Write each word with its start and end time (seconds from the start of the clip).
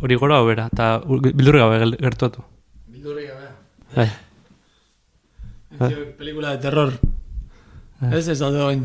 Hori 0.00 0.14
gora 0.14 0.36
bera, 0.46 0.68
eta 0.70 1.00
bildurri 1.10 1.58
gabe 1.58 1.78
gertuatu. 1.98 2.44
Bildurri 2.86 3.24
gabe. 3.26 3.48
Bai. 3.96 4.10
Pelikula 6.20 6.52
de 6.54 6.60
terror. 6.62 6.92
Ez 8.12 8.28
ez 8.30 8.36
daude 8.38 8.60
oin. 8.62 8.84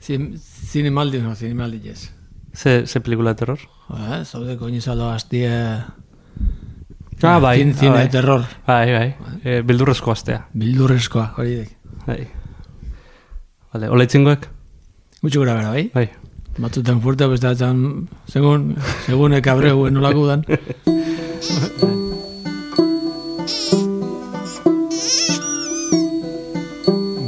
Zin- 0.00 0.36
Zinemaldi, 0.38 1.18
no, 1.18 1.34
zinemaldi 1.34 1.88
ez. 1.90 2.04
Ze, 2.54 2.86
ze 2.86 3.00
pelikula 3.00 3.32
de 3.34 3.40
terror? 3.42 3.58
Eh, 3.90 4.22
zaude 4.24 4.54
koin 4.60 4.74
izalo 4.78 5.10
hastie... 5.10 5.50
Ah, 7.22 7.38
bai, 7.42 7.58
Zin, 7.58 7.70
ah, 7.74 7.78
zine 7.80 7.92
bai. 7.96 8.04
de 8.06 8.10
terror. 8.14 8.46
Bai, 8.66 8.86
bai. 8.92 9.14
E, 9.42 9.60
bildurrezko 9.66 10.10
astea. 10.14 10.44
Bildurrezkoa, 10.54 11.32
hori 11.38 11.56
dek. 11.56 11.76
Bai. 12.06 12.20
Vale, 13.74 13.88
hola 13.90 14.06
itzingoek? 14.06 14.46
Gutxi 15.22 15.38
gura 15.42 15.54
bera, 15.58 15.70
bai? 15.74 15.88
Bai. 15.94 16.06
Batzutan 16.58 17.00
fuerte, 17.00 17.26
beste 17.26 17.48
batzan, 17.48 18.08
segun, 18.28 18.74
segun 19.06 19.32
ekabreu 19.38 19.88
nolako 19.90 20.26
dan. 20.28 20.44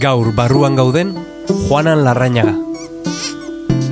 Gaur 0.04 0.34
barruan 0.36 0.76
gauden, 0.76 1.14
Juanan 1.68 2.04
Larrañaga. 2.04 2.52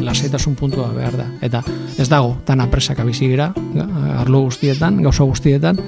Lasaitasun 0.05 0.55
puntua 0.55 0.93
behar 0.93 1.17
da. 1.17 1.29
Eta 1.41 1.63
ez 1.97 2.11
dago, 2.13 2.37
dana 2.47 2.69
presaka 2.71 3.05
bizi 3.05 3.33
arlo 3.41 4.41
guztietan, 4.45 5.03
gauza 5.03 5.25
guztietan, 5.25 5.81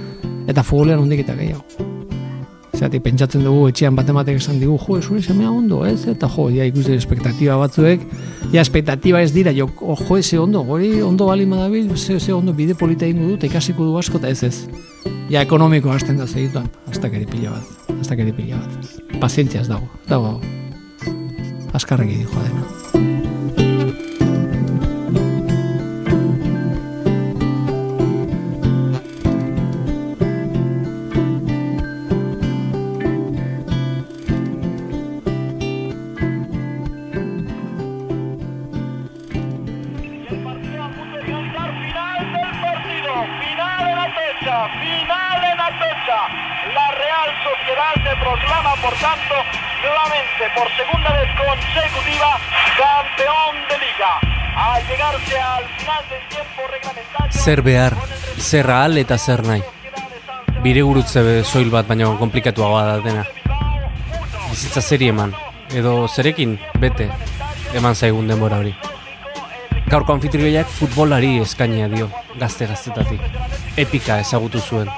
eta 0.48 0.62
futbolean 0.62 1.04
hondik 1.04 1.20
eta 1.26 1.36
gehiago. 1.36 1.93
Zeratik, 2.74 3.04
pentsatzen 3.04 3.44
dugu 3.46 3.68
etxean 3.70 3.94
bat 3.94 4.08
ematek 4.10 4.40
esan 4.40 4.58
digu, 4.58 4.74
jo, 4.82 4.96
zure 5.00 5.22
semea 5.22 5.50
ondo, 5.50 5.84
ez? 5.86 6.08
Eta 6.10 6.28
jo, 6.30 6.48
ja 6.50 6.66
ikusten 6.66 6.98
espektatiba 6.98 7.56
batzuek, 7.60 8.02
ja 8.52 8.64
espektatiba 8.64 9.22
ez 9.22 9.30
dira, 9.34 9.52
jo, 9.54 9.68
jo, 9.78 10.20
ze 10.22 10.40
ondo, 10.42 10.64
gori 10.66 10.90
ondo 11.02 11.26
bali 11.30 11.46
madabil, 11.46 11.96
ze, 11.96 12.18
ze 12.18 12.32
ondo 12.34 12.52
bide 12.52 12.74
polita 12.74 13.06
ingo 13.06 13.28
dut, 13.28 13.44
ikasiko 13.44 13.84
du 13.84 13.96
asko, 13.98 14.18
eta 14.18 14.28
ez 14.28 14.42
ez. 14.42 14.66
Ja 15.30 15.42
ekonomiko 15.42 15.90
hasten 15.90 16.18
da 16.18 16.26
segituan, 16.26 16.66
hasta 16.90 17.10
keri 17.10 17.26
pila 17.30 17.54
bat, 17.54 17.94
hasta 17.98 18.16
keri 18.16 18.32
pila 18.32 18.58
bat. 18.58 19.20
Pazientzia 19.20 19.62
ez 19.62 19.68
dago, 19.68 19.86
dago, 20.08 20.40
askarreki 21.72 22.24
dijo 22.24 22.42
dena. 22.42 22.83
Proclama, 48.24 48.74
por 48.76 48.94
tanto, 48.94 49.34
nuevamente, 49.84 50.42
por 50.56 50.68
segunda 50.76 51.12
vez 51.12 51.28
consecutiva, 51.36 52.30
campeón 52.76 53.54
de 53.68 53.76
liga. 53.84 54.12
Al 54.56 54.86
llegarse 54.86 55.40
al 55.40 55.64
final 55.78 56.04
del 56.08 56.28
tiempo 56.28 56.62
reglamentario... 56.70 57.32
Zer 57.32 57.62
behar, 57.62 57.94
zer 58.38 58.70
ahal 58.70 58.98
eta 58.98 59.18
zer 59.18 59.44
nahi. 59.44 59.62
Bire 60.62 60.82
gurutze 60.82 61.44
soil 61.44 61.70
bat 61.70 61.86
baino 61.86 62.14
komplikatuagoa 62.18 62.84
da 62.84 62.98
dena. 63.04 63.26
Bizitza 64.48 64.80
zeri 64.80 65.10
eman, 65.12 65.34
edo 65.74 66.08
zerekin, 66.08 66.56
bete, 66.80 67.10
eman 67.74 67.94
zaigun 67.94 68.28
denbora 68.30 68.62
hori. 68.62 68.74
Gaurko 69.90 70.14
anfitrioiak 70.16 70.70
futbolari 70.70 71.36
eskainia 71.42 71.90
dio, 71.92 72.08
gazte 72.40 72.70
gaztetatik. 72.70 73.20
Epika 73.76 74.20
ezagutu 74.22 74.62
zuen. 74.62 74.88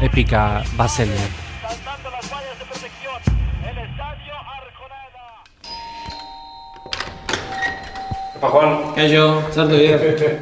Epika 0.00 0.62
bazenean. 0.78 1.43
Apa, 8.44 8.52
Juan. 8.52 8.92
Kaixo, 8.92 9.40
sartu 9.56 9.72
bider. 9.80 10.36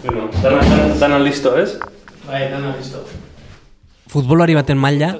Bueno, 0.00 0.30
dana, 0.40 0.64
dana, 0.64 0.94
dana 0.96 1.18
listo, 1.20 1.52
ez? 1.60 1.76
Bai, 2.24 2.48
dana 2.48 2.72
listo. 2.72 3.04
Futbolari 4.08 4.54
baten 4.56 4.78
maila 4.80 5.10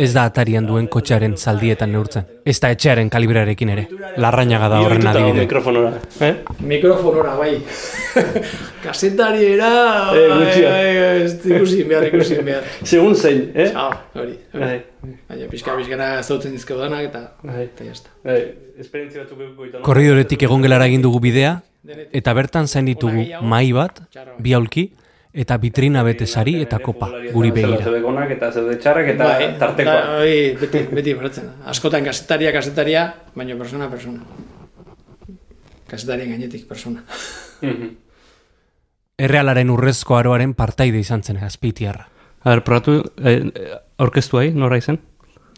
ez 0.00 0.12
da 0.14 0.22
atarian 0.30 0.64
duen 0.66 0.86
kotxearen 0.88 1.34
zaldietan 1.36 1.90
neurtzen. 1.92 2.24
Ez 2.48 2.56
da 2.62 2.70
etxearen 2.72 3.10
kalibrarekin 3.12 3.68
ere. 3.74 3.84
Larrañaga 4.16 4.68
da 4.72 4.78
horren 4.80 5.06
adibide. 5.06 5.42
mikrofonora. 5.44 5.90
Eh? 6.24 6.34
Mikrofonora, 6.60 7.34
bai. 7.36 7.58
Kasetariera, 8.84 9.68
Eh, 10.14 10.28
bai, 10.28 10.38
gutxia. 10.38 10.70
bai, 10.70 10.96
ez 11.24 11.32
ikusi 11.46 11.82
behar, 11.84 12.06
ikusi 12.08 12.38
behar. 12.46 12.62
Segun 12.84 13.14
zein, 13.14 13.50
eh? 13.54 13.72
Ah, 13.76 13.90
hori. 14.14 14.38
Bai. 14.54 14.78
Baina 15.28 15.48
pixka 15.50 15.76
pixkana 15.76 16.08
zautzen 16.22 16.52
dizkeu 16.56 16.78
danak 16.80 17.04
eta 17.10 17.22
Bai. 17.42 17.64
eta 17.68 17.84
jazta. 17.84 18.10
Esperientzia 18.78 19.24
batzuk 19.24 19.40
eduko 19.44 19.64
ditu, 19.66 19.78
no? 19.78 19.82
Korridoretik 19.84 20.42
egon 20.48 20.62
gelara 20.62 20.86
egin 20.86 21.02
dugu 21.02 21.20
bidea, 21.20 21.58
eta 22.12 22.32
bertan 22.34 22.66
zain 22.68 22.86
ditugu 22.86 23.26
mai 23.42 23.72
bat, 23.72 24.00
bi 24.38 24.52
aulki, 24.54 24.88
eta 25.38 25.56
vitrina 25.62 26.02
bete 26.02 26.26
sari 26.26 26.56
eta 26.64 26.80
kopa, 26.82 27.08
guri 27.32 27.50
begira. 27.54 27.78
Zeude 27.84 28.00
gonak 28.02 28.30
eta 28.34 28.50
zeude 28.52 28.76
txarrak 28.82 29.12
eta 29.14 29.28
tartekoa. 29.60 29.94
da, 29.94 30.16
Bai, 30.18 30.56
beti, 30.60 30.82
beti 30.98 31.14
beratzen. 31.14 31.46
da. 31.46 31.70
Askotan 31.70 32.04
kasetaria, 32.04 32.50
kasetaria, 32.52 33.04
baina 33.36 33.56
persona, 33.60 33.88
persona. 33.90 34.24
Kasetarien 35.88 36.30
gainetik, 36.34 36.66
persona. 36.68 37.04
Mhm. 37.62 37.94
Errealaren 39.18 39.70
urrezko 39.70 40.16
aroaren 40.18 40.52
partaide 40.54 40.98
izan 41.00 41.22
zen 41.22 41.38
azpitiarra. 41.42 42.08
A 42.44 42.50
ber, 42.50 42.62
probatu, 42.64 43.00
eh, 43.24 43.40
aurkeztu 43.98 44.38
ahi, 44.38 44.52
nora 44.54 44.76
izen? 44.78 45.00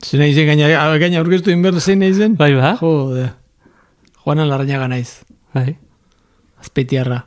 Zein 0.00 0.22
nahi 0.22 0.32
zen, 0.34 0.46
gaina, 0.48 0.68
gaina 0.98 1.18
aurkeztu 1.20 1.50
inber 1.52 1.76
zein 1.80 1.98
nahi 2.00 2.14
zen? 2.14 2.36
Bai, 2.36 2.54
ba? 2.54 2.76
Jode. 2.80 3.30
Juanan 4.24 4.48
Larrañaga 4.48 4.88
naiz. 4.88 5.24
Bai. 5.52 5.76
Azpeitiarra. 6.60 7.26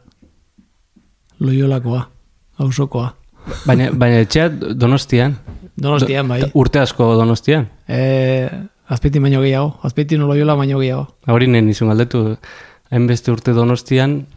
Loiolakoa. 1.40 2.10
Ausokoa. 2.60 3.16
Baina, 3.66 3.90
baina 3.92 4.22
etxea 4.24 4.50
donostian. 4.50 5.38
Donostian, 5.76 6.28
bai. 6.28 6.44
Urte 6.54 6.80
asko 6.80 7.16
donostian. 7.18 7.68
E, 7.88 8.50
azpeiti 8.88 9.20
baino 9.20 9.42
gehiago. 9.42 9.80
Azpeiti 9.84 10.18
no 10.18 10.28
loiola 10.28 10.56
baino 10.56 10.80
gehiago. 10.80 11.08
Hori 11.28 11.48
nien 11.48 11.70
izun 11.70 11.90
galdetu, 11.92 12.38
hainbeste 12.92 13.32
urte 13.34 13.54
donostian, 13.58 14.28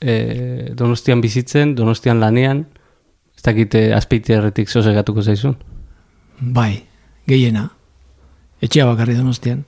eh, 0.00 0.72
donostian 0.76 1.20
bizitzen, 1.24 1.74
donostian 1.74 2.20
lanean, 2.20 2.66
ez 3.34 3.42
dakite 3.42 3.94
azpeitiarretik 3.94 4.68
zozegatuko 4.68 5.22
zaizun. 5.22 5.56
Bai, 6.40 6.84
gehiena. 7.26 7.70
Etxea 8.60 8.86
bakarri 8.86 9.14
donostian. 9.16 9.64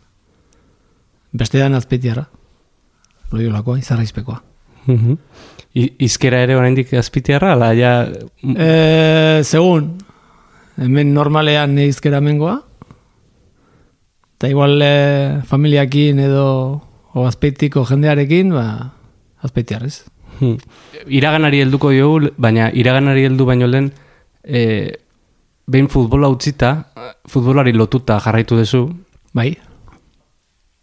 Beste 1.33 1.59
dan 1.59 1.75
azpeitiarra. 1.75 2.29
Loiolakoa, 3.33 3.79
izarraizpekoa. 3.79 4.43
Mhm. 4.87 5.13
I- 5.13 5.56
Izkera 5.77 6.41
ere 6.47 6.57
oraindik 6.57 6.95
azpitiarra, 6.97 7.53
ala 7.53 7.73
ja... 7.77 7.93
E, 8.41 9.43
segun, 9.45 9.91
hemen 10.81 11.13
normalean 11.13 11.75
neizkera 11.77 12.23
mengoa. 12.25 12.55
Eta 14.37 14.49
igual 14.49 14.81
e, 14.81 14.93
familiakin 15.45 16.21
edo 16.25 16.47
o 17.13 17.27
azpeitiko 17.29 17.85
jendearekin, 17.89 18.55
ba, 18.57 18.67
azpeitiarrez. 19.45 20.07
Hmm. 20.41 20.57
Iraganari 21.13 21.61
helduko 21.65 21.93
diogu, 21.93 22.33
baina 22.41 22.71
iraganari 22.73 23.25
heldu 23.29 23.45
baino 23.49 23.69
lehen 23.69 23.91
e, 24.45 24.63
behin 25.69 25.89
futbola 25.93 26.29
utzita, 26.33 26.73
futbolari 27.29 27.73
lotuta 27.77 28.19
jarraitu 28.25 28.57
duzu, 28.61 28.87
Bai, 29.37 29.51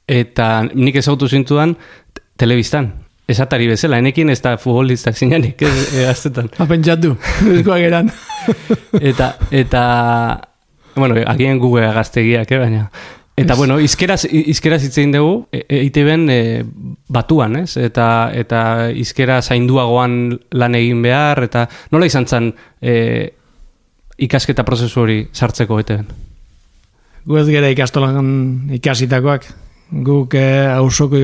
eta 0.05 0.47
nik 0.77 0.99
ezagutu 0.99 1.25
zintudan 1.25 1.73
te- 2.13 2.21
telebistan. 2.37 2.91
Esatari 3.27 3.69
bezala, 3.71 4.01
enekin 4.03 4.33
ez 4.33 4.41
da 4.43 4.57
futbolistak 4.59 5.15
zinanik, 5.15 5.61
ez, 5.63 5.73
e, 5.95 6.05
aztetan. 6.09 6.49
apentsatu, 6.63 7.13
eskoak 7.55 7.85
eran. 7.87 8.11
Eta, 9.11 9.29
eta, 9.55 9.83
bueno, 10.97 11.15
agian 11.31 11.61
Google 11.61 11.93
gaztegiak, 11.95 12.51
eh, 12.51 12.57
baina. 12.59 12.89
Eta, 13.39 13.55
bueno, 13.55 13.79
izkeraz, 13.79 14.25
izkeraz 14.27 14.81
hitz 14.83 14.97
egin 14.97 15.13
dugu, 15.15 15.37
e, 15.55 15.63
EITB-en 15.79 16.25
e, 16.29 16.41
batuan, 17.09 17.55
ez? 17.63 17.77
Eta, 17.79 18.07
eta 18.35 18.59
izkera 18.91 19.39
zainduagoan 19.41 20.17
lan 20.59 20.75
egin 20.77 21.01
behar, 21.01 21.45
eta 21.47 21.63
nola 21.95 22.11
izan 22.11 22.27
zen 22.27 22.51
e, 22.81 22.97
ikasketa 24.27 24.67
prozesu 24.67 25.01
hori 25.05 25.17
sartzeko 25.31 25.79
EITB-en? 25.79 26.11
Gu 27.23 27.39
ez 27.39 27.47
gera 27.47 27.71
ikastolan 27.71 28.27
ikasitakoak. 28.75 29.47
Guk 30.03 30.35
eh, 30.35 30.67
hausoko 30.73 31.21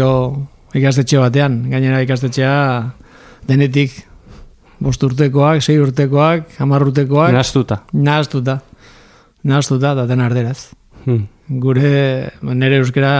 ikastetxe 0.77 1.19
batean, 1.21 1.61
gainera 1.71 2.01
ikastetxea 2.05 2.53
denetik 3.49 3.95
bost 4.79 5.03
urtekoak, 5.03 5.63
sei 5.63 5.79
urtekoak, 5.81 6.55
hamar 6.59 6.85
urtekoak, 6.87 7.33
Naztuta. 7.35 7.83
nahaztuta. 7.93 8.59
Nahaztuta 9.43 9.93
eta 9.95 10.05
den 10.07 10.21
arderaz. 10.21 10.71
Hmm. 11.05 11.25
Gure, 11.63 12.31
nire 12.43 12.79
euskera 12.83 13.11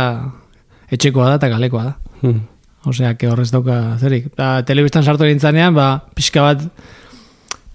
etxekoa 0.91 1.31
da 1.31 1.35
eta 1.39 1.49
kalekoa 1.49 1.83
da. 1.83 1.93
Hmm. 2.21 2.39
Osea, 2.87 3.15
que 3.19 3.27
horrez 3.27 3.49
dauka 3.51 3.97
zerik. 3.99 4.29
Ba, 4.37 4.61
telebistan 4.63 5.03
sartu 5.03 5.25
egin 5.25 5.73
ba, 5.75 6.05
pixka 6.15 6.41
bat, 6.41 6.63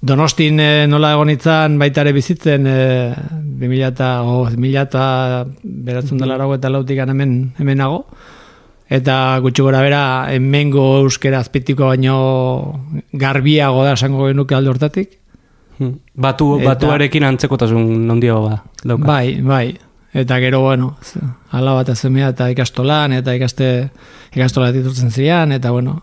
Donostin 0.04 0.58
e, 0.60 0.70
nola 0.84 1.14
egon 1.14 1.30
itzan 1.32 1.78
baita 1.80 2.02
ere 2.04 2.12
bizitzen 2.12 2.66
e, 2.68 2.80
2000 3.56 3.86
eta, 3.86 4.08
oh, 4.20 4.42
2000 4.52 4.82
eta 4.82 5.04
beratzen 5.64 6.20
dela 6.20 6.36
eta 6.54 6.68
lautik 6.68 6.98
hemen, 6.98 7.54
hemenago. 7.58 8.04
Eta 8.92 9.38
gutxi 9.40 9.64
gora 9.64 9.80
bera, 9.80 10.02
hemengo 10.34 10.84
euskera 11.00 11.40
azpitiko 11.40 11.88
baino 11.88 12.16
garbiago 13.12 13.84
da 13.84 13.94
esango 13.96 14.28
genuke 14.28 14.54
alde 14.54 14.70
hortatik. 14.74 15.18
Hmm. 15.78 15.96
Batu, 16.14 16.58
eta, 16.60 16.74
batuarekin 16.74 17.24
antzekotasun 17.26 18.04
nondia 18.06 18.36
ba, 18.38 18.58
dauka. 18.84 19.06
Bai, 19.08 19.40
bai. 19.42 19.66
Eta 20.14 20.38
gero, 20.38 20.60
bueno, 20.62 20.92
ala 21.50 21.72
bat 21.74 21.88
azemea 21.90 22.28
eta 22.30 22.46
ikastolan, 22.52 23.16
eta 23.16 23.34
ikaste, 23.34 23.70
ikastola 24.36 24.70
ditutzen 24.74 25.10
ziren, 25.10 25.56
eta 25.56 25.72
bueno, 25.74 25.96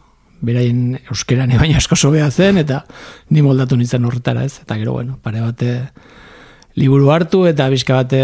beraien 0.43 0.97
euskeran 1.13 1.53
baina 1.61 1.77
asko 1.79 1.95
sobea 1.95 2.27
zen, 2.31 2.59
eta 2.59 2.81
ni 3.29 3.45
moldatu 3.45 3.77
nintzen 3.79 4.03
horretara 4.05 4.43
ez. 4.43 4.57
Eta 4.65 4.75
gero, 4.81 4.97
bueno, 4.97 5.19
pare 5.21 5.39
bate 5.45 5.77
liburu 6.75 7.11
hartu, 7.13 7.45
eta 7.47 7.69
bizka 7.71 8.01
bate 8.01 8.21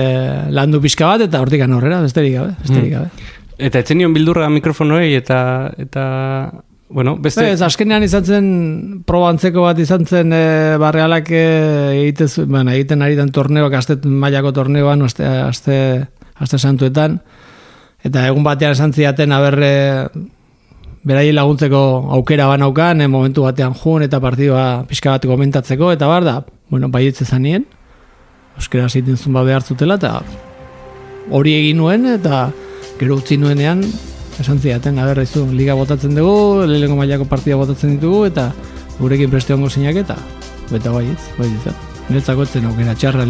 landu 0.51 0.81
bizka 0.83 1.13
bat, 1.13 1.23
eta 1.29 1.39
hortik 1.39 1.63
horrera, 1.63 2.01
besterik 2.01 2.35
gabe, 2.35 2.55
besterik 2.65 2.97
hmm. 2.97 3.36
Eta 3.57 3.81
etzen 3.81 3.97
nion 3.97 4.13
bildurra 4.13 4.49
mikrofonoi, 4.53 5.15
eta, 5.17 5.39
eta 5.81 6.03
bueno, 6.89 7.15
beste... 7.17 7.43
Ez, 7.51 7.61
azkenean 7.65 8.05
izan 8.05 8.25
zen, 8.25 8.49
probantzeko 9.07 9.65
bat 9.65 9.79
izan 9.81 10.05
zen, 10.05 10.31
e, 10.31 10.77
barrealak 10.79 11.31
e, 11.33 11.43
egitez, 12.03 12.45
bueno, 12.45 12.71
egiten 12.71 13.01
ari 13.01 13.17
den 13.17 13.33
torneoak, 13.33 13.73
azte 13.79 13.97
mailako 14.05 14.53
torneoan, 14.55 15.01
azte, 15.07 15.25
azte, 15.25 15.77
azte 16.37 16.59
santuetan, 16.61 17.17
eta 18.05 18.27
egun 18.29 18.45
batean 18.45 18.77
esan 18.77 18.93
ziaten, 18.93 19.33
aberre, 19.33 19.71
berai 21.07 21.31
laguntzeko 21.33 21.81
aukera 22.19 22.47
banaukan, 22.51 23.01
e, 23.01 23.09
momentu 23.09 23.47
batean 23.47 23.73
jun 23.73 24.05
eta 24.05 24.21
partidua 24.21 24.67
pixka 24.87 25.17
bat 25.17 25.25
komentatzeko, 25.25 25.91
eta 25.97 26.11
bar 26.13 26.29
da, 26.29 26.37
bueno, 26.69 26.91
baietze 26.93 27.25
zanien, 27.25 27.65
euskera 28.57 28.85
zitin 28.87 29.17
zumba 29.17 29.41
behar 29.47 29.65
zutela, 29.65 29.97
eta 29.97 30.21
hori 31.33 31.57
egin 31.57 31.81
nuen, 31.81 32.05
eta 32.13 32.45
gero 32.99 33.17
utzi 33.17 33.37
nuenean, 33.37 33.83
esan 34.39 34.61
ziaten, 34.61 34.99
aberra 34.99 35.25
izu, 35.25 35.45
liga 35.53 35.75
botatzen 35.77 36.15
dugu, 36.17 36.65
lehenko 36.69 36.97
mailako 36.99 37.29
partida 37.29 37.59
botatzen 37.59 37.97
ditugu, 37.97 38.25
eta 38.31 38.51
gurekin 38.99 39.29
preste 39.33 39.53
hongo 39.53 39.69
zinak 39.69 40.01
eta, 40.05 40.17
beta 40.71 40.93
baietz, 40.93 41.21
baietz, 41.37 41.77
Netzako 42.07 42.45
etzen 42.45 42.63
aukera 42.69 42.93
txarra 42.95 43.25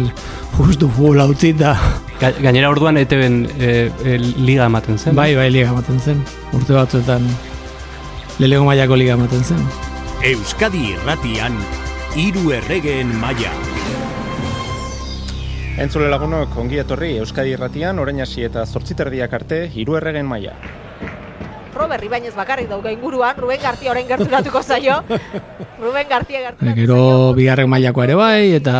justu 0.54 0.86
futbola 0.86 1.26
utzi 1.26 1.50
da. 1.58 1.72
Gainera 2.20 2.70
orduan 2.70 2.98
ETB-en 3.00 3.40
e, 3.58 3.70
e, 4.06 4.18
liga 4.38 4.68
ematen 4.70 4.98
zen? 4.98 5.16
Bai, 5.18 5.32
bai, 5.34 5.48
liga 5.50 5.72
ematen 5.72 5.98
zen. 5.98 6.20
Urte 6.54 6.76
batzuetan 6.76 7.26
lelego 8.38 8.68
mailako 8.68 9.00
liga 9.00 9.18
ematen 9.18 9.42
zen. 9.42 9.64
Euskadi 10.30 10.92
irratian, 10.92 11.58
iru 12.28 12.52
erregeen 12.60 13.10
maia. 13.18 13.50
Entzule 15.78 16.08
lagunok, 16.10 16.56
ongi 16.58 16.80
etorri 16.82 17.12
Euskadi 17.22 17.52
irratian, 17.54 18.00
orain 18.02 18.18
hasi 18.18 18.42
eta 18.42 18.64
zortziterdiak 18.66 19.34
arte, 19.38 19.60
iru 19.78 19.94
erregeen 19.94 20.26
maia. 20.26 20.56
Robert 21.78 22.02
Ibañez 22.02 22.32
bakarrik 22.34 22.66
dauka 22.66 22.90
inguruan, 22.90 23.36
Ruben 23.38 23.60
Gartia 23.62 23.92
orain 23.92 24.08
gerturatuko 24.08 24.62
zaio. 24.64 24.96
Ruben 25.84 26.08
Gartia 26.10 26.40
gerturatuko 26.48 26.72
zaio. 26.72 26.80
Gero 26.80 26.98
bigarren 27.38 27.70
mailako 27.70 28.02
ere 28.02 28.18
bai, 28.18 28.50
eta 28.58 28.74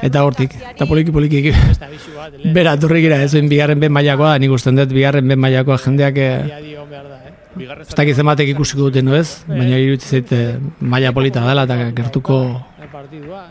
eta 0.00 0.24
hortik, 0.24 0.56
eta 0.70 0.88
poliki 0.88 1.12
poliki 1.12 1.52
bera 2.56 2.78
turrik 2.80 3.04
gira, 3.04 3.20
ez 3.20 3.36
bigarren 3.52 3.84
ben 3.84 3.92
mailakoa, 3.92 4.38
nik 4.40 4.56
usten 4.56 4.80
dut 4.80 4.96
bigarren 4.96 5.28
ben 5.28 5.38
mailakoa 5.38 5.76
jendeak 5.84 6.16
eh, 6.16 6.66
Ez 7.60 7.92
dakit 7.98 8.16
zematek 8.16 8.54
ikusiko 8.54 8.86
duten, 8.88 9.04
no 9.10 9.16
ez? 9.18 9.42
Baina 9.44 9.76
iruditz 9.76 10.06
zait 10.06 10.30
maila 10.80 11.10
polita 11.12 11.42
dela 11.44 11.66
eta 11.66 11.90
gertuko 11.92 12.38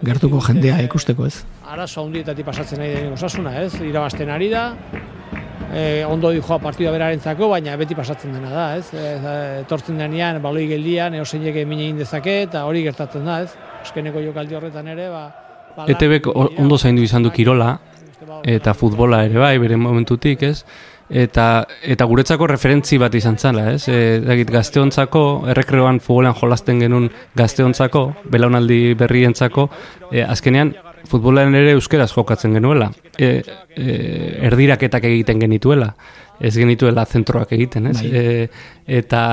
gertuko 0.05 0.41
jendea 0.47 0.81
ikusteko, 0.85 1.25
ez? 1.25 1.43
Arazo 1.69 2.03
handietatik 2.05 2.45
pasatzen 2.45 2.81
nahi 2.81 2.95
den 2.95 3.13
osasuna, 3.13 3.55
ez? 3.61 3.73
Irabazten 3.81 4.29
ari 4.29 4.49
da, 4.49 4.63
e, 5.73 6.05
ondo 6.05 6.31
di 6.31 6.41
joa 6.41 6.59
partida 6.59 6.91
berarentzako, 6.91 7.49
baina 7.49 7.75
beti 7.77 7.95
pasatzen 7.95 8.33
dena 8.33 8.49
da, 8.53 8.67
ez? 8.77 8.89
E, 8.93 9.05
etortzen 9.63 9.99
denean, 10.01 10.41
baloi 10.41 10.67
geldian, 10.69 11.15
eoseinek 11.19 11.61
emine 11.63 11.87
egin 11.87 12.01
dezake, 12.03 12.41
eta 12.47 12.65
hori 12.65 12.83
gertatzen 12.87 13.25
da, 13.25 13.41
ez? 13.45 13.53
Eskeneko 13.85 14.23
jokaldi 14.23 14.57
horretan 14.59 14.89
ere, 14.95 15.09
ba... 15.13 15.27
ETB 15.87 16.27
ondo 16.35 16.77
zaindu 16.77 17.05
izan 17.05 17.23
du 17.23 17.31
kirola, 17.31 17.77
eta 18.43 18.73
futbola 18.75 19.23
ere 19.27 19.39
bai, 19.39 19.57
bere 19.61 19.77
momentutik, 19.79 20.43
ez? 20.43 20.65
Eta 21.09 21.45
eta 21.81 22.05
guretzako 22.05 22.47
referentzi 22.47 22.99
bat 23.01 23.15
izan 23.15 23.37
zala, 23.37 23.71
ez? 23.73 23.87
E, 23.89 24.19
dagit 24.23 24.51
gazteontzako, 24.53 25.23
errekreoan 25.53 25.99
futbolean 26.03 26.37
jolasten 26.37 26.83
genuen 26.83 27.09
gazteontzako, 27.37 28.05
belaunaldi 28.29 28.93
berrientzako, 28.99 29.69
e, 30.11 30.23
azkenean 30.23 30.75
futbolean 31.09 31.55
ere 31.55 31.73
euskeraz 31.77 32.11
jokatzen 32.13 32.53
genuela. 32.57 32.91
E, 33.17 33.39
e, 33.75 33.95
erdiraketak 34.49 35.09
egiten 35.09 35.41
genituela, 35.41 35.93
ez 36.39 36.53
genituela 36.55 37.05
zentroak 37.05 37.57
egiten, 37.57 37.91
ez? 37.93 38.03
E, 38.03 38.47
eta 38.99 39.23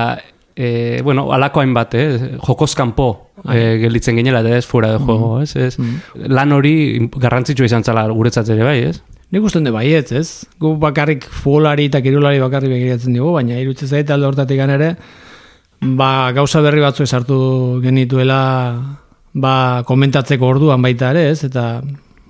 E, 0.59 1.03
bueno, 1.03 1.27
alako 1.31 1.61
hainbat, 1.61 1.91
eh? 1.93 2.37
jokozkanpo 2.41 3.05
e, 3.45 3.77
gelditzen 3.77 4.17
ginela, 4.17 4.39
ez, 4.57 4.63
fuera 4.65 4.95
de 4.95 4.97
juego, 4.97 5.35
mm. 5.37 5.43
ez, 5.43 5.55
ez? 5.55 5.77
Mm. 5.77 6.31
Lan 6.33 6.55
hori 6.55 6.73
garrantzitsua 7.13 7.67
izan 7.69 7.85
zala 7.85 8.07
guretzat 8.09 8.49
ere 8.55 8.65
bai, 8.65 8.79
ez? 8.87 8.95
Nik 9.27 9.43
uste 9.43 9.59
de 9.59 9.71
baiet, 9.75 10.11
ez? 10.15 10.45
Gu 10.59 10.77
bakarrik 10.79 11.25
futbolari 11.27 11.89
eta 11.89 11.99
kirulari 11.99 12.39
bakarrik 12.39 12.71
begiratzen 12.71 13.17
dugu, 13.17 13.33
baina 13.35 13.57
irutze 13.59 13.87
zaite 13.87 14.13
alde 14.15 14.29
hortatik 14.29 14.61
ere, 14.63 14.93
ba, 15.81 16.31
gauza 16.31 16.61
berri 16.63 16.79
batzu 16.79 17.03
esartu 17.03 17.39
genituela 17.83 18.39
ba, 19.33 19.83
komentatzeko 19.83 20.47
orduan 20.47 20.81
baita 20.81 21.11
ere, 21.11 21.25
ez? 21.33 21.43
Eta 21.43 21.81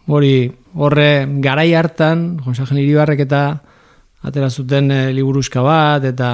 hori 0.08 0.50
horre 0.74 1.28
garai 1.44 1.70
hartan, 1.78 2.40
Jonsajen 2.42 2.82
Iribarrek 2.82 3.22
eta 3.28 3.44
atera 4.26 4.50
zuten 4.50 4.90
e, 4.90 5.02
liburuska 5.14 5.62
bat, 5.62 6.04
eta 6.04 6.32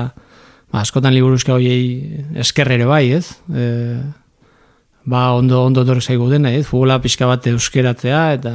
ba, 0.71 0.80
askotan 0.80 1.13
liburuska 1.13 1.57
horiei 1.57 2.24
eskerrere 2.39 2.88
bai, 2.88 3.10
ez? 3.19 3.36
E, 3.51 3.68
ba 5.05 5.33
ondo 5.35 5.65
ondo 5.65 5.83
dor 5.83 6.00
zaigu 6.01 6.29
dena, 6.31 6.51
eh? 6.55 6.63
Futbola 6.63 7.00
pixka 7.03 7.27
bat 7.27 7.45
euskeratzea 7.51 8.21
eta 8.38 8.53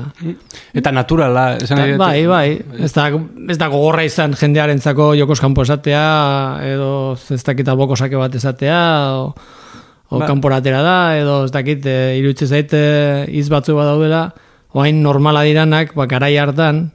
eta 0.73 0.93
naturala, 0.93 1.59
esan 1.61 1.83
da, 1.83 1.87
Bai, 2.01 2.27
bai, 2.27 2.49
ez 2.81 2.93
da 2.97 3.11
ez 3.49 3.59
da 3.61 3.69
gogorra 3.69 4.05
izan 4.09 4.33
jendearentzako 4.39 5.13
jokos 5.19 5.41
kanpo 5.45 5.67
esatea 5.67 6.05
edo 6.65 6.91
ez 7.17 7.43
dakit 7.45 7.69
alboko 7.69 7.97
sake 7.97 8.17
bat 8.17 8.35
esatea 8.35 8.81
o, 9.21 9.35
o 10.09 10.19
ba. 10.19 10.27
kanporatera 10.27 10.81
da 10.83 10.99
edo 11.21 11.43
ez 11.45 11.53
dakit 11.53 11.85
e, 11.85 11.99
irutze 12.23 12.49
zaite 12.49 12.81
iz 13.29 13.49
batzu 13.53 13.77
badaudela 13.77 14.31
oain 14.73 15.03
normala 15.03 15.45
diranak, 15.45 15.95
ba 15.95 16.07
garai 16.07 16.37
hartan 16.37 16.91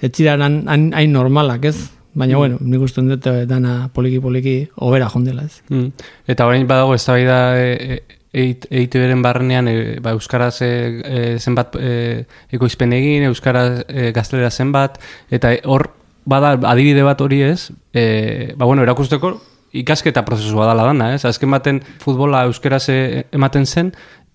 ez 0.00 0.12
hain 0.20 1.12
normalak, 1.12 1.64
ez? 1.64 1.90
Baina, 2.14 2.36
mm. 2.36 2.38
bueno, 2.38 2.58
nik 2.60 2.80
uste 2.80 3.02
dut 3.02 3.26
eh, 3.26 3.44
dana 3.46 3.88
poliki-poliki 3.92 4.68
obera 4.86 5.08
jondela, 5.10 5.42
ez? 5.42 5.62
Mm. 5.68 5.88
Eta 6.30 6.46
orain 6.46 6.66
badago 6.66 6.94
ez 6.94 7.04
da 7.04 7.56
e, 7.58 7.70
eite 7.74 8.23
beren 8.34 9.22
barrenean 9.22 9.68
e, 9.68 10.00
ba, 10.02 10.12
Euskaraz 10.12 10.58
e, 10.62 11.38
zenbat 11.38 11.76
e, 11.78 12.24
ekoizpen 12.52 12.92
egin, 12.92 13.28
Euskaraz 13.30 13.84
e, 13.88 14.10
gaztelera 14.12 14.50
zenbat, 14.50 14.98
eta 15.30 15.54
hor 15.64 15.90
bada 16.26 16.54
adibide 16.70 17.04
bat 17.06 17.20
hori 17.20 17.42
ez, 17.46 17.70
e, 17.92 18.54
ba 18.56 18.66
bueno, 18.66 18.82
erakusteko 18.82 19.36
ikasketa 19.74 20.24
prozesu 20.24 20.56
badala 20.56 20.84
dana, 20.90 21.14
ez? 21.14 21.24
Azken 21.24 21.50
baten 21.50 21.80
futbola 22.02 22.44
Euskaraz 22.50 22.86
ematen 22.90 23.66
zen, 23.66 23.94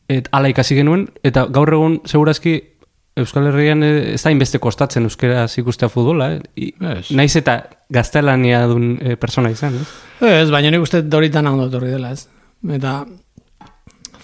et 0.10 0.28
ala 0.32 0.50
ikasi 0.50 0.76
genuen, 0.76 1.08
eta 1.24 1.46
gaur 1.54 1.72
egun 1.74 2.02
segurazki 2.06 2.58
Euskal 3.20 3.50
Herrian 3.50 3.84
ez 3.84 4.22
da 4.22 4.32
inbeste 4.32 4.60
kostatzen 4.64 5.08
euskaraz 5.08 5.52
ikustea 5.60 5.90
futbola, 5.92 6.30
eh? 6.36 6.70
yes. 6.72 7.10
naiz 7.16 7.34
eta 7.40 7.58
gaztelania 7.92 8.62
dun 8.70 8.94
e, 9.02 9.16
persona 9.20 9.52
izan, 9.52 9.76
ez? 9.82 9.88
Ez, 10.30 10.50
baina 10.54 10.72
nik 10.72 10.86
uste 10.86 11.02
doritan 11.04 11.50
torri 11.72 11.92
dela, 11.92 12.14
ez? 12.16 12.28
Eta 12.76 13.02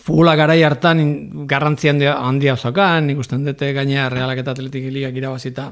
Fugula 0.05 0.35
garai 0.37 0.61
hartan 0.61 0.99
garrantzi 1.49 1.89
handia, 1.89 2.19
handia 2.21 2.53
osakan, 2.53 3.09
ikusten 3.09 3.45
dute 3.47 3.71
gaina 3.73 4.05
realak 4.13 4.43
eta 4.43 4.53
atletik 4.53 4.85
ligak 4.93 5.15
irabazita 5.17 5.71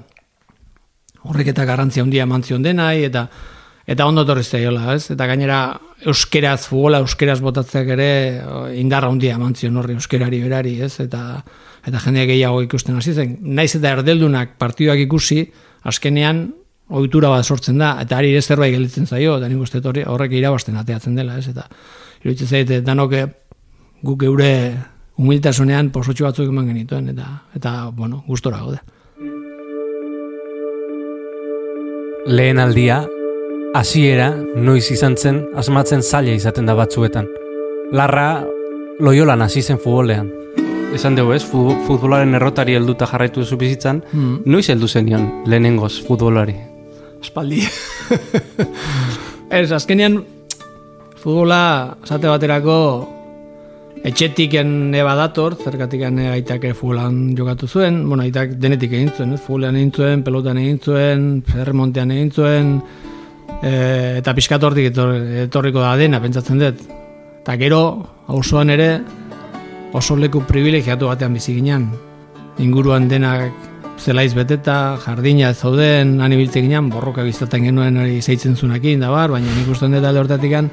horrek 1.30 1.52
eta 1.54 1.66
garrantzi 1.70 2.02
handia 2.02 2.25
mantzion 2.25 2.63
denai, 2.66 3.04
eta 3.08 3.28
eta 3.86 4.08
ondo 4.08 4.24
torri 4.25 4.44
zaiola, 4.44 4.96
ez? 4.96 5.12
Eta 5.12 5.28
gainera 5.28 5.60
euskeraz, 6.08 6.63
fugula 6.70 7.02
euskeraz 7.04 7.42
botatzeak 7.44 7.92
ere 7.98 8.10
indarra 8.80 9.12
handia 9.12 9.38
mantzion 9.38 9.78
horri 9.78 9.98
euskerari 10.00 10.40
berari, 10.44 10.78
ez? 10.82 10.96
Eta, 11.04 11.22
eta 11.84 12.02
jendeak 12.06 12.30
gehiago 12.32 12.62
ikusten 12.63 12.98
hasi 12.98 13.13
zen. 13.13 13.38
Naiz 13.44 13.74
eta 13.75 13.92
erdeldunak 13.98 14.56
partiduak 14.58 15.04
ikusi, 15.04 15.44
askenean 15.84 16.46
ohitura 16.94 17.30
bat 17.32 17.46
sortzen 17.46 17.78
da, 17.84 17.98
eta 18.02 18.18
ari 18.18 18.32
ere 18.32 18.42
zerbait 18.42 18.74
gelditzen 18.74 19.06
zaio, 19.06 19.38
eta 19.38 19.52
nik 19.52 19.62
uste 19.68 19.84
horrek 19.84 20.36
irabazten 20.40 20.80
ateatzen 20.80 21.20
dela, 21.20 21.38
ez? 21.38 21.50
Eta 21.52 21.68
iruditzen 22.24 22.48
zaite, 22.50 22.82
danok 22.88 23.20
guk 24.04 24.24
eure 24.28 24.50
humiltasunean 25.18 25.90
posotxo 25.94 26.26
batzuk 26.26 26.50
eman 26.50 26.68
genituen, 26.68 27.10
eta, 27.14 27.28
eta 27.56 27.90
bueno, 27.96 28.24
gustora 28.28 28.58
gaude. 28.60 28.80
Lehen 32.26 32.60
aldia, 32.60 33.02
hasiera 33.76 34.30
noiz 34.56 34.86
izan 34.94 35.18
zen 35.20 35.42
asmatzen 35.60 36.02
zaila 36.04 36.32
izaten 36.38 36.66
da 36.70 36.76
batzuetan. 36.78 37.28
Larra 37.92 38.44
loiolan 39.00 39.42
hasi 39.44 39.62
zen 39.62 39.80
futbolean. 39.80 40.30
Esan 40.94 41.16
dugu 41.18 41.34
ez, 41.34 41.42
fu- 41.44 41.74
futbolaren 41.88 42.36
errotari 42.38 42.76
helduta 42.78 43.08
jarraitu 43.10 43.42
duzu 43.42 43.58
bizitzan, 43.58 44.04
Hmm. 44.12 44.42
noiz 44.46 44.70
heldu 44.70 44.88
zenion 44.88 45.42
lehenengoz 45.46 46.02
futbolari? 46.08 46.56
Aspaldi. 47.22 47.64
Ez, 49.50 49.72
azkenean 49.72 50.24
futbola 51.22 51.98
esate 52.04 52.28
baterako 52.28 52.76
etxetiken 54.04 54.92
eba 55.00 55.16
dator, 55.16 55.56
zergatikan 55.56 56.18
aitak 56.34 56.66
futbolan 56.76 57.36
jokatu 57.38 57.68
zuen, 57.68 58.02
bueno, 58.08 58.26
aitak 58.26 58.58
denetik 58.60 58.92
egin 58.92 59.12
zuen, 59.16 59.34
ez? 59.34 59.40
futbolean 59.40 59.78
egin 59.80 59.92
zuen, 59.96 60.24
pelotan 60.24 60.60
egin 60.60 60.80
zuen, 60.84 61.28
erremontean 61.56 62.12
egin 62.12 62.32
zuen, 62.32 62.74
e, 63.62 63.72
eta 64.20 64.34
pixkat 64.36 64.64
etorriko 64.64 65.80
da 65.80 65.96
dena, 65.96 66.20
pentsatzen 66.20 66.60
dut. 66.60 66.82
Eta 67.44 67.56
gero, 67.60 67.84
auzoan 68.28 68.70
ere, 68.76 68.90
oso 69.96 70.18
leku 70.20 70.42
privilegiatu 70.48 71.08
batean 71.08 71.34
bizi 71.34 71.56
ginen. 71.56 71.88
Inguruan 72.60 73.08
denak 73.08 73.54
zelaiz 74.00 74.34
beteta, 74.36 74.98
jardina 75.00 75.54
ez 75.54 75.62
zauden, 75.62 76.20
han 76.20 76.36
ibiltzen 76.36 76.68
ginen, 76.68 76.90
borroka 76.92 77.24
biztaten 77.24 77.70
genuen 77.70 78.02
hori 78.04 78.20
zeitzen 78.22 78.58
zunakin, 78.58 79.00
da 79.00 79.14
bar, 79.16 79.32
baina 79.32 79.48
nik 79.56 79.72
uste 79.72 79.88
dut 79.88 80.04
alde 80.04 80.26
hortatikan, 80.26 80.68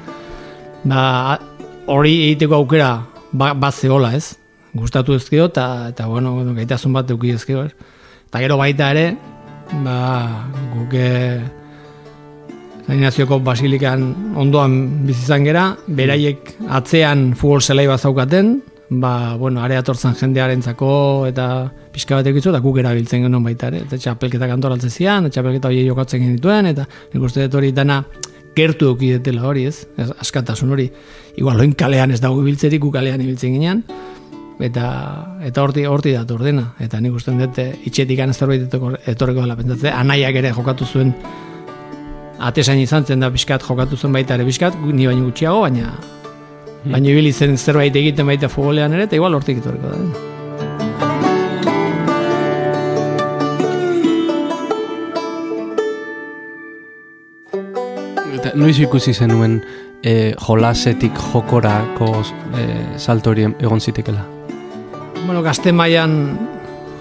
ba, 0.83 1.39
hori 1.87 2.17
egiteko 2.27 2.59
aukera 2.59 2.91
ba, 3.31 3.53
bat 3.53 3.73
zehola, 3.73 4.13
ez? 4.15 4.37
Gustatu 4.73 5.15
ezkio, 5.15 5.49
eta, 5.51 5.89
eta 5.91 6.07
bueno, 6.07 6.35
gaitasun 6.55 6.93
bat 6.95 7.09
euki 7.11 7.33
ezkio, 7.35 7.65
ez? 7.67 7.73
Eta 8.27 8.39
gero 8.43 8.57
baita 8.59 8.91
ere, 8.93 9.07
ba, 9.83 9.97
guke 10.75 11.07
Zainazioko 12.91 13.37
basilikan 13.39 14.01
ondoan 14.35 15.05
bizizan 15.07 15.45
gera, 15.47 15.69
beraiek 15.87 16.55
atzean 16.79 17.29
futbol 17.39 17.61
zelai 17.61 17.85
bat 17.87 18.01
zaukaten, 18.01 18.55
ba, 18.91 19.37
bueno, 19.39 19.61
area 19.63 19.83
tortzen 19.85 20.17
jendearentzako 20.19 20.89
eta 21.29 21.45
pixka 21.93 22.17
bat 22.19 22.27
egizu, 22.27 22.49
eta 22.51 22.59
guk 22.63 22.81
erabiltzen 22.81 23.23
genuen 23.23 23.45
baita 23.45 23.69
ere. 23.71 23.85
Eta 23.85 23.99
txapelketak 24.01 24.51
antolatzen 24.57 24.91
zian, 24.91 25.27
eta 25.27 25.37
txapelketa 25.37 25.71
hori 25.71 25.85
jokatzen 25.87 26.25
genituen, 26.25 26.67
eta 26.73 26.87
nik 27.13 27.23
uste 27.23 27.45
dut 27.45 27.59
hori 27.61 27.71
dana 27.75 28.01
gertu 28.55 28.87
euki 28.91 29.11
detela 29.13 29.45
hori, 29.47 29.65
ez? 29.65 29.87
ez 29.97 30.09
askatasun 30.19 30.71
hori. 30.71 30.89
Igual, 31.37 31.57
loin 31.57 31.73
kalean 31.73 32.11
ez 32.11 32.19
dago 32.21 32.41
ibiltzerik, 32.41 32.83
kalean 32.91 33.21
ibiltzen 33.21 33.53
ginean, 33.53 33.83
eta 34.59 35.37
eta 35.41 35.61
horti 35.63 35.85
horti 35.85 36.11
dator 36.13 36.43
dena. 36.43 36.73
Eta 36.79 36.99
nik 37.01 37.13
uste 37.17 37.31
dut 37.31 37.57
eh, 37.59 37.71
itxetik 37.85 38.19
ez 38.19 38.35
zerbait 38.37 38.67
etorriko 39.07 39.41
dela 39.41 39.55
pentsatzen 39.55 39.93
anaiak 39.93 40.35
ere 40.35 40.51
jokatu 40.53 40.85
zuen 40.85 41.13
atesain 42.39 42.79
izan 42.81 43.05
zen 43.05 43.19
da 43.19 43.29
pixkat 43.31 43.61
jokatu 43.63 43.97
zuen 43.97 44.13
baita 44.13 44.35
ere 44.35 44.45
pixkat 44.45 44.75
gu- 44.81 44.93
ni 44.93 45.07
baino 45.07 45.25
gutxiago 45.25 45.61
baina 45.61 45.93
baina 46.85 47.09
ibili 47.09 47.31
zen 47.31 47.57
zerbait 47.57 47.95
egiten 47.95 48.25
baita 48.25 48.49
futbolean 48.49 48.93
ere 48.93 49.03
eta 49.03 49.15
igual 49.15 49.33
hortik 49.37 49.57
etorriko 49.61 49.87
da 49.89 50.30
noiz 58.55 58.77
ikusi 58.79 59.13
zenuen 59.13 59.59
e, 60.03 60.33
jolasetik 60.47 61.17
jokorako 61.31 62.11
e, 62.57 62.67
salto 62.97 63.31
hori 63.31 63.47
egon 63.51 63.81
zitekela? 63.81 64.25
Bueno, 65.25 65.41
gazte 65.45 65.71
mailan 65.71 66.17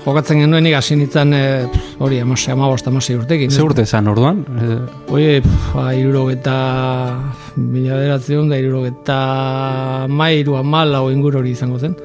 jokatzen 0.05 0.41
genuen 0.41 0.67
hasi 0.75 0.97
nintzen 0.97 1.33
eh, 1.37 1.67
pf, 1.71 1.97
hori 2.01 2.21
amase, 2.21 2.53
amabost, 2.53 2.87
amasei 2.89 3.17
urtekin. 3.19 3.51
Ze 3.51 3.63
urte 3.63 3.85
zan 3.87 4.09
orduan? 4.09 4.45
E, 4.57 4.79
Oie, 5.13 5.41
ba, 5.75 5.91
irurogeta, 5.97 6.57
mila 7.57 7.99
beratzen 8.01 8.49
da, 8.51 8.59
irurogeta 8.61 10.07
mairu, 10.09 10.57
amala, 10.61 11.03
inguru 11.13 11.43
hori 11.43 11.55
izango 11.57 11.79
zen. 11.79 11.97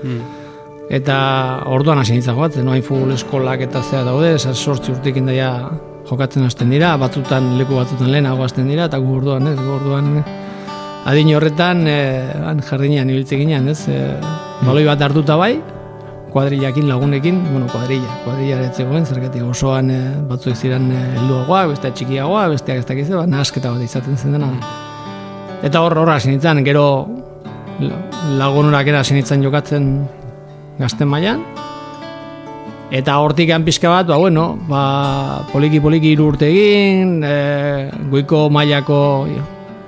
Eta 0.94 1.18
orduan 1.72 2.00
hasi 2.02 2.14
nintzen 2.14 2.36
jokatzen, 2.36 2.68
noain 2.68 2.84
futbol 2.86 3.16
eskolak 3.16 3.64
eta 3.66 3.82
zea 3.84 4.04
daude, 4.06 4.36
sortzi 4.38 4.94
urtekin 4.94 5.32
daia 5.32 5.52
jokatzen 6.10 6.46
hasten 6.46 6.70
dira, 6.70 6.96
batzutan 7.02 7.56
leku 7.60 7.76
batzutan 7.80 8.12
lehenago 8.14 8.44
hasten 8.46 8.68
dira, 8.70 8.86
eta 8.90 8.98
gu 9.02 9.16
orduan, 9.20 9.48
ez, 9.52 9.56
gu 9.60 9.72
orduan 9.80 10.12
eh, 10.20 10.26
adin 11.10 11.32
horretan, 11.36 11.86
eh, 11.88 12.34
han 12.46 12.62
jardinean 12.66 13.10
ibiltzen 13.10 13.42
ginen, 13.42 13.70
ez, 13.74 13.88
eh, 13.90 14.14
baloi 14.66 14.86
bat 14.86 15.02
hartuta 15.02 15.36
bai, 15.42 15.56
kuadrillakin 16.36 16.90
lagunekin, 16.90 17.38
bueno, 17.52 17.68
kuadrilla, 17.72 18.18
kuadrilla 18.26 18.72
zegoen, 18.76 19.06
zergatik 19.08 19.44
osoan 19.48 19.90
eh, 19.92 20.02
batzuek 20.30 20.58
ziren 20.60 20.90
helduagoak, 20.92 21.70
beste 21.74 21.92
txikiagoa, 21.92 22.48
besteak 22.54 22.84
ez 22.84 22.88
dakiz, 22.90 23.10
ba, 23.16 23.26
nahasketa 23.30 23.72
bat 23.72 23.82
izaten 23.86 24.18
zen 24.18 24.36
dena. 24.38 24.52
Eta 25.64 25.82
hor 25.82 25.98
horra 25.98 26.20
hasi 26.20 26.30
nintzen, 26.30 26.62
gero 26.66 26.86
la- 27.80 28.02
lagunurak 28.38 28.88
era 28.92 29.00
hasi 29.02 29.16
nintzen 29.18 29.42
jokatzen 29.46 29.88
gazten 30.78 31.08
mailan 31.08 31.42
eta 32.92 33.18
hortik 33.20 33.50
pixka 33.66 33.90
bat, 33.90 34.08
ba, 34.08 34.18
bueno, 34.18 34.58
ba, 34.68 35.46
poliki 35.52 35.80
poliki 35.80 36.14
hiru 36.14 36.30
urte 36.32 36.48
egin, 36.48 37.24
e, 37.24 37.90
goiko 38.12 38.50
mailako 38.50 39.28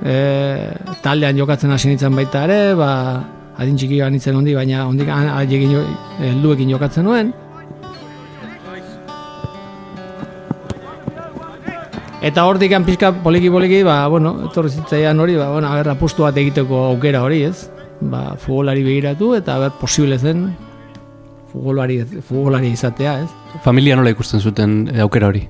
e, 0.04 0.72
taldean 1.04 1.38
jokatzen 1.38 1.72
hasi 1.72 1.90
nintzen 1.90 2.16
baita 2.16 2.44
ere, 2.46 2.74
ba, 2.76 3.24
adin 3.58 3.78
txiki 3.78 4.02
nintzen 4.02 4.36
hondi, 4.36 4.56
baina 4.56 4.86
hondik 4.88 5.10
haiekin 5.10 5.78
helduekin 6.20 6.70
jokatzen 6.74 7.06
nuen. 7.06 7.34
Eta 12.22 12.44
hortik 12.50 12.74
pixka 12.86 13.12
poliki 13.24 13.50
poliki, 13.50 13.84
ba, 13.84 14.08
bueno, 14.08 14.50
etorri 14.50 14.74
zitzaian 14.74 15.20
hori, 15.20 15.36
ba, 15.38 15.52
bueno, 15.54 15.70
aber, 15.70 15.94
apustu 15.94 16.26
bat 16.26 16.38
egiteko 16.38 16.88
aukera 16.92 17.22
hori, 17.24 17.44
ez? 17.44 17.70
Ba, 18.02 18.36
futbolari 18.38 18.84
begiratu 18.84 19.36
eta 19.38 19.56
aber, 19.56 19.78
posible 19.80 20.18
zen 20.18 20.50
futbolari, 21.58 22.02
futbolari 22.22 22.72
izatea, 22.72 23.20
ez? 23.24 23.62
familia 23.64 23.96
nola 23.98 24.14
ikusten 24.14 24.40
zuten 24.40 24.84
e, 24.94 25.00
aukera 25.02 25.32
hori? 25.32 25.48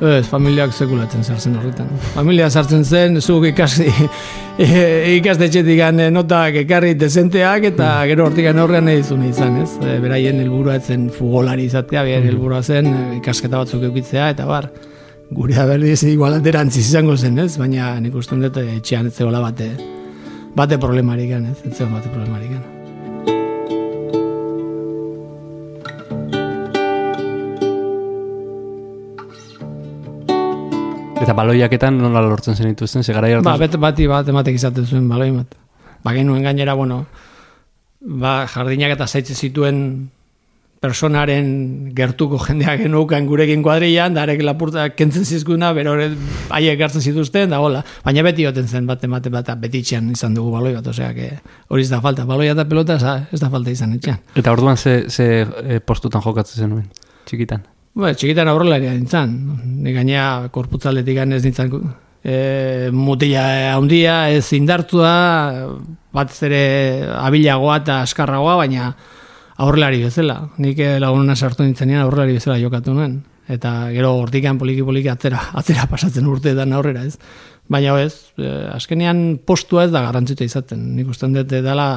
Ez, 0.00 0.24
familiak 0.24 0.72
sekulatzen 0.72 1.24
sartzen 1.26 1.58
horretan. 1.60 1.90
Familia 2.14 2.46
sartzen 2.48 2.86
zen, 2.86 3.18
zuk 3.20 3.44
ikasi, 3.50 3.90
ikastetxetik 5.18 5.82
notak 6.08 6.56
ekarri 6.62 6.94
dezenteak, 6.96 7.66
eta 7.74 7.90
gero 8.08 8.24
hortik 8.28 8.48
horrean 8.48 8.88
nahi 8.88 9.02
zuen 9.02 9.26
izan, 9.28 9.60
ez? 9.60 9.74
E, 9.84 9.98
beraien 10.00 10.40
helburua 10.40 10.78
ez 10.80 10.86
zen 10.86 11.10
futbolari 11.10 11.68
izatea, 11.68 12.06
beraien 12.06 12.30
helburua 12.32 12.62
zen 12.62 12.88
e, 12.88 13.04
ikasketa 13.18 13.60
batzuk 13.60 13.84
eukitzea, 13.90 14.30
eta 14.30 14.48
bar, 14.48 14.70
gure 15.30 15.68
berdiz 15.68 16.02
igual 16.08 16.40
alderantziz 16.40 16.88
izango 16.88 17.16
zen, 17.16 17.38
ez? 17.38 17.58
Baina 17.60 17.92
nik 18.00 18.16
uste 18.16 18.40
dut 18.40 18.56
etxean 18.64 19.12
ez 19.12 19.16
zegoela 19.18 19.44
bate, 19.44 19.72
bate 20.56 20.80
problemarik 20.80 21.36
ez? 21.36 21.58
Ez 21.60 21.76
zegoen 21.76 21.98
bate 21.98 22.08
problemarik 22.08 22.79
Eta 31.20 31.34
baloiaketan 31.36 31.98
nola 32.00 32.22
lortzen 32.24 32.56
zen 32.56 32.70
dituzten, 32.72 33.04
ze 33.04 33.12
garai 33.12 33.34
Ba, 33.44 33.56
bet, 33.60 33.76
bati 33.76 34.06
bat 34.08 34.28
ematek 34.28 34.56
izaten 34.56 34.86
zuen 34.86 35.08
baloi 35.08 35.30
bat. 35.34 35.58
Ba, 36.02 36.14
genuen 36.16 36.42
gainera, 36.42 36.74
bueno, 36.74 37.04
ba, 38.00 38.46
jardinak 38.48 38.96
eta 38.96 39.06
zaitze 39.06 39.34
zituen 39.34 40.08
personaren 40.80 41.92
gertuko 41.92 42.38
jendeak 42.40 42.86
genukan 42.86 43.26
gurekin 43.28 43.60
kuadrilan, 43.62 44.14
da 44.16 44.22
arek 44.24 44.40
lapurta 44.48 44.86
kentzen 44.96 45.26
zizkuna, 45.28 45.74
bero 45.76 45.92
haiek 46.56 46.80
hartzen 46.80 47.04
zituzten, 47.04 47.52
da 47.52 47.58
hola. 47.60 47.82
Baina 48.04 48.24
beti 48.24 48.46
joten 48.46 48.68
zen 48.68 48.88
bat 48.88 49.04
emate 49.04 49.28
bat, 49.34 49.50
beti 49.60 49.82
itxean 49.84 50.08
izan 50.14 50.38
dugu 50.38 50.54
baloi 50.54 50.72
bat, 50.78 50.88
osea, 50.88 51.12
que 51.12 51.34
hori 51.68 51.84
ez 51.84 51.90
da 51.92 52.00
falta. 52.00 52.24
Baloia 52.24 52.56
eta 52.56 52.64
pelota 52.64 52.96
ez 52.96 53.42
da, 53.42 53.50
falta 53.52 53.76
izan 53.76 53.92
etxean. 53.98 54.24
Eta 54.40 54.56
orduan 54.56 54.80
ze, 54.80 55.02
ze 55.10 55.28
e, 55.44 55.82
postutan 55.84 56.24
jokatzen 56.24 56.64
zenuen, 56.64 56.88
txikitan. 57.28 57.68
Ba, 57.98 58.12
txikitan 58.14 58.48
aurrelaria 58.48 58.92
nintzen. 58.94 59.32
Ni 59.82 59.92
gainea 59.92 60.48
korputzaletik 60.54 61.18
ez 61.24 61.42
nintzen 61.44 61.72
e, 62.22 62.90
mutila 62.92 63.74
handia, 63.74 64.28
ez 64.30 64.52
indartua, 64.52 65.14
bat 66.12 66.36
ere 66.46 66.62
abilagoa 67.16 67.80
eta 67.82 68.00
askarragoa, 68.04 68.56
baina 68.60 68.92
aurrelari 69.60 70.02
bezala. 70.04 70.40
Nik 70.62 70.78
eh, 70.80 70.96
lagununa 71.02 71.36
sartu 71.36 71.64
nintzenean 71.66 72.04
aurrelari 72.04 72.38
bezala 72.38 72.58
jokatu 72.60 72.94
nuen. 72.96 73.20
Eta 73.50 73.90
gero 73.90 74.14
hortikan 74.20 74.58
poliki 74.60 74.84
poliki 74.86 75.10
atzera, 75.10 75.40
atzera 75.58 75.88
pasatzen 75.90 76.28
urteetan 76.30 76.72
aurrera, 76.76 77.02
ez? 77.04 77.18
Baina 77.70 77.96
ez, 78.02 78.30
eh, 78.38 78.70
azkenean 78.72 79.40
postua 79.46 79.86
ez 79.86 79.92
da 79.94 80.04
garrantzita 80.06 80.46
izaten. 80.46 80.84
Nik 80.96 81.10
usten 81.12 81.34
dut 81.36 81.50
dela 81.50 81.90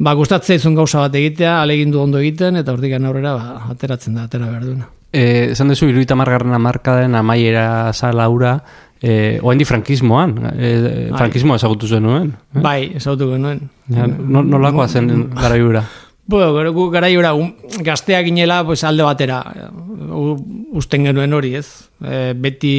ba, 0.00 0.14
gustatzea 0.16 0.56
izun 0.56 0.74
gauza 0.78 1.02
bat 1.04 1.14
egitea, 1.20 1.58
alegindu 1.62 2.00
ondo 2.02 2.18
egiten, 2.22 2.56
eta 2.60 2.72
hortik 2.72 2.96
aurrera 2.96 3.34
ba, 3.36 3.56
ateratzen 3.74 4.16
da, 4.16 4.24
atera 4.28 4.48
behar 4.48 4.64
duena. 4.64 4.88
E, 5.12 5.50
esan 5.52 5.68
duzu, 5.72 5.88
iruita 5.90 6.16
margarren 6.16 6.54
amarkaden 6.56 7.14
amaiera 7.18 7.92
zalaura, 7.92 8.54
e, 9.02 9.38
oaindi 9.42 9.66
frankismoan, 9.66 10.36
e, 10.54 10.70
frankismoa 11.16 11.58
ezagutu 11.60 11.88
zen 11.90 12.04
nuen. 12.06 12.30
Eh? 12.54 12.62
Bai, 12.62 12.92
ezagutu 13.00 13.32
genuen. 13.32 13.64
Ja, 13.90 14.06
no, 14.06 14.44
nolakoa 14.46 14.86
zen 14.88 15.30
garaiura? 15.34 15.84
Bueno, 16.30 16.52
gero 16.54 16.70
gu 16.72 16.84
garaiura 16.94 17.32
um, 17.34 17.48
gazteak 17.82 18.28
ginela 18.28 18.60
pues, 18.64 18.84
alde 18.86 19.02
batera 19.02 19.40
u- 20.14 20.36
usten 20.78 21.08
genuen 21.08 21.32
hori, 21.34 21.56
ez? 21.58 21.66
E, 22.06 22.32
beti 22.38 22.74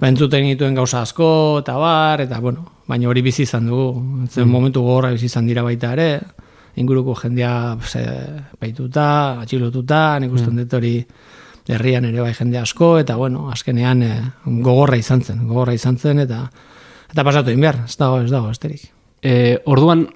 ba, 0.00 0.08
entzuten 0.10 0.48
dituen 0.50 0.74
gauza 0.74 1.04
asko, 1.06 1.60
eta 1.62 1.76
bar, 1.78 2.24
eta 2.26 2.40
bueno, 2.42 2.66
baina 2.88 3.08
hori 3.08 3.22
bizi 3.22 3.44
izan 3.46 3.66
dugu. 3.70 4.26
Zen 4.30 4.48
momentu 4.48 4.82
gogorra 4.82 5.12
bizi 5.14 5.26
izan 5.30 5.46
dira 5.46 5.62
baita 5.62 5.92
ere, 5.92 6.08
inguruko 6.76 7.14
jendea 7.20 7.76
ze, 7.84 8.02
baituta, 8.60 9.06
atxilotuta, 9.42 10.02
nik 10.22 10.32
uste 10.32 10.50
dut 10.56 10.74
hori 10.78 10.96
herrian 11.68 12.06
ere 12.08 12.22
bai 12.24 12.32
jende 12.34 12.58
asko, 12.58 12.96
eta 12.98 13.16
bueno, 13.16 13.46
azkenean 13.52 14.02
eh, 14.02 14.16
gogorra 14.64 14.98
izan 14.98 15.22
zen, 15.22 15.46
gogorra 15.46 15.74
izan 15.76 15.98
zen, 15.98 16.24
eta 16.24 16.42
eta 17.12 17.24
pasatu 17.24 17.52
egin 17.52 17.62
behar, 17.62 17.82
ez 17.86 17.96
dago, 18.00 18.22
ez 18.24 18.30
dago, 18.32 18.50
esterik. 18.50 18.88
E, 19.22 19.58
orduan, 19.70 20.06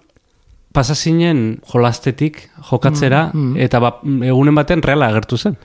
pasa 0.75 0.97
zinen 0.97 1.61
jolastetik, 1.71 2.41
jokatzera, 2.71 3.29
eta 3.61 3.81
ba, 3.81 3.93
egunen 4.05 4.57
baten 4.57 4.83
reala 4.85 5.11
agertu 5.13 5.37
zen. 5.37 5.57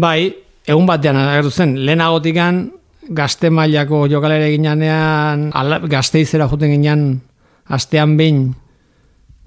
Bai, 0.00 0.34
egun 0.68 0.86
batean 0.88 1.16
agertu 1.20 1.50
zen, 1.50 1.74
lehenagotikan 1.84 2.60
gazte 3.08 3.50
mailako 3.50 4.06
jokalere 4.08 4.50
ginean, 4.54 5.50
ala, 5.52 5.78
gazteizera 5.90 6.48
joten 6.48 6.70
ginean, 6.76 7.20
astean 7.66 8.16
behin 8.16 8.54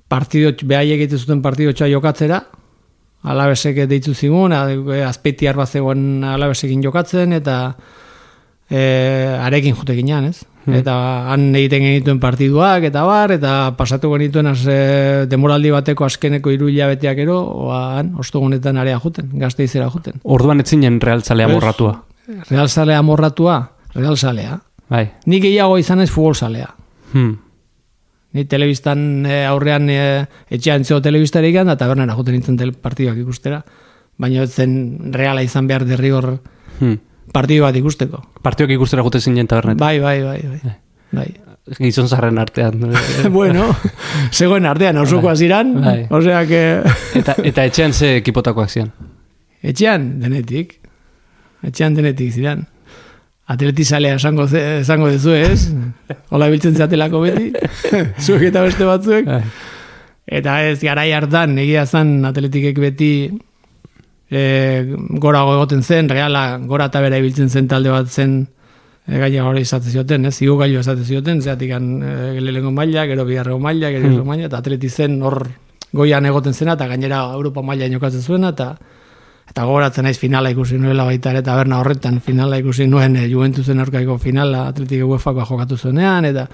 partido, 0.08 0.52
behaiek 0.64 1.02
egiten 1.02 1.20
zuten 1.20 1.42
partidotxoa 1.42 1.90
jokatzera, 1.92 2.42
alabesek 3.28 3.84
deitu 3.90 4.14
zigun, 4.14 4.54
a- 4.54 5.08
azpeitiar 5.08 5.58
bat 5.58 5.70
zegoen 5.70 6.24
alabesekin 6.24 6.84
jokatzen, 6.84 7.34
eta 7.34 7.76
e, 8.70 8.80
arekin 9.42 9.76
jote 9.76 9.96
ginean, 9.96 10.30
ez? 10.32 10.44
Eta 10.68 10.94
han 11.32 11.56
egiten 11.56 11.80
genituen 11.80 12.18
partiduak, 12.20 12.84
eta 12.90 13.06
bar, 13.08 13.32
eta 13.32 13.52
pasatu 13.78 14.10
genituen 14.12 14.50
az, 14.52 14.66
e, 14.68 15.26
demoraldi 15.32 15.72
bateko 15.72 16.04
azkeneko 16.04 16.52
hiru 16.52 16.68
hilabeteak 16.68 17.22
ero, 17.24 17.38
oa, 17.68 17.80
han, 18.00 18.12
ostogunetan 18.20 18.76
area 18.78 19.00
joten, 19.00 19.30
gazteizera 19.40 19.88
joten. 19.94 20.20
Orduan 20.24 20.60
etzinen 20.60 21.00
realtzalea 21.00 21.48
Ez. 21.48 22.07
Morratua. 22.28 22.56
Realzalea 22.58 23.02
morratua, 23.02 23.58
realzalea. 23.96 24.60
Bai. 24.90 25.10
Ni 25.26 25.40
gehiago 25.44 25.78
izan 25.78 26.02
ez 26.02 26.10
futbolzalea. 26.12 26.70
Hmm. 27.14 27.38
Ni 28.34 28.46
telebistan 28.46 29.26
e, 29.26 29.46
aurrean 29.48 29.90
e, 29.90 30.00
etxean 30.52 30.84
zeo 30.86 31.02
telebistarik 31.02 31.56
da 31.66 31.78
tabernara 31.80 32.16
joten 32.16 32.36
nintzen 32.38 32.58
tel 32.60 32.74
partiduak 32.74 33.18
ikustera. 33.18 33.64
Baina 34.18 34.44
ez 34.44 34.54
zen 34.54 35.14
reala 35.14 35.44
izan 35.44 35.68
behar 35.68 35.86
derrigor 35.86 36.38
Hmm. 36.80 37.00
partidu 37.34 37.64
bat 37.64 37.76
ikusteko. 37.76 38.20
Partioak 38.46 38.70
ikustera 38.76 39.02
gute 39.02 39.20
zinen 39.20 39.48
tabernet. 39.48 39.80
Bai, 39.82 40.00
bai, 40.00 40.22
bai, 40.22 40.42
bai. 40.46 40.74
bai. 41.12 41.28
Gizon 41.80 42.08
zarren 42.08 42.38
artean. 42.38 42.80
bueno, 43.34 43.66
zegoen 44.32 44.66
artean, 44.66 44.98
osokoa 45.02 45.36
ziran, 45.36 45.74
Bai. 45.82 46.06
osea 46.10 46.46
que... 46.48 46.62
eta, 47.16 47.36
eta 47.44 47.66
etxean 47.66 47.94
ze 47.94 48.18
ekipotakoak 48.22 48.70
zian. 48.70 48.92
Etxean, 49.62 50.20
denetik. 50.22 50.78
Etxean 51.66 51.96
denetik 51.98 52.34
ziran. 52.34 52.66
Atletizalea 53.48 54.18
esango, 54.20 54.46
esango 54.52 55.08
dezu 55.10 55.32
ez? 55.32 55.70
Hola 56.36 56.50
biltzen 56.52 56.76
zatelako 56.76 57.24
beti. 57.24 57.52
Zuek 58.26 58.50
eta 58.52 58.66
beste 58.66 58.88
batzuek. 58.88 59.26
Bai. 59.26 59.42
Eta 60.28 60.60
ez, 60.68 60.82
garai 60.84 61.12
hartan, 61.16 61.56
egia 61.64 61.86
zan 61.88 62.20
atletikek 62.28 62.80
beti 62.84 63.12
e, 64.30 64.42
gorago 65.24 65.56
egoten 65.56 65.84
zen, 65.84 66.10
reala 66.12 66.58
gora 66.68 66.90
eta 66.92 67.02
bera 67.04 67.20
ibiltzen 67.22 67.48
zen 67.48 67.70
talde 67.72 67.94
bat 67.94 68.12
zen 68.12 68.42
e, 69.08 69.16
gaina 69.22 69.46
hori 69.48 69.64
izaten 69.64 69.96
zioten, 69.96 70.28
ez? 70.28 70.36
Igo 70.44 70.58
gailu 70.60 70.82
izaten 70.84 71.08
zioten, 71.08 71.40
zeatik 71.42 71.72
e, 71.72 71.80
lehenengo 72.42 72.74
maila, 72.76 73.08
gero 73.08 73.24
bigarrego 73.26 73.60
maila, 73.64 73.94
gero 73.96 74.10
hmm. 74.10 74.28
maila, 74.28 74.52
eta 74.52 74.60
atleti 74.60 74.90
zen 74.90 75.22
hor 75.24 75.46
goian 75.96 76.28
egoten 76.28 76.54
zena, 76.54 76.76
eta 76.76 76.90
gainera 76.92 77.24
Europa 77.32 77.64
maila 77.64 77.88
jokatzen 77.88 78.22
zuena, 78.22 78.52
eta 78.52 78.74
eta 79.50 79.64
gogoratzen 79.64 80.04
naiz 80.08 80.18
finala 80.20 80.52
ikusi 80.54 80.78
nuela 80.78 81.06
baita 81.08 81.32
ere 81.32 81.42
taberna 81.42 81.80
horretan 81.80 82.20
finala 82.22 82.60
ikusi 82.60 82.88
nuen 82.88 83.16
e, 83.16 83.28
Juventusen 83.32 83.80
aurkako 83.80 84.18
finala 84.18 84.68
Atletik 84.68 85.04
UEFakoa 85.06 85.46
jokatu 85.46 85.78
zuenean 85.78 86.26
eta 86.26 86.48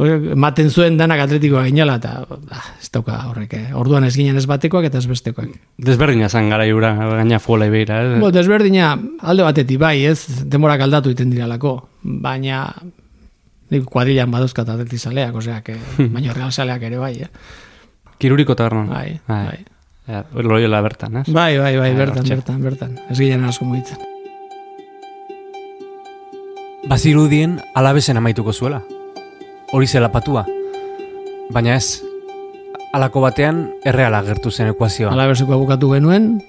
ematen 0.00 0.70
zuen 0.70 0.96
danak 0.96 1.20
atletikoa 1.24 1.64
ginela 1.66 1.96
eta 2.00 2.12
ah, 2.24 2.68
ez 2.80 2.88
dauka 2.92 3.18
horrek 3.28 3.52
eh. 3.58 3.64
orduan 3.76 4.04
ez 4.04 4.14
ginen 4.16 4.38
ez 4.40 4.46
batekoak 4.48 4.86
eta 4.88 4.98
ez 4.98 5.06
bestekoak 5.10 5.50
Desberdina 5.76 6.28
zan 6.28 6.48
gara 6.50 6.66
jura, 6.68 6.94
gaina 6.94 7.38
fuola 7.38 7.66
ibeira. 7.68 8.00
Eh? 8.04 8.20
Bo, 8.20 8.30
desberdina 8.32 8.94
alde 9.20 9.44
batetik 9.44 9.80
bai 9.80 10.04
ez 10.08 10.46
demorak 10.48 10.80
aldatu 10.86 11.12
iten 11.12 11.30
diralako 11.32 11.74
baina 12.02 12.62
nik 13.70 13.84
kuadrilan 13.84 14.30
badozkat 14.30 14.68
atletizaleak 14.68 15.36
osea 15.42 15.60
que 15.62 15.76
baina 16.14 16.32
realzaleak 16.32 16.88
ere 16.88 16.98
bai 16.98 17.16
eh. 17.26 17.28
Kiruriko 18.20 18.54
tabernan. 18.54 18.88
bai, 18.88 19.20
bai. 19.28 19.64
Ja, 20.10 20.24
loiola 20.34 20.80
bertan, 20.82 21.20
ez? 21.20 21.26
Bai, 21.30 21.56
bai, 21.58 21.76
bai, 21.78 21.90
Ah, 21.92 21.98
bertan, 22.00 22.24
hortxe. 22.24 22.34
bertan, 22.34 22.62
bertan. 22.64 22.96
Ez 23.10 23.18
ginen 23.20 23.44
asko 23.46 23.64
mugitzen. 23.68 23.98
Bazirudien 26.88 27.60
alabesen 27.76 28.16
amaituko 28.18 28.52
zuela. 28.52 28.82
Hori 29.72 29.86
zela 29.86 30.08
patua. 30.10 30.44
Baina 31.54 31.76
ez, 31.76 32.00
alako 32.92 33.20
batean 33.22 33.60
erreala 33.86 34.22
gertu 34.26 34.50
zen 34.50 34.72
ekuazioa. 34.72 35.12
Alabeseko 35.14 35.58
bukatu 35.60 35.92
genuen, 35.92 36.40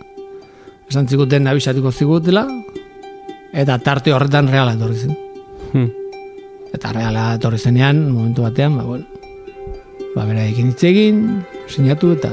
esan 0.90 1.08
ziguten 1.08 1.48
abisatuko 1.48 1.92
zigutela, 1.92 2.48
eta 3.54 3.78
tarte 3.80 4.14
horretan 4.14 4.48
reala 4.50 4.74
etorri 4.78 4.96
zen. 5.04 5.14
Hmm. 5.74 5.92
Eta 6.74 6.94
reala 6.96 7.36
etorri 7.36 7.60
zenean, 7.60 8.08
momentu 8.12 8.42
batean, 8.48 8.78
ba, 8.80 8.84
bueno, 8.84 9.06
ba, 10.16 10.26
bera 10.26 10.46
ekin 10.48 10.72
hitz 10.72 10.84
egin, 10.90 11.22
sinatu 11.68 12.14
eta 12.18 12.32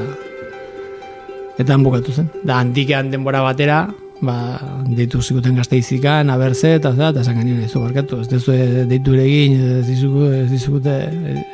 eta 1.58 1.74
han 1.74 1.82
bukatu 1.82 2.12
zen. 2.12 2.28
Da, 2.44 2.58
antikean 2.62 3.10
denbora 3.10 3.40
batera, 3.42 3.88
ba, 4.20 4.34
deitu 4.86 5.20
ziguten 5.22 5.54
gazteizikan, 5.58 6.30
abertze, 6.30 6.74
eta 6.78 6.90
eta, 6.94 7.10
eta 7.12 7.20
esan 7.22 7.36
gainen 7.38 7.60
ez 7.64 7.72
du 7.72 7.80
barkatu, 7.82 8.20
ez 8.22 8.28
dezu 8.30 8.54
deitu 8.90 9.14
egin, 9.14 9.54
ez 9.80 9.86
dizugu, 9.86 10.24
ez 10.34 10.48
dizugute, 10.50 10.94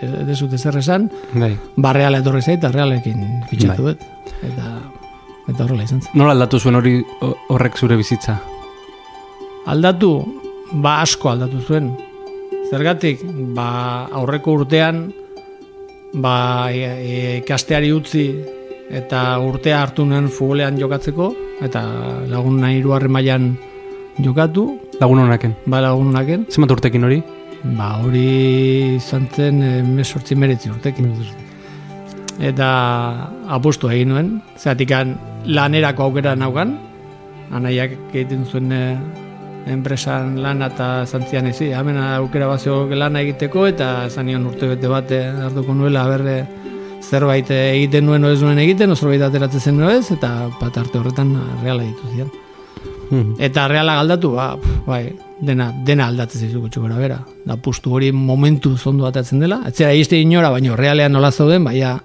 ez 0.02 0.26
dizute 0.28 0.58
zer 0.58 0.78
esan, 0.80 1.10
Bai. 1.34 1.54
ba, 1.76 1.92
reala 1.96 2.18
etorri 2.24 2.40
zait, 2.42 2.58
eta 2.58 2.70
realekin 2.72 3.20
fitxatu 3.50 3.90
dut. 3.90 4.06
Eta, 4.42 4.70
eta 5.48 5.64
horrela 5.64 5.84
izan 5.84 6.00
zen. 6.00 6.10
Nola 6.16 6.32
aldatu 6.36 6.60
zuen 6.60 6.74
hori 6.80 6.98
ho- 7.20 7.34
horrek 7.52 7.76
zure 7.76 7.96
bizitza? 8.00 8.38
Aldatu, 9.66 10.10
ba 10.84 10.98
asko 11.02 11.30
aldatu 11.32 11.60
zuen. 11.64 11.92
Zergatik, 12.70 13.20
ba 13.56 14.06
aurreko 14.12 14.52
urtean, 14.60 15.06
ba 16.14 16.70
e, 16.72 16.80
e, 16.84 17.38
ikasteari 17.42 17.92
utzi 17.92 18.26
eta 18.90 19.38
urtea 19.40 19.80
hartu 19.82 20.04
nuen 20.04 20.28
futbolean 20.28 20.78
jokatzeko, 20.80 21.32
eta 21.64 21.82
lagun 22.28 22.60
nahi 22.60 22.78
hirugarren 22.80 23.12
mailan 23.12 23.56
jokatu, 24.20 24.80
Lagun 25.00 25.18
honaken. 25.18 25.56
ba 25.66 25.80
lagunaken, 25.80 26.46
Zenbat 26.50 26.70
urtekin 26.70 27.04
hori? 27.04 27.22
ba 27.64 27.98
hori 28.02 28.96
izan 28.96 29.26
zen 29.32 29.58
mesortzi 29.96 30.34
meretzi 30.36 30.68
urtekin. 30.70 31.10
Eta 32.40 32.68
apostu 33.48 33.88
egin 33.88 34.08
nuen, 34.08 34.42
zeratik 34.58 34.90
lanerako 35.46 36.02
aukera 36.04 36.34
naukan, 36.36 36.76
anaiak 37.52 37.92
egiten 38.12 38.44
zuen 38.44 38.72
eh, 38.72 38.98
enpresan 39.66 40.42
lan 40.42 40.62
eta 40.62 41.06
zantzian 41.06 41.46
ezi, 41.46 41.70
hemen 41.72 41.96
aukera 41.96 42.56
zegoen 42.58 42.98
lana 42.98 43.20
egiteko 43.20 43.66
eta 43.66 44.08
zanion 44.10 44.46
urte 44.46 44.68
bete 44.68 44.88
bat 44.88 45.10
eh, 45.10 45.30
hartuko 45.46 45.74
nuela 45.74 46.06
berre 46.08 46.44
zerbait 47.10 47.50
egiten 47.50 48.06
nuen 48.08 48.24
ez 48.28 48.40
nuen 48.42 48.58
egiten, 48.58 48.90
o 48.90 48.96
zerbait 48.96 49.22
ateratzen 49.22 49.60
zen 49.60 49.82
ez, 49.90 50.10
eta 50.14 50.48
bat 50.60 50.76
arte 50.80 50.98
horretan 50.98 51.34
reala 51.62 51.84
ditu 51.84 52.10
zian. 52.14 52.32
Hmm. 53.10 53.34
Eta 53.38 53.66
reala 53.68 53.98
galdatu, 54.00 54.32
ba, 54.34 54.54
pf, 54.58 54.78
bai, 54.88 55.02
dena, 55.44 55.68
dena 55.86 56.08
aldatzen 56.08 56.46
zizu 56.46 56.62
gutxi 56.64 56.80
gora 56.80 56.96
bera. 56.98 57.20
Da 57.44 57.56
pustu 57.60 57.92
hori 57.94 58.10
momentu 58.12 58.76
zondo 58.76 59.06
atatzen 59.06 59.44
dela. 59.44 59.60
Etzera 59.68 59.92
izte 59.94 60.18
inora, 60.20 60.50
baina 60.54 60.76
realean 60.78 61.12
nola 61.12 61.30
zauden, 61.30 61.64
baina 61.64 61.98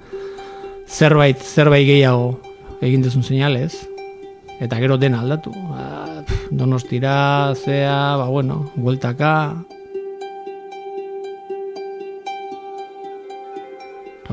zerbait, 0.90 1.40
zerbait 1.40 1.88
gehiago 1.88 2.34
egin 2.82 3.04
dezun 3.06 3.24
seinalez. 3.24 3.74
Eta 4.60 4.78
gero 4.82 5.00
dena 5.00 5.24
aldatu. 5.24 5.54
Ba, 5.72 6.22
pf, 6.28 6.50
donostira, 6.52 7.56
zea, 7.56 8.18
ba, 8.20 8.28
bueno, 8.28 8.66
bueltaka. 8.76 9.34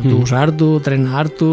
Autobusa 0.06 0.38
hartu, 0.38 0.68
trena 0.86 1.16
hartu, 1.18 1.50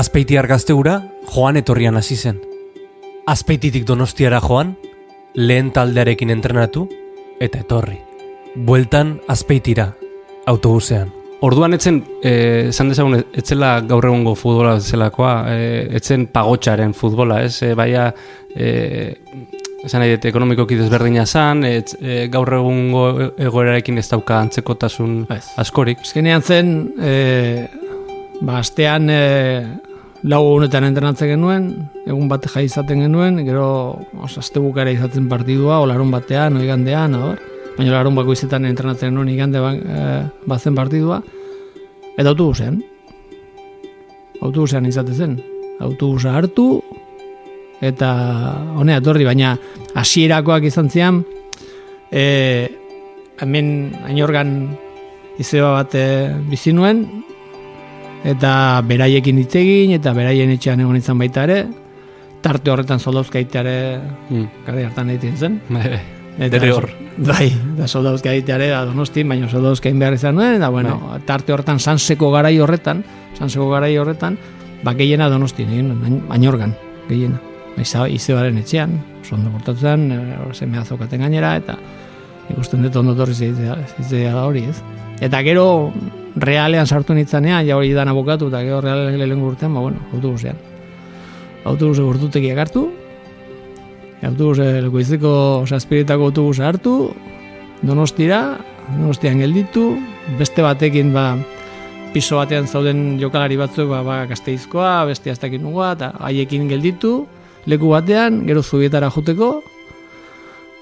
Azpeitiar 0.00 0.48
gazteura 0.50 0.94
joan 1.28 1.58
etorrian 1.60 1.94
hasi 2.00 2.16
zen. 2.16 2.40
Azpeititik 3.30 3.84
donostiara 3.86 4.40
joan, 4.42 4.72
lehen 5.34 5.68
taldearekin 5.76 6.32
entrenatu 6.34 6.88
eta 7.38 7.60
etorri. 7.62 7.98
Bueltan 8.56 9.18
azpeitira, 9.28 9.92
autobusean. 10.50 11.12
Orduan 11.44 11.76
etzen, 11.76 12.00
eh, 12.22 12.70
esan 12.72 12.88
dezagun, 12.88 13.20
etzela 13.36 13.76
gaur 13.84 14.08
egungo 14.08 14.34
futbola 14.34 14.78
zelakoa, 14.80 15.34
eh, 15.52 15.88
etzen 16.00 16.26
pagotxaren 16.32 16.94
futbola, 16.94 17.42
ez? 17.44 17.62
E, 17.62 17.74
eh, 18.56 19.14
esan 19.84 20.00
nahi 20.00 20.14
dut, 20.14 20.24
ekonomikoki 20.30 20.78
desberdina 20.78 21.26
zan, 21.26 21.64
etz, 21.68 21.94
eh, 22.00 22.26
gaur 22.32 22.48
egungo 22.56 23.04
egoerarekin 23.36 24.00
ez 24.00 24.06
dauka 24.08 24.38
antzekotasun 24.40 25.26
Ez. 25.30 25.44
askorik. 25.60 26.00
Azkenean 26.00 26.42
zen, 26.42 26.70
e, 26.98 27.66
ba, 28.40 28.58
astean 28.62 29.10
e, 29.12 29.20
lau 30.24 30.40
egunetan 30.46 30.88
entrenatzen 30.88 31.34
genuen, 31.34 31.68
egun 32.06 32.30
bat 32.32 32.48
jai 32.48 32.64
izaten 32.64 33.04
genuen, 33.04 33.42
gero 33.44 33.66
os, 34.24 34.38
azte 34.40 34.62
bukara 34.62 34.92
izaten 34.94 35.28
partidua, 35.28 35.82
o 35.82 35.86
larun 35.90 36.10
batean, 36.14 36.56
o 36.56 36.64
igandean, 36.64 37.14
abar. 37.20 37.38
baina 37.76 37.90
larun 37.90 38.14
bako 38.14 38.32
izetan 38.32 38.64
entrenatzen 38.64 39.10
genuen 39.10 39.28
igande 39.28 39.60
ba, 39.60 39.74
e, 39.74 40.10
bazen 40.46 40.74
partidua, 40.74 41.20
eta 42.16 42.30
autobusean. 42.30 42.80
Autobusean 44.40 44.86
izaten 44.86 45.14
zen. 45.14 45.40
Autobusa 45.80 46.36
hartu, 46.38 46.82
eta 47.84 48.10
honea 48.80 48.98
etorri, 49.02 49.24
baina 49.26 49.54
hasierakoak 49.94 50.64
izan 50.70 50.90
zian, 50.90 51.20
e, 52.10 52.24
hemen 53.40 53.68
ainorgan 54.06 54.54
izeba 55.38 55.72
bat 55.80 55.94
e, 55.98 56.06
bizi 56.50 56.72
nuen, 56.72 57.04
eta 58.24 58.80
beraiekin 58.88 59.38
hitz 59.42 59.54
egin 59.60 59.94
eta 59.98 60.14
beraien 60.16 60.50
etxean 60.54 60.80
egon 60.80 60.96
izan 60.96 61.18
baita 61.20 61.44
ere 61.44 61.64
tarte 62.44 62.70
horretan 62.72 63.00
soldauzkaita 63.00 63.60
ere 63.60 63.78
Mm. 64.30 64.46
gara 64.66 64.86
hartan 64.86 65.10
egiten 65.10 65.36
zen. 65.36 65.60
Bai, 65.70 66.48
eta 66.48 66.58
hor. 66.74 66.88
bai, 67.16 67.52
da 67.78 67.86
soldauzkaita 67.86 68.56
ere 68.56 68.68
da 68.72 68.84
donostin, 68.88 69.28
baina 69.28 69.48
soldauzkain 69.48 69.98
behar 69.98 70.14
izan 70.16 70.34
nuen 70.34 70.56
eta 70.56 70.68
bueno, 70.68 70.96
tarte 71.26 71.52
horretan 71.54 71.78
sanseko 71.78 72.32
garai 72.32 72.58
horretan 72.58 73.04
sanseko 73.38 73.68
garai 73.70 73.96
horretan 73.98 74.38
ba 74.84 74.94
gehiena 74.98 75.28
donostin 75.30 75.70
egin 75.70 76.22
ainorgan 76.30 76.74
gehiena 77.08 77.38
izebaren 77.78 78.58
etxean, 78.58 78.98
oso 79.22 79.34
ondo 79.36 79.50
portatzen, 79.50 80.08
zeme 80.54 80.78
azokaten 80.78 81.20
gainera, 81.20 81.56
eta 81.56 81.76
ikusten 82.52 82.82
dut 82.84 82.96
ondo 82.96 83.14
torri 83.18 83.34
zitzea 83.34 84.34
hori, 84.44 84.64
ez? 84.70 84.76
Eta 85.24 85.40
gero, 85.46 85.92
realean 86.36 86.86
sartu 86.86 87.14
nintzanean, 87.14 87.66
ja 87.66 87.76
hori 87.76 87.92
dan 87.94 88.10
abokatu, 88.10 88.48
eta 88.52 88.62
gero 88.66 88.80
realean 88.84 89.18
lehen 89.18 89.42
urtean, 89.42 89.74
ba, 89.74 89.80
bueno, 89.80 90.02
autobusean. 90.12 90.58
Autobuse 91.64 92.02
urtutekiak 92.04 92.58
hartu, 92.58 92.88
autobuse 94.24 94.82
lekoizeko 94.84 95.64
saspiritako 95.66 96.30
autobusa 96.30 96.68
hartu, 96.68 96.94
donostira, 97.82 98.58
donostian 98.98 99.40
gelditu, 99.40 99.94
beste 100.38 100.64
batekin, 100.64 101.12
ba, 101.14 101.32
piso 102.14 102.38
batean 102.38 102.68
zauden 102.68 103.16
jokalari 103.20 103.56
batzuk, 103.58 103.88
ba, 103.90 104.02
ba 104.06 104.18
gazteizkoa, 104.30 105.04
beste 105.08 105.32
aztekin 105.32 105.64
nugua, 105.64 105.94
eta 105.96 106.12
haiekin 106.22 106.68
gelditu, 106.70 107.24
leku 107.66 107.94
batean, 107.94 108.44
gero 108.46 108.62
zubietara 108.62 109.10
joteko, 109.10 109.62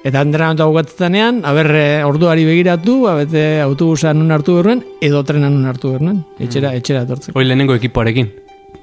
Eta 0.03 0.21
entrenamentua 0.27 0.67
bukatzenean, 0.67 1.45
aber 1.47 1.69
eh, 1.79 2.03
orduari 2.03 2.43
begiratu, 2.45 3.07
abete 3.07 3.61
autobusa 3.63 4.11
nun 4.13 4.35
hartu 4.35 4.57
berruen, 4.59 4.83
edo 5.01 5.23
trena 5.23 5.47
nun 5.47 5.69
hartu 5.71 5.93
berruen, 5.95 6.25
etxera, 6.43 6.73
etxera 6.75 7.05
etortzeko. 7.07 7.39
Hoi 7.39 7.45
lehenengo 7.47 7.77
ekipoarekin. 7.79 8.33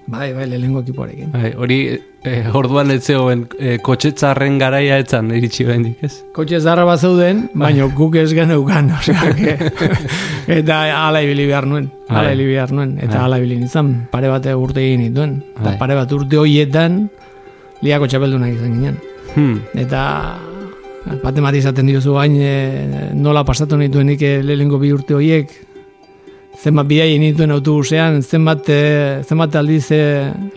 Bai, 0.09 0.31
bai, 0.33 0.47
lehenengo 0.47 0.79
ekipoarekin. 0.85 1.33
Bai, 1.35 1.51
hori 1.59 1.81
eh, 2.23 2.39
orduan 2.55 2.95
ez 2.95 3.01
zegoen 3.03 3.43
eh, 3.59 3.75
kotxetzarren 3.83 4.55
garaia 4.63 4.95
etzan 5.03 5.27
iritsi 5.35 5.67
bendik, 5.67 5.99
ez? 6.07 6.13
Kotxe 6.33 6.63
zarra 6.63 6.87
bat 6.87 7.03
zeuden, 7.03 7.49
baina 7.51 7.91
guk 7.99 8.15
ez 8.23 8.31
geneukan, 8.33 8.93
que, 9.35 9.57
eta 10.61 10.81
ala 11.03 11.19
ibili 11.27 11.51
behar 11.51 11.67
nuen, 11.67 11.91
ala 12.07 12.29
Bai. 12.29 12.35
ibili 12.37 12.55
behar 12.55 12.71
nuen, 12.71 12.95
eta 12.97 13.17
Bai. 13.17 13.25
ala 13.27 13.43
ibili 13.43 13.59
nintzen, 13.59 13.91
pare 14.09 14.31
bat 14.31 14.47
urte 14.55 14.87
egin 14.87 15.03
nituen, 15.09 15.41
eta 15.57 15.73
Bai. 15.73 15.79
pare 15.83 15.99
bat 15.99 16.15
urte 16.15 16.39
horietan, 16.39 17.03
liako 17.85 18.07
txapeldunak 18.07 18.53
izan 18.57 18.75
ginen. 18.75 18.99
Hmm. 19.35 19.59
Eta 19.77 20.03
bate 21.23 21.41
bat 21.41 21.55
izaten 21.55 21.87
diozu 21.87 22.13
gain 22.17 22.35
e, 22.41 22.53
nola 23.15 23.43
pasatu 23.47 23.77
nituenik 23.79 24.21
e, 24.21 24.31
lehenengo 24.43 24.79
bi 24.81 24.91
urte 24.93 25.15
horiek 25.15 25.51
zenbat 26.59 26.89
bidai 26.89 27.13
nituen 27.21 27.53
autobusean 27.55 28.19
zenbat, 28.21 28.67
e, 28.67 29.21
zenbat 29.23 29.55
aldiz 29.55 29.85
e, 29.95 30.01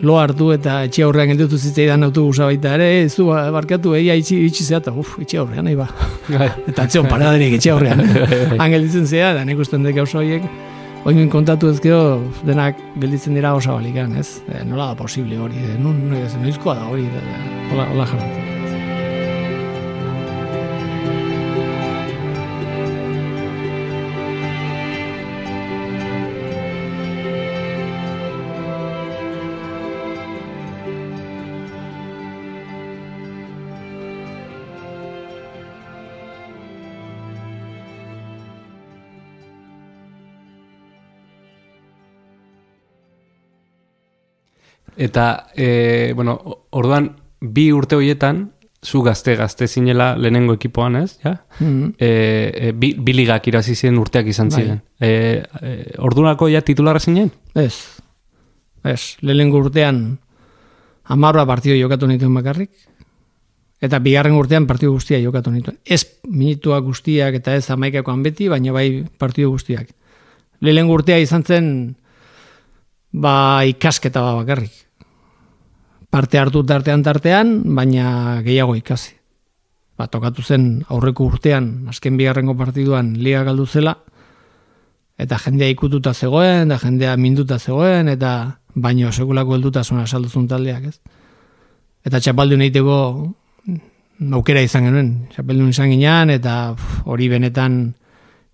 lo 0.03 0.17
hartu 0.19 0.51
eta 0.57 0.81
etxe 0.89 1.05
aurrean 1.07 1.31
gelditu 1.31 1.61
zitzaidan 1.61 2.03
autobusa 2.09 2.49
baita 2.51 2.75
ere 2.75 2.89
e, 3.05 3.07
zu 3.09 3.29
ba- 3.31 3.45
barkatu 3.55 3.95
eia 3.95 4.17
itxi, 4.19 4.41
itxi 4.49 4.67
zea 4.67 4.81
eta 4.83 4.91
uf, 4.99 5.15
etxe 5.23 5.39
aurrean 5.39 5.65
nahi 5.69 5.79
ba 5.79 5.87
Bai. 6.27 6.51
eta 6.73 6.89
atzion 6.89 7.07
paradarik 7.07 7.55
etxe 7.61 7.71
aurrean 7.71 8.03
han 8.61 8.75
gelditzen 8.75 9.07
zea 9.07 9.31
eta 9.37 9.47
nik 9.47 9.63
usten 9.63 9.87
dek 9.87 10.01
gauza 10.01 10.19
horiek 10.19 10.43
Oin 11.03 11.27
kontatu 11.31 11.67
ez 11.67 11.81
denak 12.47 12.79
gelditzen 12.95 13.35
dira 13.35 13.57
osa 13.59 13.75
balikan, 13.75 14.15
ez? 14.21 14.39
E, 14.47 14.63
nola 14.63 14.93
da 14.93 14.95
posible 14.95 15.41
hori, 15.43 15.59
e, 15.59 15.75
nun, 15.75 15.99
nun, 16.07 16.23
noizkoa 16.45 16.79
da 16.79 16.87
hori, 16.87 17.11
e, 17.11 17.43
hola, 17.73 17.91
hola 17.91 18.07
jarratu. 18.07 18.52
Eta, 44.97 45.49
e, 45.55 46.13
bueno, 46.15 46.39
orduan, 46.71 47.17
bi 47.41 47.71
urte 47.73 47.97
horietan, 47.97 48.51
zu 48.83 49.01
gazte 49.03 49.37
gazte 49.37 49.69
zinela 49.69 50.17
lehenengo 50.19 50.57
ekipoan, 50.59 50.97
ez? 50.97 51.19
Ja? 51.23 51.37
Mhm. 51.61 51.95
E, 51.99 52.09
e, 52.55 52.73
bi, 52.73 52.95
bi 52.99 53.15
ligak 53.15 53.47
irazi 53.47 53.77
ziren 53.77 53.99
urteak 53.99 54.27
izan 54.27 54.51
Bai. 54.51 54.63
ziren. 54.63 54.83
E, 54.99 55.11
e, 55.63 55.75
ordurako 55.99 56.49
ja 56.51 56.61
titularra 56.67 57.01
zinen? 57.01 57.31
Ez. 57.55 58.01
Ez, 58.83 59.17
lehenengo 59.23 59.63
urtean 59.63 60.19
amarra 61.05 61.47
partido 61.47 61.77
jokatu 61.79 62.09
nituen 62.11 62.35
bakarrik, 62.35 62.71
eta 63.83 63.99
bigarren 64.03 64.35
urtean 64.39 64.67
partido 64.67 64.93
guztia 64.93 65.21
jokatu 65.23 65.51
nituen. 65.51 65.79
Ez 65.85 66.05
minutuak 66.27 66.85
guztiak 66.85 67.39
eta 67.39 67.55
ez 67.59 67.69
amaikakoan 67.71 68.23
beti, 68.23 68.49
baina 68.49 68.75
bai 68.75 69.05
partido 69.19 69.51
guztiak. 69.51 69.91
Lehenengo 70.63 70.95
urtea 70.99 71.19
izan 71.19 71.43
zen 71.45 71.69
ba 73.13 73.65
ikasketa 73.69 74.21
bat 74.21 74.41
bakarrik. 74.43 74.73
Parte 76.13 76.39
hartu 76.39 76.65
tartean 76.65 77.03
tartean, 77.05 77.63
baina 77.77 78.41
gehiago 78.45 78.75
ikasi. 78.77 79.15
Ba, 79.97 80.09
tokatu 80.09 80.43
zen 80.43 80.85
aurreko 80.89 81.29
urtean, 81.29 81.87
azken 81.89 82.17
bigarrengo 82.17 82.57
partiduan 82.57 83.15
liga 83.21 83.45
galdu 83.45 83.67
zela, 83.67 83.95
eta 85.21 85.39
jendea 85.39 85.69
ikututa 85.73 86.13
zegoen, 86.13 86.69
da 86.69 86.79
jendea 86.81 87.17
minduta 87.17 87.59
zegoen, 87.59 88.09
eta 88.09 88.59
baino 88.75 89.13
sekulako 89.13 89.57
heldutasuna 89.57 90.07
salduzun 90.07 90.49
taldeak, 90.49 90.89
ez? 90.89 90.99
Eta 92.05 92.21
txapaldun 92.21 92.65
egiteko 92.65 92.97
aukera 94.33 94.63
izan 94.65 94.89
genuen, 94.89 95.13
txapeldun 95.33 95.71
izan 95.71 95.93
ginean, 95.93 96.33
eta 96.35 96.75
hori 97.05 97.29
benetan 97.29 97.95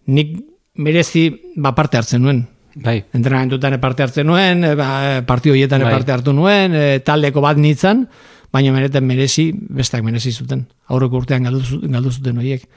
nik 0.08 0.36
merezi 0.78 1.30
ba 1.56 1.74
parte 1.74 1.98
hartzen 1.98 2.22
nuen. 2.22 2.44
Bai. 2.78 3.04
Entrenamentutan 3.12 3.74
parte 3.80 4.04
hartzen 4.04 4.26
nuen, 4.26 4.62
e, 4.64 4.74
ba, 4.78 5.22
partio 5.26 5.52
horietan 5.52 5.82
Bai. 5.82 5.92
parte 5.96 6.12
hartu 6.14 6.32
nuen, 6.32 6.74
e, 6.74 7.00
taldeko 7.02 7.42
bat 7.42 7.58
nintzen, 7.58 8.06
baina 8.54 8.72
benetan 8.72 9.04
merezi, 9.06 9.50
besteak 9.52 10.04
merezi 10.06 10.32
zuten. 10.32 10.66
Aurreko 10.86 11.18
urtean 11.18 11.48
galdu, 11.48 11.80
galdu 11.82 12.12
zuten 12.12 12.38
horiek. 12.38 12.68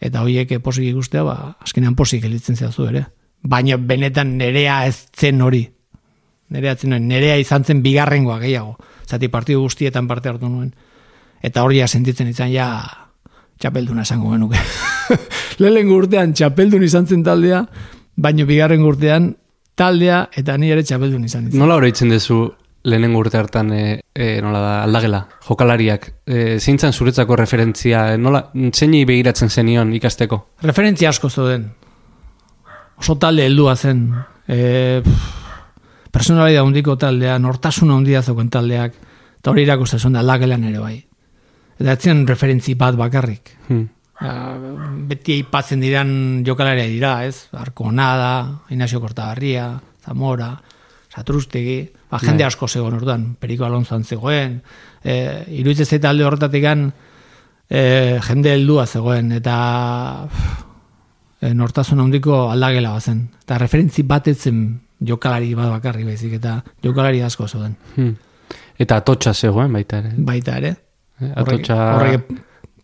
Eta 0.00 0.24
horiek 0.24 0.56
eh, 0.56 0.60
posik 0.60 0.88
ikustea, 0.88 1.22
ba, 1.24 1.36
azkenean 1.60 1.94
posik 1.94 2.24
elitzen 2.24 2.56
zu 2.56 2.88
ere. 2.88 3.06
Baina 3.42 3.76
benetan 3.76 4.36
nerea 4.38 4.86
ez 4.86 5.06
zen 5.16 5.40
hori. 5.40 5.68
Nerea 6.50 6.74
zen. 6.76 6.96
Nerea 7.06 7.36
izan 7.38 7.64
zen 7.64 7.82
bigarrengoa 7.82 8.38
gehiago. 8.40 8.76
Zati 9.06 9.28
partidu 9.28 9.62
guztietan 9.62 10.08
parte 10.08 10.28
hartu 10.28 10.48
nuen. 10.48 10.74
Eta 11.42 11.62
hori 11.62 11.80
sentitzen 11.86 12.28
izan 12.28 12.50
ja 12.52 12.66
txapelduna 13.58 14.02
esango 14.02 14.32
genuke. 14.32 14.58
Lehenengo 15.60 15.96
urtean 16.00 16.34
txapeldun 16.34 16.82
izan 16.84 17.06
zen 17.06 17.22
taldea, 17.24 17.64
baina 18.20 18.46
bigarren 18.48 18.84
urtean 18.84 19.34
taldea 19.80 20.26
eta 20.36 20.56
ni 20.60 20.70
ere 20.72 20.84
txapeldun 20.84 21.24
izan 21.24 21.46
nintzen. 21.46 21.60
Nola 21.62 21.78
oroitzen 21.80 22.12
duzu 22.12 22.42
lehenengo 22.84 23.20
urte 23.20 23.36
hartan 23.40 23.72
e, 23.76 23.82
e, 24.14 24.40
nola 24.44 24.60
da, 24.60 24.72
aldagela, 24.84 25.20
jokalariak? 25.46 26.06
E, 26.24 26.58
zeintzan 26.60 26.94
zuretzako 26.96 27.36
referentzia, 27.36 28.06
e, 28.14 28.18
nola, 28.20 28.46
zeini 28.72 29.02
begiratzen 29.08 29.52
zenion 29.52 29.92
ikasteko? 29.96 30.40
Referentzia 30.64 31.12
asko 31.12 31.30
zeuden. 31.30 31.68
Oso 33.00 33.16
talde 33.20 33.44
heldua 33.48 33.76
zen. 33.76 34.06
E, 34.48 35.02
personalidad 36.12 36.64
handiko 36.64 36.96
taldea, 37.00 37.38
nortasun 37.40 37.92
handia 37.94 38.22
zeuken 38.22 38.50
taldeak, 38.52 38.96
eta 39.40 39.52
hori 39.52 39.64
irakusten 39.68 40.00
zuen 40.00 40.16
da 40.16 40.24
aldagelan 40.24 40.64
ere 40.72 40.80
bai. 40.80 40.96
Eta 41.80 41.96
etzen 41.96 42.26
referentzi 42.28 42.76
bat 42.80 42.96
bakarrik. 42.96 43.56
Hmm. 43.68 43.88
Ja, 44.20 44.32
beti 45.08 45.38
aipatzen 45.38 45.80
diran 45.80 46.10
jokalaria 46.44 46.84
dira, 46.90 47.14
ez? 47.24 47.48
Arkonada, 47.56 48.60
Ignacio 48.68 49.00
Kortabarria, 49.00 49.72
Zamora, 50.04 50.50
Satrustegi, 51.10 51.80
ba, 52.10 52.20
jende 52.22 52.44
asko 52.44 52.68
zegoen 52.68 52.98
orduan, 53.00 53.24
Periko 53.40 53.64
Alonsoan 53.66 54.04
zegoen, 54.04 54.60
e, 55.02 55.14
iruditzen 55.58 55.88
zait 55.88 56.04
alde 56.04 56.26
horretatik 56.28 56.66
e, 56.68 58.20
jende 58.28 58.52
heldua 58.52 58.86
zegoen, 58.86 59.32
eta 59.40 59.56
e, 61.40 61.54
nortasun 61.54 62.04
handiko 62.04 62.50
aldagela 62.50 62.92
bazen. 62.94 63.24
Eta 63.42 63.58
referentzi 63.58 64.04
bat 64.06 64.28
etzen 64.28 64.62
jokalari 65.00 65.54
bat 65.56 65.70
bakarri 65.72 66.04
baizik 66.04 66.36
eta 66.38 66.60
jokalari 66.84 67.22
asko 67.24 67.48
zeuden. 67.48 67.74
Hmm. 67.96 68.14
Eta 68.80 69.00
atotxa 69.00 69.34
zegoen 69.34 69.72
baita 69.72 70.00
ere. 70.04 70.12
Baita 70.16 70.56
ere. 70.60 70.74
Eh, 71.20 71.32
Horrek, 71.36 71.64
Atotxa... 71.64 71.80
horrek 71.96 72.30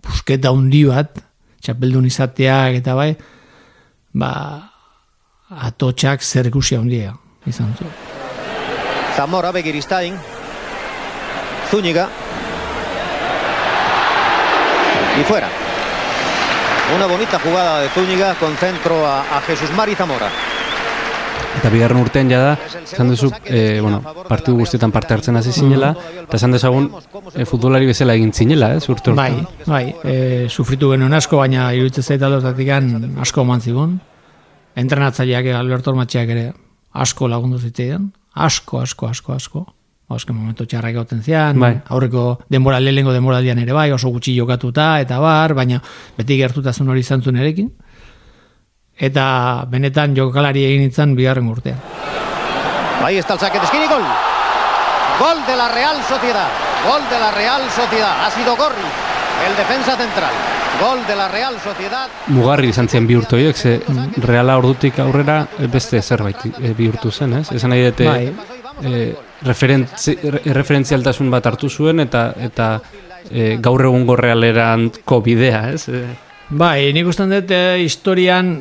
pusketa 0.06 0.52
handi 0.54 0.84
bat, 0.86 1.22
txapeldun 1.66 2.06
izateak 2.06 2.78
eta 2.80 2.94
bai, 2.94 3.10
ba, 4.14 4.32
atotxak 5.66 6.22
zer 6.22 6.46
ikusi 6.52 6.78
handia 6.78 7.14
izan 7.46 7.74
zu. 7.78 7.90
Zamora, 9.16 9.50
Begiristain. 9.52 10.16
Zúñiga. 11.70 12.08
Y 15.18 15.24
fuera. 15.24 15.48
Una 16.94 17.06
bonita 17.06 17.38
jugada 17.38 17.80
de 17.80 17.88
Zúñiga 17.88 18.34
con 18.34 18.54
centro 18.56 19.06
a, 19.06 19.20
a 19.38 19.40
Jesús 19.40 19.72
Mari 19.72 19.94
Zamora. 19.94 20.30
Eta 21.56 21.70
bigarren 21.72 22.00
urtean 22.00 22.30
jada, 22.30 22.56
esan 22.82 23.10
duzu, 23.10 23.30
e, 23.44 23.80
bueno, 23.80 24.00
partidu 24.28 24.58
guztietan 24.60 24.92
parte 24.92 25.14
hartzen 25.14 25.36
hasi 25.40 25.52
zinela, 25.52 25.94
eta 26.22 26.36
esan 26.38 26.52
dezagun, 26.54 26.90
e, 27.34 27.46
futbolari 27.48 27.88
bezala 27.88 28.14
egin 28.18 28.32
zinela, 28.32 28.74
ez, 28.76 28.84
urte 28.92 29.14
Bai, 29.16 29.32
bai, 29.66 29.84
e, 30.04 30.16
sufritu 30.50 30.92
genuen 30.92 31.16
asko, 31.16 31.40
baina 31.40 31.70
iruditzen 31.74 32.04
zait 32.04 32.22
aldotatik 32.22 32.70
asko 33.24 33.46
eman 33.46 33.60
zigun. 33.60 33.96
Entrenatzaileak 34.76 35.48
Alberto 35.56 35.90
Ormatxeak 35.90 36.28
ere 36.34 36.52
asko 36.92 37.28
lagundu 37.28 37.58
zitzaidan, 37.58 38.10
asko, 38.34 38.80
asko, 38.84 39.08
asko, 39.08 39.32
asko. 39.32 39.66
Azken 40.06 40.36
momentu 40.38 40.62
txarrak 40.70 40.94
egoten 40.94 41.22
zian, 41.24 41.58
Bai. 41.58 41.80
aurreko 41.90 42.36
denbora, 42.46 42.78
lehengo 42.78 43.10
denboraldian 43.10 43.58
ere 43.58 43.74
bai, 43.74 43.88
oso 43.90 44.12
gutxi 44.14 44.36
jokatuta, 44.36 45.00
eta 45.02 45.18
bar, 45.18 45.56
baina 45.58 45.80
beti 46.14 46.36
gertutasun 46.38 46.92
hori 46.92 47.02
izan 47.02 47.24
zuen 47.24 47.40
erekin. 47.42 47.72
Eta 48.96 49.64
benetan 49.68 50.16
jokalari 50.16 50.64
egin 50.64 50.86
nintzen 50.86 51.14
bigarren 51.16 51.48
urtean. 51.48 51.78
Ahí 53.04 53.18
está 53.18 53.34
el 53.34 53.40
saque 53.40 53.58
de 53.58 53.64
esquina 53.64 53.84
y 53.84 53.88
gol. 53.88 54.02
Gol 55.20 55.46
de 55.46 55.56
la 55.56 55.68
Real 55.68 55.96
Sociedad. 56.08 56.48
Gol 56.88 57.02
de 57.10 57.18
la 57.18 57.30
Real 57.30 57.62
Sociedad. 57.70 58.24
Ha 58.24 58.30
sido 58.30 58.56
Gorri, 58.56 58.88
el 59.46 59.56
defensa 59.56 59.96
central. 59.96 60.32
Gol 60.80 61.06
de 61.06 61.16
la 61.16 61.28
Real 61.28 61.54
Sociedad. 61.62 62.08
Mugarri 62.28 62.68
izan 62.68 62.88
ziren 62.88 63.06
bi 63.06 63.16
urte 63.16 63.36
horiek, 63.36 63.56
ze 63.56 63.80
reala 64.24 64.58
ordutik 64.58 64.98
aurrera 65.00 65.46
beste 65.72 66.02
zerbait 66.02 66.42
e, 66.60 66.74
bihurtu 66.76 67.10
zen, 67.10 67.38
ez? 67.38 67.52
Esan 67.52 67.72
nahi 67.72 67.84
dute 67.86 68.04
Bai. 68.04 68.34
e, 68.82 69.14
referentzi, 69.42 70.18
re, 70.22 70.42
referentzialtasun 70.52 71.30
bat 71.32 71.46
hartu 71.46 71.70
zuen 71.70 72.00
eta 72.04 72.28
eta 72.36 72.68
e, 73.30 73.56
gaur 73.60 73.86
egungo 73.88 74.16
realeranko 74.16 75.20
bidea, 75.24 75.70
ez? 75.72 75.88
E, 76.46 76.54
Bai, 76.54 76.92
nik 76.94 77.08
usten 77.10 77.30
dut 77.30 77.50
eh, 77.50 77.82
historian 77.82 78.52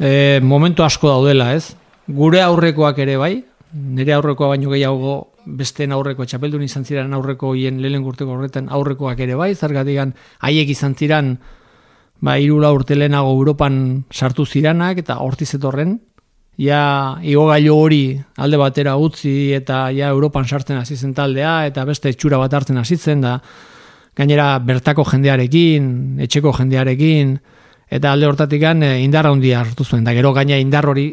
eh, 0.00 0.40
momentu 0.42 0.82
asko 0.82 1.08
daudela, 1.08 1.52
ez? 1.54 1.76
Gure 2.06 2.40
aurrekoak 2.42 2.98
ere 2.98 3.16
bai, 3.16 3.44
nire 3.72 4.14
aurrekoa 4.16 4.48
baino 4.54 4.70
gehiago 4.70 5.14
besteen 5.46 5.92
aurreko 5.94 6.26
txapeldun 6.26 6.64
izan 6.66 6.84
ziren 6.84 7.14
aurreko 7.14 7.52
hien 7.54 7.78
lehen 7.82 8.02
urteko 8.02 8.34
horretan 8.34 8.66
aurrekoak 8.68 9.20
ere 9.20 9.36
bai, 9.38 9.54
zergatik 9.54 10.18
haiek 10.42 10.68
izan 10.68 10.94
ziren 10.98 11.36
ba, 12.20 12.36
irula 12.38 12.72
urte 12.74 12.98
lehenago 12.98 13.30
Europan 13.30 14.04
sartu 14.10 14.46
ziranak 14.46 14.98
eta 14.98 15.20
hortiz 15.22 15.52
etorren, 15.54 16.00
ja 16.58 17.18
igogailu 17.22 17.76
hori 17.76 18.02
alde 18.42 18.58
batera 18.58 18.96
utzi 18.96 19.52
eta 19.54 19.90
ja 19.94 20.08
Europan 20.08 20.46
sartzen 20.48 20.78
hasi 20.80 20.96
zen 20.96 21.14
taldea 21.14 21.66
eta 21.66 21.84
beste 21.84 22.08
etxura 22.08 22.38
bat 22.42 22.54
hartzen 22.54 22.78
hasi 22.80 22.96
zen 22.96 23.20
da 23.20 23.38
gainera 24.16 24.58
bertako 24.64 25.04
jendearekin, 25.10 26.16
etxeko 26.24 26.52
jendearekin 26.56 27.36
eta 27.92 28.12
alde 28.12 28.26
hortatik 28.26 28.62
indarra 28.62 29.30
handia 29.30 29.60
hartu 29.60 29.84
zuen 29.84 30.04
da 30.04 30.12
gero 30.12 30.32
gaina 30.32 30.58
indar 30.58 30.86
hori 30.88 31.08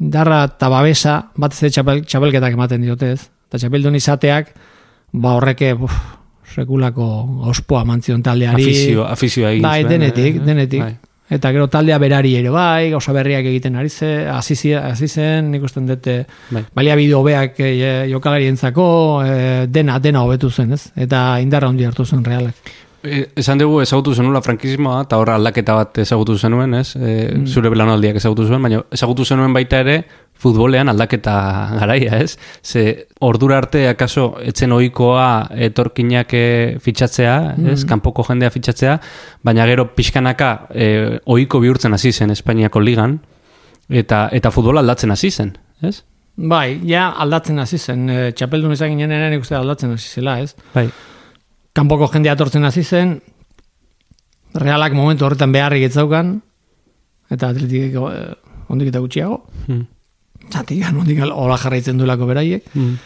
indarra 0.00 0.44
eta 0.44 0.68
babesa 0.68 1.30
batez 1.36 1.62
ere 1.62 1.70
txapel, 1.70 2.04
txapelketak 2.04 2.52
ematen 2.52 2.82
diote 2.82 3.12
ez 3.12 3.20
eta 3.48 3.58
txapeldun 3.58 3.94
izateak 3.94 4.54
ba 5.12 5.34
horreke 5.38 5.72
uf, 5.74 5.92
sekulako 6.54 7.06
ospoa 7.48 7.84
mantzion 7.84 8.22
taldeari 8.22 8.64
afizio, 8.64 9.04
afizioa 9.06 9.52
egin 9.52 9.62
bai, 9.62 9.84
denetik, 9.84 10.36
eh? 10.36 10.44
denetik 10.44 10.82
Bai. 10.82 10.96
Eta 11.30 11.52
gero 11.52 11.68
taldea 11.68 11.98
berari 12.00 12.34
ere 12.38 12.50
bai, 12.50 12.90
gauza 12.90 13.12
berriak 13.12 13.44
egiten 13.50 13.76
ari 13.76 13.90
ze, 13.90 14.26
hasi 14.28 14.56
zen, 15.08 15.50
nik 15.52 15.62
usten 15.62 15.86
dute 15.86 16.22
Bai. 16.50 16.64
baliabide 16.74 17.14
hobeak 17.14 17.60
e, 17.60 17.70
jokalarientzako 18.10 18.88
e, 19.24 19.66
dena 19.68 19.98
dena 19.98 20.24
hobetu 20.24 20.50
zen, 20.50 20.72
ez? 20.72 20.88
Eta 20.96 21.40
indarra 21.44 21.68
handi 21.68 21.84
hartu 21.84 22.06
zen 22.06 22.24
realak. 22.24 22.54
E, 23.08 23.20
esan 23.40 23.60
dugu 23.60 23.80
ezagutu 23.82 24.14
zenula 24.14 24.42
frankismoa, 24.44 25.02
eta 25.06 25.18
horra 25.20 25.36
aldaketa 25.40 25.74
bat 25.78 26.00
ezagutu 26.04 26.36
zenuen, 26.38 26.74
ez? 26.78 26.92
E, 26.96 27.12
Zure 27.48 27.72
belanaldiak 27.72 28.18
ezagutu 28.20 28.46
zuen, 28.46 28.62
baina 28.62 28.82
ezagutu 28.94 29.24
zenuen 29.24 29.54
baita 29.56 29.80
ere 29.84 30.02
futbolean 30.38 30.88
aldaketa 30.92 31.34
garaia, 31.80 32.20
ez? 32.22 32.36
Ze 32.62 33.08
ordura 33.26 33.58
arte 33.58 33.88
akaso 33.90 34.28
etzen 34.44 34.72
ohikoa 34.72 35.48
etorkinak 35.68 36.34
eh, 36.38 36.76
fitxatzea, 36.82 37.38
ez? 37.72 37.80
Kanpoko 37.88 38.26
jendea 38.28 38.52
fitxatzea, 38.54 38.98
baina 39.42 39.66
gero 39.66 39.88
pixkanaka 39.96 40.52
e, 40.70 40.86
ohiko 41.26 41.62
bihurtzen 41.64 41.96
hasi 41.96 42.12
zen 42.12 42.30
Espainiako 42.36 42.84
ligan, 42.84 43.18
eta 43.88 44.28
eta 44.32 44.54
futbola 44.54 44.84
aldatzen 44.84 45.10
hasi 45.10 45.32
zen, 45.32 45.56
ez? 45.82 46.00
Bai, 46.38 46.78
ja 46.86 47.08
aldatzen 47.18 47.58
hasi 47.58 47.78
zen, 47.78 48.08
e, 48.10 48.18
txapeldun 48.38 48.76
izan 48.76 48.94
ginen 48.94 49.30
nik 49.32 49.42
uste 49.42 49.58
aldatzen 49.58 49.96
hasi 49.96 50.20
zela, 50.20 50.38
ez? 50.44 50.54
Bai. 50.74 50.86
Kanpoko 51.78 52.08
jendea 52.10 52.34
etortzen 52.34 52.66
hasi 52.66 52.82
zen, 52.82 53.18
realak 54.58 54.96
momentu 54.98 55.26
horretan 55.28 55.52
beharrik 55.54 55.84
etzaukan, 55.86 56.32
eta 57.30 57.52
atletik 57.52 57.94
e, 57.94 58.24
ondik 58.72 58.90
eta 58.90 59.02
gutxiago. 59.04 59.44
Hmm. 59.68 59.84
Zatik, 60.48 60.82
ondik 60.90 61.20
hola 61.28 61.58
jarraitzen 61.60 62.00
duelako 62.00 62.26
beraiek. 62.30 62.66
Hmm. 62.74 62.96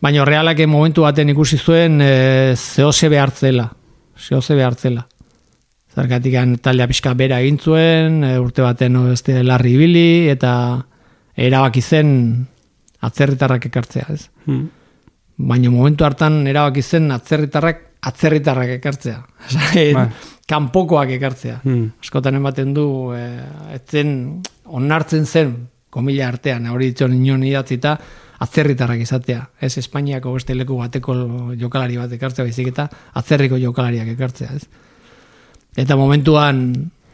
Baina 0.00 0.24
realak 0.28 0.62
momentu 0.68 1.04
baten 1.04 1.32
ikusi 1.32 1.58
zuen 1.58 2.00
e, 2.00 2.54
zehose 2.56 3.10
behartzela. 3.12 3.68
Zehose 4.16 4.56
behartzela. 4.56 5.06
Zergatik 5.96 6.36
taldea 6.64 6.88
pixka 6.88 7.14
bera 7.16 7.40
egin 7.44 7.58
zuen, 7.58 8.22
e, 8.24 8.36
urte 8.40 8.64
baten 8.64 8.96
o, 8.96 9.06
beste 9.10 9.42
larri 9.44 9.74
ibili, 9.76 10.28
eta 10.32 10.52
erabaki 11.36 11.82
zen 11.82 12.10
atzerritarrak 13.04 13.68
ekartzea, 13.68 14.06
ez? 14.12 14.28
Hmm. 14.46 14.68
Baina 15.36 15.68
momentu 15.72 16.04
hartan 16.06 16.46
erabaki 16.48 16.80
zen 16.80 17.10
atzerritarrak 17.12 17.85
atzerritarrak 18.02 18.76
ekartzea. 18.78 19.20
Bai. 19.96 20.08
kanpokoak 20.46 21.10
ekartzea. 21.16 21.60
Hmm. 21.64 21.88
Askotan 22.02 22.38
ematen 22.38 22.74
du, 22.74 22.86
e, 23.16 23.24
etzen 23.74 24.12
onartzen 24.66 25.26
zen, 25.26 25.56
komila 25.90 26.28
artean, 26.28 26.68
hori 26.70 26.92
ditzen 26.92 27.14
inon 27.16 27.42
idatzita, 27.46 27.96
atzerritarrak 28.44 29.00
izatea. 29.00 29.40
Ez 29.60 29.78
Espainiako 29.80 30.34
beste 30.36 30.54
leku 30.54 30.76
bateko 30.78 31.14
jokalari 31.58 31.96
bat 31.98 32.12
ekartzea, 32.12 32.44
baizik 32.44 32.70
eta 32.74 32.88
atzerriko 33.16 33.58
jokalariak 33.58 34.12
ekartzea, 34.12 34.50
ez? 34.54 34.66
Eta 35.76 35.96
momentuan, 35.96 36.60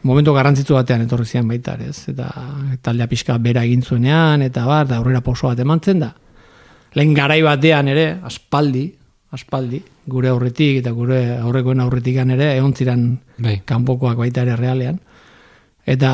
momentu 0.07 0.33
garrantzitsu 0.35 0.75
batean 0.75 1.05
etorri 1.07 1.25
zian 1.25 1.47
baita, 1.47 1.77
ez? 1.83 2.09
Eta 2.11 2.29
taldea 2.83 3.07
pixka 3.11 3.37
bera 3.41 3.63
egin 3.63 3.81
zuenean, 3.83 4.43
eta 4.45 4.65
bar, 4.67 4.87
da 4.87 4.99
aurrera 4.99 5.23
pauso 5.23 5.47
bat 5.47 5.59
emantzen 5.59 6.03
da. 6.03 6.11
Lehen 6.93 7.15
garai 7.17 7.41
batean 7.41 7.89
ere, 7.89 8.05
aspaldi, 8.23 8.85
aspaldi, 9.33 9.81
gure 10.07 10.29
aurretik 10.29 10.81
eta 10.81 10.91
gure 10.91 11.19
aurrekoen 11.37 11.79
aurretikan 11.79 12.31
ere, 12.35 12.53
egon 12.57 12.73
ziren 12.75 13.05
Bai. 13.37 13.61
kanpokoak 13.65 14.17
baita 14.17 14.43
ere 14.43 14.55
realean. 14.59 14.99
Eta 15.85 16.11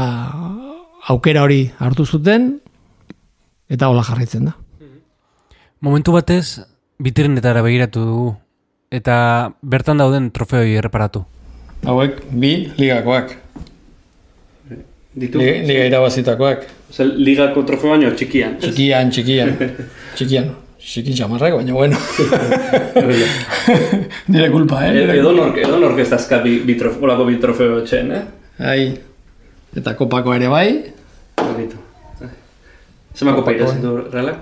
aukera 1.10 1.44
hori 1.44 1.72
hartu 1.80 2.06
zuten, 2.06 2.60
eta 3.70 3.90
hola 3.90 4.04
jarraitzen 4.04 4.50
da. 4.50 4.56
Momentu 5.82 6.12
batez, 6.12 6.60
bitrinetara 7.00 7.62
begiratu 7.64 8.06
dugu. 8.06 8.32
Eta 8.92 9.54
bertan 9.62 10.02
dauden 10.02 10.32
trofeoi 10.34 10.74
erreparatu. 10.76 11.24
Hauek 11.86 12.24
bi 12.32 12.72
ligakoak. 12.78 13.38
Ditu, 15.20 15.40
Liga, 15.42 15.62
liga 15.66 15.86
irabazitakoak. 15.90 16.66
Zer, 16.94 17.14
ligako 17.18 17.64
trofeo 17.68 17.94
baino 17.94 18.12
txikian. 18.16 18.58
Txikian, 18.62 19.10
txikian. 19.14 19.56
Txikian. 20.18 20.52
Txikin 20.80 21.16
txamarrak, 21.18 21.54
baina 21.60 21.74
bueno. 21.76 21.98
Nire 24.32 24.48
kulpa, 24.54 24.86
eh? 24.88 24.92
Nire 24.96 25.18
Edo 25.20 25.32
nork, 25.36 25.58
edo 25.60 25.80
nork 25.82 25.98
ez 26.00 26.08
dazka 26.10 26.40
bi, 26.44 26.60
bi 26.66 26.76
trofeo, 26.80 27.04
olako 27.08 27.26
bi 27.28 27.36
trofeo 27.42 27.80
etxen, 27.82 28.12
eh? 28.16 28.24
Ai. 28.64 28.86
Eta 29.76 29.94
kopako 30.00 30.34
ere 30.38 30.48
bai. 30.52 30.70
Ditu. 31.58 31.78
Zema 33.16 33.34
kopa 33.36 33.52
irazen 33.56 33.82
du, 33.84 33.98
realak? 34.14 34.38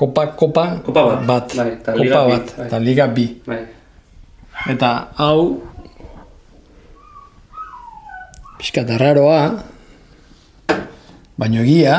Kopa, 0.00 0.22
kopa, 0.32 0.64
Kopa 0.86 1.02
bat. 1.10 1.20
bat. 1.28 1.46
Bai, 1.58 1.68
eta 1.76 1.92
kopa 1.92 2.02
liga 2.02 2.20
bat. 2.30 2.46
bai. 2.56 2.66
Eta 2.66 2.78
liga 2.80 3.06
bi. 3.12 3.26
Bai. 3.46 3.60
Eta 4.72 4.90
hau 5.20 5.40
pixka 8.60 8.82
raroa 8.84 9.56
baino 11.40 11.62
egia 11.64 11.94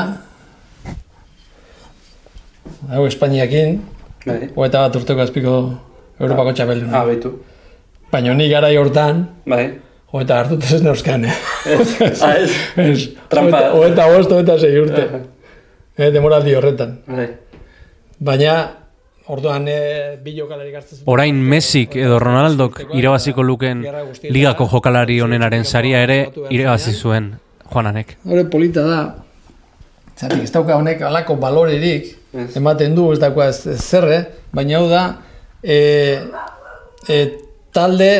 hau 2.90 3.06
Espainiakin 3.06 3.80
Bai. 4.26 4.50
hogeita 4.56 4.82
bat 4.86 4.96
urteko 4.96 5.20
azpiko 5.20 5.54
Europako 6.20 6.52
txapelduna. 6.52 7.00
Ah, 7.00 7.04
baitu. 7.06 7.32
Baina 8.12 8.34
ni 8.34 8.48
garai 8.50 8.76
hortan 8.76 9.24
Bai. 9.48 9.78
hogeita 10.12 10.38
hartut 10.42 10.64
ez 10.64 10.82
neuzkan, 10.82 11.24
eh? 11.24 11.36
Ah, 12.22 12.34
ez? 12.36 12.50
Ez. 12.76 13.08
Trampa. 13.28 13.70
Hogeita 13.72 14.06
bost, 14.12 14.30
hogeita 14.30 14.58
sei 14.58 14.78
urte. 14.80 15.08
eh, 15.98 16.10
demoraldi 16.12 16.54
horretan. 16.54 16.98
Bai. 17.06 17.28
Baina, 18.22 18.54
orduan 19.32 19.66
e, 19.68 19.78
bi 20.22 20.36
jokalari 20.36 20.74
hartzen 20.74 20.98
zuten. 20.98 21.10
Orain 21.12 21.34
Messik 21.34 21.96
edo 21.96 22.18
Ronaldok 22.22 22.82
irabaziko 22.94 23.42
luken 23.42 23.84
ligako 24.30 24.68
jokalari 24.70 25.20
onenaren 25.22 25.64
saria 25.64 26.02
ere 26.02 26.28
irabazi 26.50 26.92
zuen 26.94 27.32
Juananek. 27.72 28.16
Hore 28.28 28.44
polita 28.52 28.82
da. 28.86 28.98
Zatik, 30.18 30.42
ez 30.44 30.52
dauka 30.52 30.76
honek 30.76 31.00
alako 31.08 31.36
balorerik, 31.40 32.12
ematen 32.56 32.94
du, 32.96 33.10
ez 33.12 33.18
dauka 33.20 33.48
ez, 33.52 33.58
zerre, 33.82 34.20
baina 34.52 34.78
hau 34.78 34.86
da, 34.90 35.02
e, 35.62 36.18
e, 37.08 37.18
talde, 37.72 38.12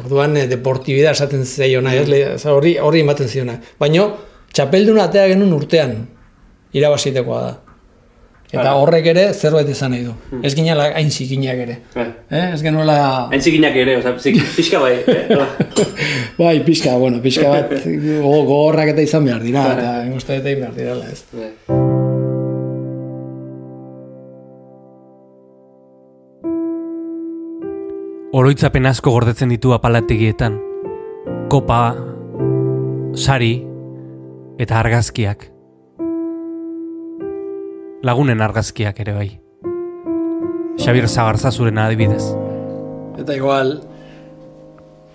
orduan 0.00 0.36
e, 0.36 0.46
deportibida 0.50 1.12
esaten 1.14 1.44
zeiona, 1.46 1.94
ez, 1.94 2.08
le- 2.08 2.22
ez, 2.34 2.44
hori, 2.50 2.76
hori 2.82 3.00
ematen 3.04 3.28
ziona. 3.28 3.58
Baina, 3.80 4.08
txapeldun 4.54 4.98
atea 5.04 5.28
genuen 5.34 5.52
urtean, 5.54 6.00
irabazitekoa 6.74 7.42
da. 7.44 7.52
Eta 8.54 8.70
horrek 8.78 9.06
ere 9.10 9.22
zerbait 9.34 9.66
izan 9.72 9.90
nahi 9.90 10.04
du. 10.06 10.12
Ez 10.46 10.52
ginela 10.54 10.84
hain 10.94 11.08
zikinak 11.10 11.58
ere. 11.64 11.76
Eh? 11.98 12.42
Ez 12.54 12.60
genuela... 12.62 13.26
Entzikinak 13.34 13.74
ere, 13.82 13.96
oza, 13.98 14.12
pixka 14.14 14.78
bai. 14.78 14.92
Bai, 16.38 16.60
pixka, 16.66 16.94
bueno, 16.98 17.18
pixka 17.22 17.48
bat 17.50 17.72
go- 18.22 18.44
gogorrak 18.46 18.92
eta 18.94 19.02
izan 19.02 19.26
behar 19.26 19.42
dira, 19.42 19.64
eta 19.74 19.96
uste 20.14 20.38
egin 20.38 20.62
behar 20.62 20.78
direla, 20.78 21.10
ez. 21.10 21.83
Oroitzapen 28.34 28.82
asko 28.90 29.12
gordetzen 29.14 29.52
ditu 29.52 29.70
apalategietan. 29.76 30.56
Kopa, 31.52 31.94
sari 33.14 33.52
eta 34.58 34.80
argazkiak. 34.80 35.44
Lagunen 38.02 38.42
argazkiak 38.42 38.98
ere 39.04 39.14
bai. 39.14 39.28
Xabir 40.82 41.06
Zagarzazuren 41.06 41.78
adibidez. 41.78 42.24
Eta 43.22 43.38
igual, 43.38 43.76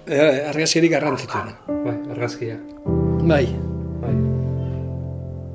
eh, 0.08 0.48
argazkirik 0.48 0.96
garrantzitsuena. 0.96 1.60
Bai, 1.68 1.98
argazkia. 2.16 2.56
Bai. 3.28 3.46
Bai. 4.00 4.16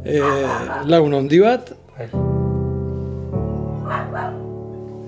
E, 0.04 0.20
lagun 0.84 1.14
handi 1.14 1.40
bat, 1.40 1.72
Bai. 1.96 2.10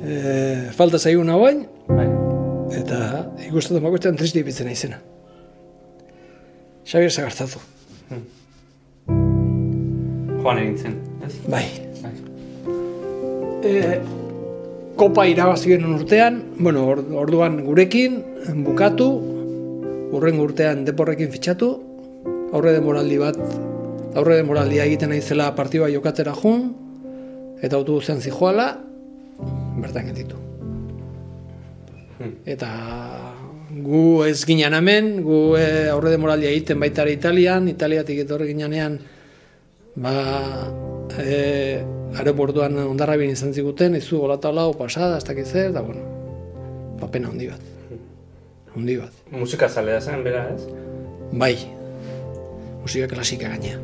e, 0.02 0.70
falta 0.72 0.98
zaiguna 0.98 1.36
bain, 1.36 1.66
Bai. 1.86 2.25
Eta 2.74 2.98
ikusten 3.46 3.82
bakoitzean 3.82 4.16
triste 4.16 4.40
ipitzen 4.40 4.70
izena. 4.70 4.98
Xabier 6.86 7.10
Zagartzazu. 7.10 7.58
Joan 10.46 10.60
egin 10.62 10.76
zen. 10.78 10.94
ez? 11.26 11.34
Bai. 11.50 11.64
Bai. 12.02 12.12
E, 13.66 13.98
kopa 14.96 15.26
irabazi 15.26 15.72
genuen 15.72 15.98
urtean, 15.98 16.42
bueno, 16.58 16.86
or- 16.86 17.02
orduan 17.26 17.58
gurekin, 17.66 18.22
bukatu, 18.64 19.08
urren 20.14 20.38
urtean 20.40 20.84
deporrekin 20.86 21.32
fitxatu, 21.34 21.72
aurre 22.54 22.72
demoraldi 22.78 23.18
bat, 23.18 23.36
aurre 24.14 24.38
demoraldia 24.38 24.86
egiten 24.86 25.10
naizela 25.10 25.50
partidua 25.58 25.90
jokatzera 25.90 26.32
jun, 26.38 26.70
eta 27.60 27.76
autobusean 27.76 28.22
zijoala, 28.22 28.76
bertan 29.82 30.12
getitu. 30.12 30.45
Eta 32.46 32.70
gu 33.70 34.24
ez 34.24 34.44
ginen 34.46 34.74
hemen, 34.74 35.12
gu 35.26 35.40
e, 35.58 35.66
aurre 35.90 36.12
demoraldia 36.14 36.50
egiten 36.50 36.80
baita 36.80 37.02
ere 37.02 37.16
Italian, 37.16 37.68
Italiatik 37.68 38.22
etorri 38.24 38.48
ginean 38.52 38.98
ba, 39.96 40.12
e, 41.18 41.80
aeroportuan 42.16 42.76
ondarrabien 42.86 43.32
izan 43.32 43.54
ziguten, 43.54 43.96
izu 43.98 44.20
golata 44.22 44.52
lau, 44.52 44.70
pasada, 44.78 45.18
ez 45.18 45.26
dakit 45.26 45.46
zer, 45.46 45.72
da 45.74 45.82
bueno, 45.82 46.04
papena 47.00 47.32
handi 47.32 47.50
bat. 47.50 47.72
Handi 48.76 48.96
bat. 49.00 49.24
Musika 49.32 49.68
zalea 49.68 50.00
zen, 50.00 50.22
bera, 50.24 50.46
ez? 50.54 50.68
Bai, 51.32 51.54
musika 52.82 53.08
klasika 53.10 53.50
gaina. 53.56 53.80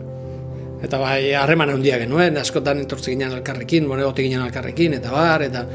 Eta 0.83 0.99
bai, 0.99 1.33
harreman 1.39 1.71
handia 1.71 1.99
genuen, 2.01 2.37
askotan 2.41 2.83
etortze 2.83 3.13
ginen 3.13 3.37
elkarrekin, 3.37 3.87
bueno, 3.89 4.03
egote 4.03 4.25
ginen 4.27 4.43
elkarrekin, 4.49 4.97
eta 4.99 5.13
bar, 5.15 5.45
eta 5.47 5.67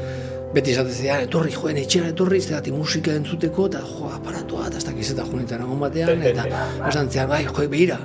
beti 0.54 0.72
esaten 0.72 0.94
zidan, 0.94 1.24
etorri 1.26 1.52
joen 1.52 1.76
etxera 1.76 2.08
etorri, 2.14 2.40
zeratik 2.40 2.72
musika 2.72 3.12
entzuteko, 3.12 3.66
eta 3.68 3.82
jo, 3.84 4.08
aparatua, 4.16 4.68
eta 4.70 4.80
ez 4.80 4.84
dakiz 4.86 5.10
eta 5.12 5.26
junetan 5.28 5.60
egon 5.66 5.82
batean, 5.84 6.22
eta 6.24 6.46
esan 6.88 7.10
zian, 7.12 7.28
bai, 7.28 7.42
jo, 7.44 7.66
behira, 7.68 7.98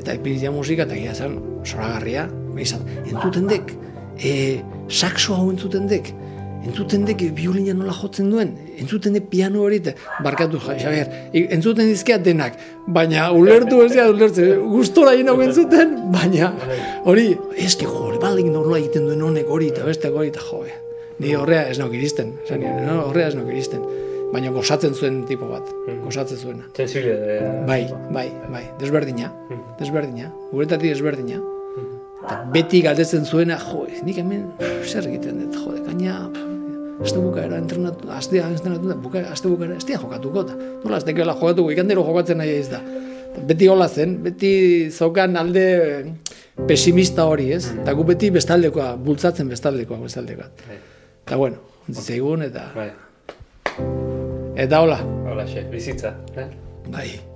eta 0.00 0.14
ipinitzia 0.16 0.52
musika, 0.54 0.86
eta 0.88 0.96
gira 0.96 1.14
zen, 1.14 1.36
zoragarria, 1.66 2.26
izan, 2.60 2.86
entzuten 3.04 3.46
dek, 3.52 3.74
e, 4.16 4.32
saxo 4.88 5.36
hau 5.36 5.50
entzuten 5.52 5.86
dek, 5.92 6.12
entzuten 6.64 7.06
dek 7.08 7.22
biolina 7.36 7.72
nola 7.76 7.92
jotzen 7.96 8.32
duen, 8.32 8.50
entzuten 8.80 9.14
dek 9.16 9.28
piano 9.32 9.62
hori, 9.64 9.82
eta 9.84 9.94
barkatu, 10.24 10.58
ja, 10.66 10.76
Xabier, 10.80 11.08
i- 11.36 11.46
entzuten 11.56 11.88
dizkiat 11.88 12.24
denak, 12.24 12.56
baina 12.88 13.30
ulertu 13.32 13.82
ez 13.84 13.92
dira 13.92 14.08
ulertzen, 14.10 14.60
gustora 14.72 15.12
hau 15.12 15.40
entzuten, 15.40 15.96
baina 16.12 16.52
hori, 17.04 17.34
eski 17.56 17.84
jo, 17.84 18.10
baldin 18.20 18.52
nola 18.52 18.78
egiten 18.80 19.04
duen 19.08 19.22
honek 19.22 19.48
hori, 19.48 19.68
eta 19.68 19.84
beste 19.84 20.08
hori, 20.08 20.28
eta 20.28 20.40
jo, 20.40 20.64
ni 21.20 21.34
horrea 21.36 21.68
ez 21.68 21.78
nauk 21.80 21.94
iristen, 21.96 22.34
esan 22.46 22.64
no, 22.86 23.00
horrea 23.10 23.28
ez 23.30 23.36
nauk 23.36 23.50
iristen, 23.52 23.82
baina 24.32 24.52
gozatzen 24.54 24.94
zuen 24.96 25.22
tipo 25.28 25.48
bat, 25.50 25.68
gozatzen 26.04 26.38
zuena. 26.38 26.68
Sensibilidadea. 26.76 27.50
Bai, 27.68 27.82
bai, 28.14 28.28
bai, 28.52 28.64
desberdina, 28.80 29.32
desberdina, 29.80 30.30
guretati 30.52 30.92
desberdina. 30.92 31.40
Eta 32.20 32.38
beti 32.54 32.82
galdetzen 32.84 33.26
zuena, 33.26 33.58
jo, 33.60 33.86
nik 34.06 34.20
hemen 34.20 34.46
zer 34.84 35.08
egiten 35.08 35.42
dut, 35.44 35.60
jo, 35.60 35.76
gaina, 35.88 36.16
aste 37.00 37.20
bukaera 37.20 37.58
entrenatu, 37.60 38.10
astea 38.16 38.48
entrenatu 38.52 38.96
buka, 39.02 39.24
aste 39.32 39.48
bukaera, 39.48 39.78
estea 39.80 40.00
jokatuko, 40.00 40.44
eta 40.46 40.58
nola 40.84 41.00
astekoela 41.00 41.36
jokatuko, 41.36 41.72
ikandero 41.74 42.04
jokatzen 42.06 42.40
nahi 42.40 42.58
ez 42.60 42.68
da. 42.72 42.80
Beti 43.46 43.68
hola 43.70 43.86
zen, 43.88 44.16
beti 44.24 44.52
zaukan 44.90 45.36
alde 45.40 45.64
pesimista 46.68 47.24
hori, 47.30 47.50
ez? 47.56 47.64
Eta 47.82 47.94
gu 47.96 48.04
beti 48.08 48.30
bestaldekoa, 48.34 48.94
bultzatzen 49.00 49.48
bestaldekoa, 49.48 50.00
bestaldekoa. 50.02 50.50
Eta 51.30 51.36
bueno, 51.38 51.58
ontzi 51.86 52.02
zaigun, 52.02 52.42
eta, 52.42 52.64
Bai. 52.74 52.88
eta 54.58 54.82
hola, 54.82 54.98
Hola, 55.30 55.46
xe, 55.46 55.62
bizitza. 55.70 56.16
Eh? 56.34 56.50
bai. 56.90 57.29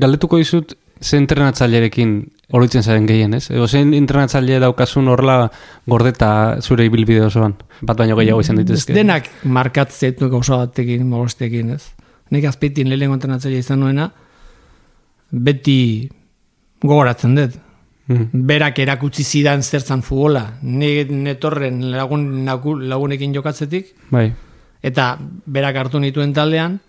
Galdetuko 0.00 0.38
dizut, 0.40 0.74
ze 1.00 1.16
entrenatzailerekin 1.20 2.10
oroitzen 2.52 2.82
zaren 2.82 3.06
gehien, 3.08 3.34
ez? 3.36 3.46
Edo 3.50 3.66
zein 3.68 3.92
entrenatzaile 3.96 4.58
daukazun 4.62 5.08
horla 5.08 5.36
gordeta 5.88 6.30
zure 6.60 6.84
ibilbide 6.88 7.22
osoan? 7.28 7.54
Bat 7.86 8.02
baino 8.02 8.16
gehiago 8.18 8.40
izan 8.44 8.58
ditezke. 8.60 8.92
Ez 8.92 8.98
denak 8.98 9.28
markatzen 9.44 10.16
du 10.18 10.28
gauza 10.32 10.58
batekin, 10.64 11.06
mogostekin, 11.08 11.70
ez? 11.76 11.82
Nik 12.30 12.44
azpeitin 12.50 12.88
lehenengo 12.90 13.16
entrenatzaile 13.18 13.58
izan 13.62 13.80
nuena, 13.80 14.10
beti 15.30 16.08
gogoratzen 16.82 17.34
dut. 17.38 17.58
Mhm. 18.10 18.44
Berak 18.46 18.78
erakutsi 18.82 19.22
zidan 19.24 19.62
zertzan 19.62 20.02
futbola. 20.02 20.58
Ni 20.62 21.04
netorren 21.04 21.90
lagun, 21.92 22.44
lagu- 22.46 22.78
lagunekin 22.80 23.32
jokatzetik, 23.34 23.94
Bai. 24.10 24.32
eta 24.82 25.16
berak 25.46 25.76
hartu 25.76 26.00
nituen 26.00 26.32
taldean, 26.34 26.80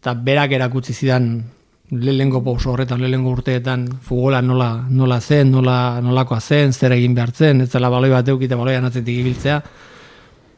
eta 0.00 0.14
berak 0.14 0.52
erakutsi 0.52 0.92
zidan 0.94 1.42
lehengo 1.90 2.42
pauso 2.44 2.72
horretan, 2.72 3.00
lehengo 3.02 3.30
urteetan 3.30 3.86
futbola 4.02 4.40
nola, 4.42 4.86
nola 4.88 5.20
zen, 5.20 5.50
nola, 5.50 6.00
nolakoa 6.02 6.40
zen, 6.40 6.72
zer 6.72 6.92
egin 6.94 7.14
behar 7.14 7.32
zen, 7.32 7.60
ez 7.62 7.70
zela 7.70 7.90
baloi 7.90 8.10
bat 8.10 8.28
eukite 8.28 8.54
baloian 8.54 8.84
atzetik 8.86 9.22
ibiltzea, 9.22 9.60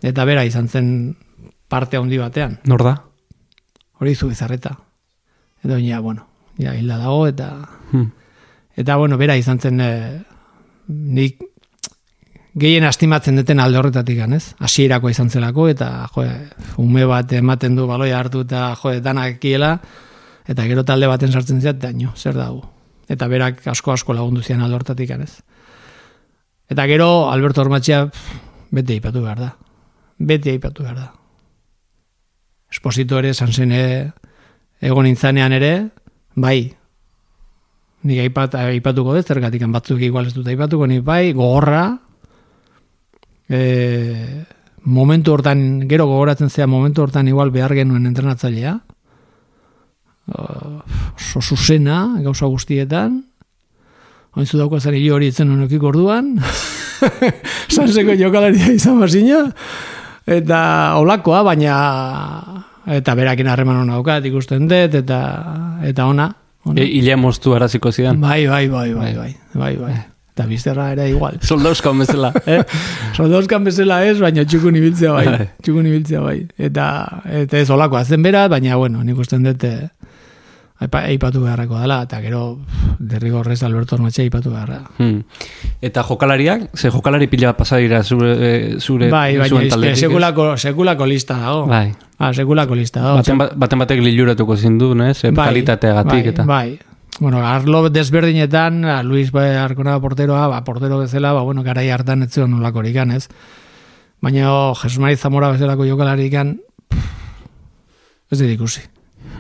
eta 0.03 0.25
bera 0.29 0.45
izan 0.45 0.69
zen 0.69 1.17
parte 1.69 1.97
handi 1.97 2.19
batean. 2.21 2.59
Nor 2.69 2.85
da? 2.85 2.97
Hori 4.01 4.15
zu 4.15 4.31
izarreta. 4.31 4.77
Edo 5.65 5.79
ja, 5.79 6.01
bueno, 6.01 6.27
ja, 6.59 6.75
hilda 6.75 6.99
dago, 6.99 7.27
eta, 7.27 7.69
Hmm. 7.93 8.11
eta 8.77 8.97
bueno, 8.97 9.19
bera 9.19 9.37
izan 9.37 9.59
zen 9.61 9.81
eh, 9.81 10.23
nik 10.89 11.43
gehien 12.55 12.85
estimatzen 12.85 13.37
duten 13.37 13.61
alde 13.61 13.79
horretatik 13.79 14.19
ez? 14.19 14.55
Hasierako 14.59 15.11
izan 15.11 15.31
zelako, 15.31 15.69
eta 15.69 16.09
jo, 16.15 16.25
ume 16.79 17.05
bat 17.05 17.33
ematen 17.33 17.77
du 17.77 17.87
baloia 17.87 18.19
hartu, 18.19 18.41
eta 18.41 18.75
jo, 18.77 18.99
danak 19.01 19.39
kiela, 19.41 19.79
eta 20.47 20.67
gero 20.67 20.85
talde 20.85 21.07
baten 21.07 21.33
sartzen 21.33 21.61
ziat, 21.61 21.79
eta 21.79 21.93
nio, 21.93 22.13
zer 22.17 22.35
dago. 22.35 22.71
eta 23.09 23.27
berak 23.29 23.67
asko 23.67 23.93
asko 23.93 24.15
lagundu 24.15 24.43
zian 24.43 24.63
alde 24.63 24.75
hortatik 24.75 25.11
ez. 25.11 25.43
Eta 26.71 26.87
gero 26.87 27.31
Alberto 27.31 27.61
Ormatxea 27.61 28.07
bete 28.71 28.95
aipatu 28.95 29.21
behar 29.21 29.39
da. 29.39 29.51
Bete 30.19 30.51
aipatu 30.51 30.83
behar 30.83 30.97
da. 30.97 31.13
Espositore, 32.73 33.35
sansene, 33.35 34.13
egon 34.81 35.07
intzanean 35.07 35.53
ere, 35.53 35.73
bai, 36.35 36.73
nik 38.09 38.23
aipat, 38.25 38.57
aipatuko 38.63 39.13
dut, 39.15 39.29
zergatik 39.29 39.67
batzuk 39.69 40.01
igual 40.01 40.31
ez 40.31 40.35
dut 40.35 40.49
aipatuko, 40.49 40.89
nik 40.89 41.05
bai, 41.05 41.35
gogorra, 41.37 41.99
e, 43.53 44.45
momentu 44.85 45.35
hortan, 45.37 45.85
gero 45.91 46.09
gogoratzen 46.09 46.51
zea, 46.51 46.67
momentu 46.67 47.05
hortan 47.05 47.29
igual 47.29 47.53
behar 47.53 47.75
genuen 47.77 48.09
entrenatzailea, 48.09 48.79
oso 50.33 51.43
zuzena, 51.43 52.19
gauza 52.25 52.49
guztietan, 52.51 53.23
ointzu 54.37 54.59
dauko 54.59 54.81
zer 54.81 54.97
hori 55.13 55.29
itzen 55.29 55.51
honokik 55.53 55.83
orduan, 55.83 56.37
sanseko 57.75 58.17
jokalaria 58.19 58.73
izan 58.73 59.01
bazina, 59.01 59.45
eta 60.27 60.61
olakoa, 61.01 61.43
baina 61.43 61.75
eta 62.87 63.15
berakin 63.15 63.51
harreman 63.51 63.83
hona 63.83 63.99
daukat 63.99 64.25
ikusten 64.27 64.69
dut, 64.71 64.95
eta, 65.03 65.21
eta 65.87 66.07
ona. 66.07 66.33
ona. 66.65 66.81
E, 66.81 66.87
Ile 66.99 67.17
moztu 67.17 67.55
araziko 67.55 67.93
zidan. 67.93 68.21
Bai, 68.21 68.47
bai, 68.47 68.67
bai, 68.69 68.89
bai, 68.95 69.13
bai, 69.17 69.35
bai, 69.55 69.77
bai. 69.77 69.95
Eta 70.33 70.47
bizterra 70.49 70.87
ere 70.95 71.11
igual. 71.11 71.37
Soldauzkan 71.51 71.99
bezala. 72.01 72.33
eh? 72.47 72.63
Soldauzkan 73.17 73.67
bezala 73.69 74.01
ez, 74.09 74.17
baina 74.21 74.47
txukun 74.49 74.79
ibiltzea 74.81 75.13
bai. 75.13 75.49
txukun 75.63 75.91
ibiltzea 75.91 76.23
bai. 76.25 76.39
Eta, 76.57 76.87
eta 77.43 77.61
ez 77.61 77.69
olakoa 77.71 78.05
zen 78.05 78.25
bera, 78.25 78.47
baina 78.49 78.81
bueno, 78.81 79.05
nik 79.05 79.21
usten 79.21 79.45
dut 79.45 79.69
eh, 79.69 79.91
aipa- 80.83 81.05
aipatu 81.09 81.41
beharreko 81.45 81.79
dela, 81.81 82.03
eta 82.07 82.21
gero 82.21 82.59
derrigorrez 82.99 83.63
Alberto 83.63 83.97
Ormatxe 83.97 84.23
aipatu 84.27 84.51
beharra. 84.51 84.83
Hmm. 84.99 85.23
Eta 85.81 86.03
jokalariak, 86.03 86.71
ze 86.77 86.91
jokalari 86.91 87.27
pila 87.31 87.57
pasadira 87.57 88.03
zure, 88.03 88.33
eh, 88.39 88.77
zure 88.81 89.11
Bai, 89.11 89.37
zuen 89.49 89.69
taldetik, 89.69 89.97
sekulako, 89.97 90.57
sekulako 90.57 91.07
lista 91.07 91.39
dago. 91.39 91.67
Bai. 91.67 91.93
Ah, 92.19 92.33
sekulako 92.35 92.75
lista 92.75 93.01
dago. 93.01 93.17
Baten, 93.23 93.39
ba- 93.39 93.51
baten 93.55 93.79
batek 93.79 94.01
liluratuko 94.03 94.57
zindu, 94.57 94.93
ez? 95.03 95.25
E, 95.25 95.33
kalitateagatik 95.33 96.13
bai, 96.13 96.29
eta. 96.29 96.45
Bai, 96.45 96.79
bueno, 97.21 97.45
arlo 97.47 97.89
desberdinetan, 97.91 98.85
a 98.85 99.03
Luis 99.03 99.31
bai, 99.33 99.57
Arkona 99.57 99.99
porteroa, 100.01 100.47
ba, 100.49 100.65
portero 100.65 100.99
bezala, 100.99 101.33
ba, 101.33 101.43
bueno, 101.43 101.63
garai 101.63 101.91
hartan 101.91 102.23
ez 102.23 102.33
zuen 102.33 102.51
nolakorik 102.51 102.97
ez? 102.97 103.29
Baina 104.21 104.53
oh, 104.53 104.75
Jesus 104.75 104.99
Mari 105.01 105.17
Zamora 105.17 105.51
bezalako 105.51 105.85
jokalaririk 105.85 106.35
ez 108.33 108.39
dut 108.39 108.49
ikusi. 108.49 108.81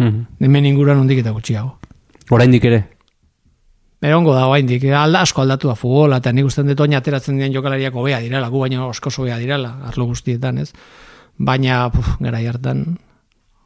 Hmm. 0.02 0.26
Hemen 0.40 0.66
inguruan 0.66 0.98
hondik 0.98 1.22
eta 1.22 1.30
gutxiago. 1.30 1.76
Oraindik 2.34 2.64
ere. 2.66 2.82
Egongo 4.02 4.34
da 4.34 4.48
oraindik 4.50 4.82
alda 4.98 5.20
asko 5.22 5.44
aldatu 5.44 5.70
da 5.70 5.76
futbola 5.78 6.18
eta 6.18 6.32
nik 6.34 6.48
usten 6.48 6.66
dut 6.66 6.80
oin 6.82 6.96
ateratzen 6.98 7.36
diren 7.38 7.52
jokalariak 7.54 7.94
hobea 7.94 8.18
direla, 8.24 8.48
gu 8.50 8.64
baina 8.64 8.88
osko 8.88 9.12
hobea 9.14 9.38
direla, 9.38 9.76
arlo 9.86 10.08
guztietan, 10.10 10.58
ez? 10.58 10.72
Baina, 11.38 11.84
puf, 11.94 12.16
garai 12.20 12.42
hartan 12.50 12.82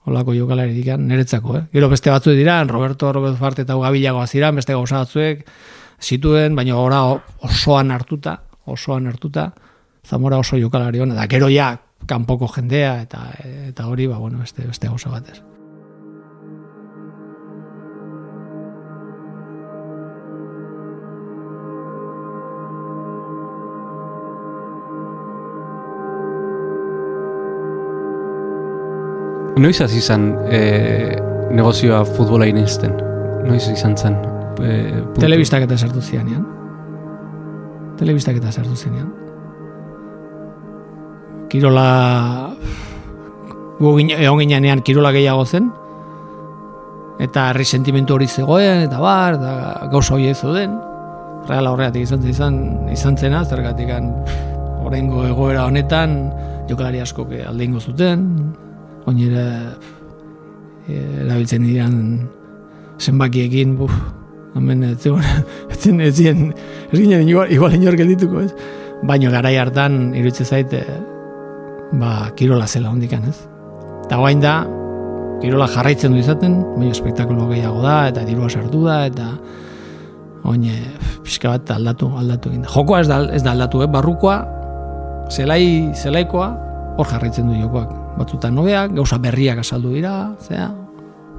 olako 0.06 0.34
jokalaririk 0.36 0.92
niretzako, 1.00 1.56
eh? 1.56 1.62
Gero 1.72 1.88
beste 1.88 2.12
batzu 2.12 2.36
dira, 2.36 2.58
Roberto 2.68 3.12
Roberto 3.16 3.40
Farte 3.40 3.64
eta 3.64 3.78
Gabilagoa 3.80 4.26
ziran, 4.26 4.60
beste 4.60 4.76
gauza 4.76 5.00
batzuek 5.06 5.46
zituen, 6.02 6.54
baina 6.54 6.76
ora 6.76 7.00
osoan 7.48 7.90
hartuta, 7.90 8.42
osoan 8.66 9.08
hartuta, 9.08 9.52
Zamora 10.06 10.38
oso 10.38 10.54
jokalari 10.60 11.00
hona, 11.02 11.16
da 11.18 11.26
gero 11.26 11.48
ja 11.50 11.72
kanpoko 12.06 12.46
jendea 12.54 13.00
eta 13.02 13.26
eta 13.72 13.88
hori, 13.90 14.06
ba 14.06 14.20
bueno, 14.22 14.38
beste 14.38 14.68
beste 14.68 14.86
gauza 14.86 15.10
batez. 15.10 15.42
Noiz 29.56 29.78
hasi 29.80 30.02
izan 30.02 30.34
e, 30.52 31.16
negozioa 31.56 32.02
futbola 32.04 32.44
inizten? 32.44 32.92
Noiz 33.48 33.62
izan 33.72 33.94
zen? 33.96 34.18
E? 34.60 34.74
Telebistak 35.16 35.64
eta 35.64 35.78
sartu 35.80 36.02
zianean. 36.04 36.42
Telebistak 37.96 38.36
eta 38.36 38.52
sartu 38.52 38.76
zianean. 38.76 39.08
Kirola... 41.48 41.86
Gu 43.80 43.94
egon 44.18 44.44
ginean 44.44 44.84
kirola 44.84 45.14
gehiago 45.16 45.48
zen. 45.48 45.72
Eta 47.24 47.48
herri 47.54 47.64
sentimentu 47.64 48.18
hori 48.18 48.28
zegoen, 48.28 48.84
eta 48.90 49.00
bar, 49.00 49.40
eta 49.40 49.88
gauza 49.88 50.18
hori 50.18 50.28
ez 50.34 50.36
zeuden. 50.36 50.76
Reala 51.48 51.72
horregatik 51.72 52.04
izan, 52.04 52.28
izan, 52.28 52.60
izan 52.92 53.16
zena, 53.16 53.40
zergatik 53.48 53.88
oraingo 54.84 55.24
egoera 55.24 55.64
honetan, 55.64 56.18
jokalari 56.68 57.00
asko 57.00 57.24
alde 57.48 57.64
ingo 57.64 57.80
zuten, 57.80 58.28
oinera 59.06 59.46
erabiltzen 60.86 61.66
diran 61.66 61.96
zenbakiekin, 63.02 63.76
buf, 63.78 63.92
hemen 64.56 64.84
ez 64.90 64.96
zegoen, 65.02 65.24
ez 65.72 65.78
zen, 65.80 66.00
ez 66.00 66.14
zien, 66.16 66.48
ez 66.90 66.98
ginen 66.98 67.28
igual, 67.28 67.50
igual 67.52 67.74
inor 67.76 67.98
geldituko, 67.98 68.44
ez? 68.46 68.52
Baina 69.06 69.30
garai 69.30 69.56
hartan, 69.60 70.14
irutze 70.16 70.46
zait, 70.46 70.72
eh, 70.72 70.96
ba, 72.00 72.30
kirola 72.38 72.66
zela 72.66 72.90
hondikan, 72.90 73.26
ez? 73.28 73.36
Eta 74.06 74.18
guain 74.22 74.40
da, 74.40 74.60
kirola 75.42 75.68
jarraitzen 75.68 76.14
du 76.14 76.22
izaten, 76.22 76.58
baina 76.76 76.94
espektakulo 76.94 77.50
gehiago 77.50 77.82
da, 77.84 77.98
eta 78.12 78.24
dirua 78.28 78.48
sartu 78.48 78.86
da, 78.86 79.02
eta 79.10 79.34
oin, 80.46 80.64
pixka 81.26 81.56
bat 81.56 81.76
aldatu, 81.76 82.08
aldatu 82.16 82.52
egin 82.52 82.64
da. 82.64 82.72
Jokoa 82.72 83.02
ez 83.02 83.10
da, 83.10 83.20
ez 83.34 83.42
da 83.44 83.52
aldatu, 83.52 83.82
eh? 83.84 83.90
barrukoa, 83.90 84.40
zelai, 85.34 85.92
zelaikoa, 85.98 86.50
hor 86.96 87.10
jarraitzen 87.10 87.50
du 87.50 87.58
jokoak. 87.60 88.05
Batzutan 88.16 88.54
nobeak, 88.56 88.94
gauza 88.96 89.18
berriak 89.20 89.58
azaldu 89.60 89.92
dira, 89.92 90.14
zea, 90.40 90.70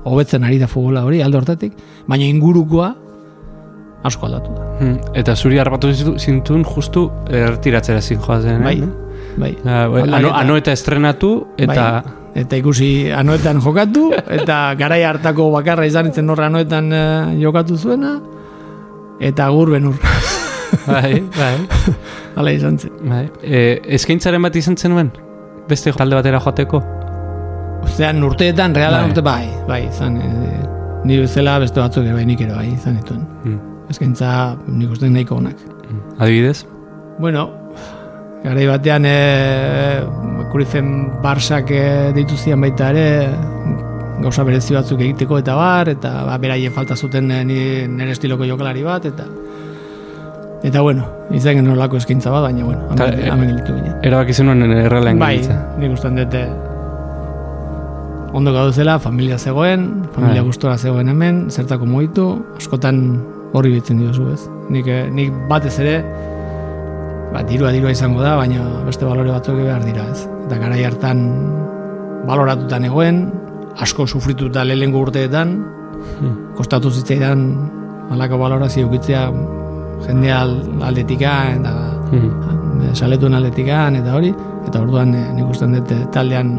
hobetzen 0.07 0.43
ari 0.45 0.59
da 0.61 0.67
futbola 0.69 1.03
hori, 1.07 1.21
alde 1.25 1.39
hortatik, 1.39 1.73
baina 2.07 2.27
ingurukoa 2.29 2.93
asko 4.07 4.27
aldatu 4.27 4.53
da. 4.53 4.67
Hmm. 4.79 4.97
Eta 5.17 5.35
zuri 5.35 5.59
arbatu 5.59 5.89
zintun 6.21 6.63
justu 6.67 7.07
ertiratzera 7.33 8.01
zin 8.01 8.21
joazen, 8.21 8.63
Bai, 8.63 8.77
eh? 8.77 8.91
bai. 9.37 9.51
Ah, 9.65 9.87
bai, 9.91 10.05
ano, 10.19 10.31
ano 10.33 10.57
eta 10.57 10.71
estrenatu, 10.71 11.33
eta... 11.57 11.89
Bai. 12.05 12.13
Eta 12.37 12.53
ikusi 12.59 13.09
anoetan 13.09 13.57
jokatu, 13.65 14.11
eta 14.13 14.75
garai 14.77 14.99
hartako 15.09 15.47
bakarra 15.55 15.87
izan 15.89 16.11
itzen 16.11 16.29
horra 16.29 16.51
anoetan 16.51 16.91
eh, 16.93 17.31
jokatu 17.41 17.79
zuena, 17.81 18.11
eta 19.17 19.47
gur 19.49 19.71
benur. 19.73 19.95
Bai, 20.85 21.23
bai. 21.33 21.55
Hala 22.37 22.53
izan 22.53 22.77
zen. 22.77 22.91
bai. 23.09 23.23
E, 23.41 23.79
eskaintzaren 23.97 24.43
bat 24.45 24.55
izan 24.59 24.77
zenuen? 24.77 25.09
Beste 25.67 25.91
talde 25.91 26.15
batera 26.15 26.39
joateko? 26.39 26.79
Ozean 27.83 28.23
urteetan, 28.23 28.75
realan 28.75 29.03
Bai. 29.03 29.09
urte, 29.11 29.23
bai, 29.23 29.47
bai, 29.67 29.81
izan, 29.89 30.17
e, 30.17 30.29
ni 31.07 31.19
bezala 31.19 31.57
beste 31.63 31.81
batzuk 31.81 32.05
ere 32.05 32.15
bai, 32.15 32.25
nik 32.27 32.41
ere 32.43 32.55
bai, 32.55 32.69
izan 32.73 32.97
dituen. 32.99 33.25
Hmm. 33.43 33.59
Eskaintza 33.91 34.29
nik 34.67 34.91
uste 34.95 35.09
nahiko 35.11 35.37
onak. 35.41 35.59
Adibidez? 36.19 36.65
Bueno, 37.19 37.45
garai 38.43 38.65
batean 38.69 39.07
e, 39.07 39.17
kurizen 40.51 40.93
barsak 41.23 41.71
e, 41.71 41.83
deitu 42.15 42.39
zian 42.39 42.63
baita 42.63 42.91
ere 42.95 43.07
gauza 44.23 44.43
berezi 44.47 44.75
batzuk 44.75 45.03
egiteko 45.03 45.39
eta 45.43 45.55
bar, 45.57 45.91
eta 45.91 46.13
ba, 46.27 46.39
beraien 46.41 46.73
falta 46.73 46.95
zuten 46.95 47.31
e, 47.31 47.43
ni, 47.47 47.59
nire 47.91 48.15
estiloko 48.15 48.47
jokalari 48.47 48.83
bat, 48.87 49.07
eta 49.11 49.27
eta 50.63 50.81
bueno, 50.81 51.05
izan 51.31 51.55
genuen 51.59 51.77
olako 51.77 51.97
eskaintza 51.97 52.31
bat, 52.31 52.41
baina 52.47 52.65
bueno, 52.65 52.87
Ta, 52.95 53.07
hemen, 53.07 53.19
e- 53.19 53.29
hemen 53.31 53.49
gelditu 53.51 53.75
ginen. 53.75 53.93
Erabaki 54.03 54.33
zenuen 54.33 54.63
errealen 54.71 55.19
Bai, 55.19 55.35
gelditzea. 55.37 55.75
nik 55.77 55.93
usten 55.93 56.15
dute 56.15 56.47
ondo 58.33 58.53
gaudezela, 58.53 58.99
familia 58.99 59.37
zegoen, 59.39 60.03
familia 60.13 60.41
Bai. 60.41 60.47
gustora 60.49 60.77
zegoen 60.77 61.09
hemen, 61.09 61.45
zertako 61.51 61.85
mugitu, 61.85 62.45
askotan 62.57 63.23
horri 63.53 63.71
bitzen 63.77 63.99
diozu 63.99 64.27
ez. 64.33 64.41
Nik, 64.69 64.87
eh, 64.87 65.07
nik 65.11 65.31
batez 65.49 65.77
ere, 65.79 66.03
ba, 67.33 67.41
dirua 67.47 67.71
dirua 67.71 67.91
izango 67.91 68.21
da, 68.21 68.35
baina 68.35 68.61
beste 68.85 69.05
balore 69.05 69.31
batzuk 69.31 69.55
behar 69.55 69.83
dira 69.85 70.03
ez. 70.11 70.27
Eta 70.45 70.57
garai 70.59 70.83
hartan 70.85 71.23
baloratutan 72.27 72.85
egoen, 72.85 73.31
asko 73.79 74.05
sufrituta 74.07 74.63
lehengo 74.65 74.99
urteetan, 74.99 75.57
kostatu 76.57 76.91
zitzaidan 76.91 77.47
halako 78.11 78.37
balorazio 78.37 78.87
ukitzea 78.87 79.31
jendea 80.05 80.41
al- 80.41 80.83
aldetika 80.83 81.37
eta 81.55 81.73
Hmm. 82.07 82.29
e, 82.87 82.95
saletuen 82.95 83.33
aldetikan 83.35 83.95
eta 83.99 84.13
hori, 84.15 84.29
eta 84.67 84.79
orduan 84.79 85.09
e, 85.13 85.23
nik 85.35 85.49
usten 85.51 85.73
dut 85.75 85.89
e, 85.91 85.97
taldean 86.13 86.53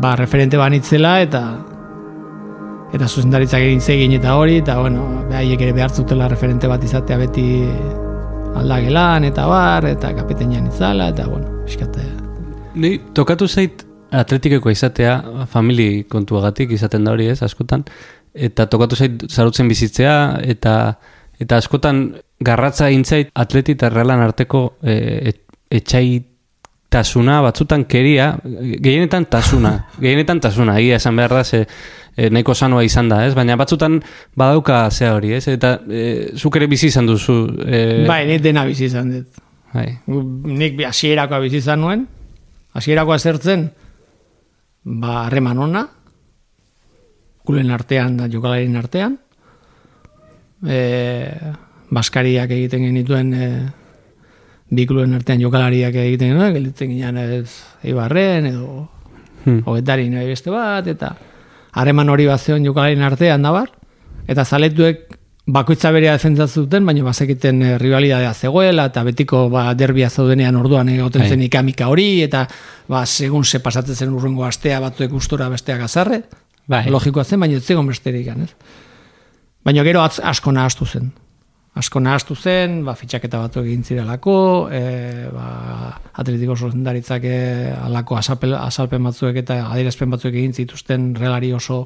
ba, 0.00 0.14
referente 0.16 0.56
banitzela 0.56 1.18
eta 1.20 1.42
eta 2.94 3.06
zuzendaritzak 3.06 3.60
egin 3.60 3.80
zegin 3.80 4.12
eta 4.16 4.34
hori, 4.40 4.56
eta 4.62 4.78
bueno, 4.80 5.04
behaiek 5.28 5.60
ere 5.60 5.72
behartzutela 5.76 6.28
referente 6.32 6.66
bat 6.66 6.82
izatea 6.84 7.18
beti 7.20 7.44
aldagelan 8.56 9.24
eta 9.28 9.44
bar, 9.46 9.86
eta 9.92 10.14
kapetenian 10.16 10.66
itzala, 10.72 11.10
eta 11.12 11.26
bueno, 11.28 11.60
fiskate. 11.68 12.02
Ni 12.74 12.96
tokatu 13.14 13.46
zait 13.48 13.84
atletikeko 14.10 14.70
izatea, 14.72 15.20
famili 15.46 16.04
kontuagatik 16.10 16.72
izaten 16.74 17.04
da 17.04 17.12
hori 17.12 17.28
ez, 17.30 17.42
askotan. 17.46 17.84
eta 18.34 18.66
tokatu 18.70 18.96
zait 18.96 19.24
zarutzen 19.28 19.68
bizitzea, 19.68 20.38
eta 20.42 20.98
eta 21.40 21.58
askotan 21.60 22.02
garratza 22.44 22.90
intzait 22.92 23.30
atleti 23.34 23.76
eta 23.78 23.88
realan 23.92 24.20
arteko 24.24 24.62
e, 24.82 25.32
etxaitasuna, 25.70 27.40
batzutan 27.46 27.86
keria, 27.88 28.34
gehienetan 28.44 29.26
tasuna, 29.32 29.72
gehienetan 30.02 30.42
tasuna, 30.44 30.76
egia 30.80 31.00
esan 31.00 31.16
behar 31.16 31.38
da, 31.38 31.44
ze, 31.44 31.64
e, 32.16 32.30
nahiko 32.30 32.54
sanoa 32.54 32.84
izan 32.84 33.08
da, 33.12 33.22
ez? 33.26 33.34
Baina 33.38 33.56
batzutan 33.60 34.00
badauka 34.36 34.82
zea 34.90 35.14
hori, 35.16 35.34
ez? 35.38 35.46
Eta 35.52 35.78
e, 35.88 36.02
zuk 36.36 36.60
ere 36.60 36.68
bizi 36.70 36.90
izan 36.92 37.08
duzu. 37.08 37.38
E... 37.64 37.80
Bai, 38.08 38.24
nik 38.28 38.44
dena 38.44 38.66
bizi 38.68 38.88
izan 38.90 39.14
dut. 39.14 39.46
Bai. 39.72 39.86
Nik 40.10 40.80
hasierakoa 40.88 41.40
bizi 41.44 41.60
izan 41.62 41.80
nuen, 41.84 42.04
hasierakoa 42.76 43.18
zertzen, 43.18 43.68
ba, 44.84 45.24
harreman 45.26 45.64
ona, 45.68 45.86
kulen 47.46 47.70
artean, 47.72 48.16
da 48.18 48.28
jokalarien 48.30 48.76
artean, 48.76 49.16
e, 50.66 50.78
baskariak 51.90 52.50
egiten 52.50 52.84
genituen 52.86 53.34
e, 53.34 53.50
bi 54.70 54.86
kluben 54.86 55.14
artean 55.14 55.40
jokalariak 55.42 55.94
egiten 55.94 56.32
genuen, 56.34 56.54
gelditzen 56.54 56.90
ginean 56.92 57.16
ez 57.18 57.50
Eibarren 57.82 58.46
edo 58.46 58.88
Hmm. 59.44 59.62
hogetarin 59.64 60.12
edo 60.14 60.26
beste 60.28 60.52
bat, 60.52 60.86
eta 60.86 61.14
harreman 61.72 62.10
hori 62.12 62.26
bat 62.28 62.42
zeon 62.42 62.64
jokalarien 62.66 63.00
artean 63.06 63.42
dabar, 63.42 63.70
eta 64.28 64.44
zaletuek 64.44 65.06
bakoitza 65.50 65.90
berea 65.90 66.12
defentzatu 66.12 66.66
zuten, 66.66 66.84
baina 66.86 67.02
bazekiten 67.06 67.62
e, 67.62 67.70
rivalidadea 67.80 68.34
zegoela, 68.34 68.84
eta 68.92 69.02
betiko 69.06 69.48
ba, 69.50 69.70
derbia 69.74 70.10
zaudenean 70.10 70.56
orduan 70.60 70.92
egoten 70.92 71.24
Bai. 71.24 71.30
zen 71.30 71.42
ikamika 71.42 71.88
hori, 71.88 72.20
eta 72.22 72.44
ba, 72.88 73.06
segun 73.06 73.44
ze 73.44 73.62
pasatzen 73.64 73.96
zen 73.96 74.12
urrengo 74.12 74.44
astea 74.44 74.78
batzuek 74.80 75.12
ustora 75.16 75.48
besteak 75.48 75.80
azarre, 75.88 76.22
Bai. 76.68 76.84
logikoa 76.90 77.24
zen, 77.24 77.40
baina 77.40 77.56
ez 77.56 77.64
zegoen 77.64 77.88
besterik, 77.88 78.28
ez? 78.28 78.52
Baina 79.64 79.84
gero 79.84 80.02
atz, 80.02 80.20
asko 80.24 80.52
nahastu 80.52 80.86
zen. 80.86 81.10
Asko 81.80 82.00
nahastu 82.02 82.34
zen, 82.34 82.80
ba, 82.84 82.96
fitxaketa 82.98 83.38
batu 83.38 83.60
egin 83.62 83.84
zirelako, 83.86 84.36
e, 84.74 85.28
ba, 85.30 85.50
atletiko 86.18 86.56
zuzendaritzak 86.56 87.26
e, 87.28 87.36
alako 87.76 88.18
azalpen, 88.18 88.56
azalpen 88.58 89.04
batzuek 89.06 89.38
eta 89.44 89.60
adierazpen 89.68 90.10
batzuek 90.10 90.34
egin 90.34 90.56
zituzten 90.56 91.12
relari 91.14 91.52
oso 91.54 91.84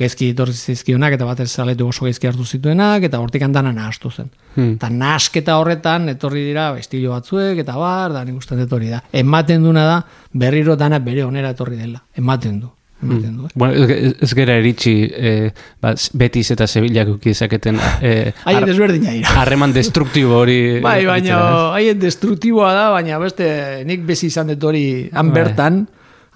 gaizki 0.00 0.30
etorri 0.32 0.54
zizkionak 0.56 1.18
eta 1.18 1.26
batez 1.28 1.50
zaletu 1.50 1.86
oso 1.90 2.06
gaizki 2.06 2.30
hartu 2.30 2.46
zituenak 2.48 3.04
eta 3.04 3.20
hortik 3.20 3.42
andana 3.44 3.74
nahastu 3.76 4.10
zen. 4.10 4.30
Hmm. 4.54 4.76
Eta 4.78 4.88
nahasketa 4.88 5.58
horretan 5.60 6.08
etorri 6.14 6.46
dira 6.48 6.70
estilo 6.80 7.12
batzuek 7.12 7.60
eta 7.60 7.76
bar, 7.76 8.14
da 8.16 8.24
nik 8.24 8.38
uste 8.40 8.56
dut 8.56 8.72
hori 8.72 8.88
da. 8.94 9.02
Ematen 9.12 9.66
duna 9.66 9.84
da 9.88 9.98
berriro 10.32 10.76
dana 10.76 11.02
bere 11.04 11.26
onera 11.26 11.52
etorri 11.52 11.76
dela. 11.76 12.00
Ematen 12.16 12.62
du. 12.62 12.72
Du. 13.02 13.16
eh? 13.18 13.48
Bueno, 13.58 13.84
ez, 13.84 14.14
ez 14.22 14.34
gera 14.38 14.54
eritxi 14.60 14.92
eh, 15.10 15.50
ba, 15.82 15.90
Betis 16.14 16.52
eta 16.54 16.68
Sevillak 16.70 17.08
ukizaketen 17.16 17.80
eh, 18.00 18.32
Haien 18.44 18.64
desberdina 18.68 19.10
dira. 19.16 19.32
harreman 19.42 19.72
destruktibo 19.78 20.36
hori 20.38 20.78
Bai, 20.84 21.00
baina 21.08 21.38
haien 21.74 21.98
destruktiboa 21.98 22.72
da, 22.76 22.84
baina 22.94 23.18
beste 23.18 23.48
nik 23.88 24.04
bezi 24.06 24.28
izan 24.30 24.52
dut 24.54 24.62
hori 24.70 24.84
han 25.12 25.32
Bai. 25.32 25.40
bertan, 25.42 25.80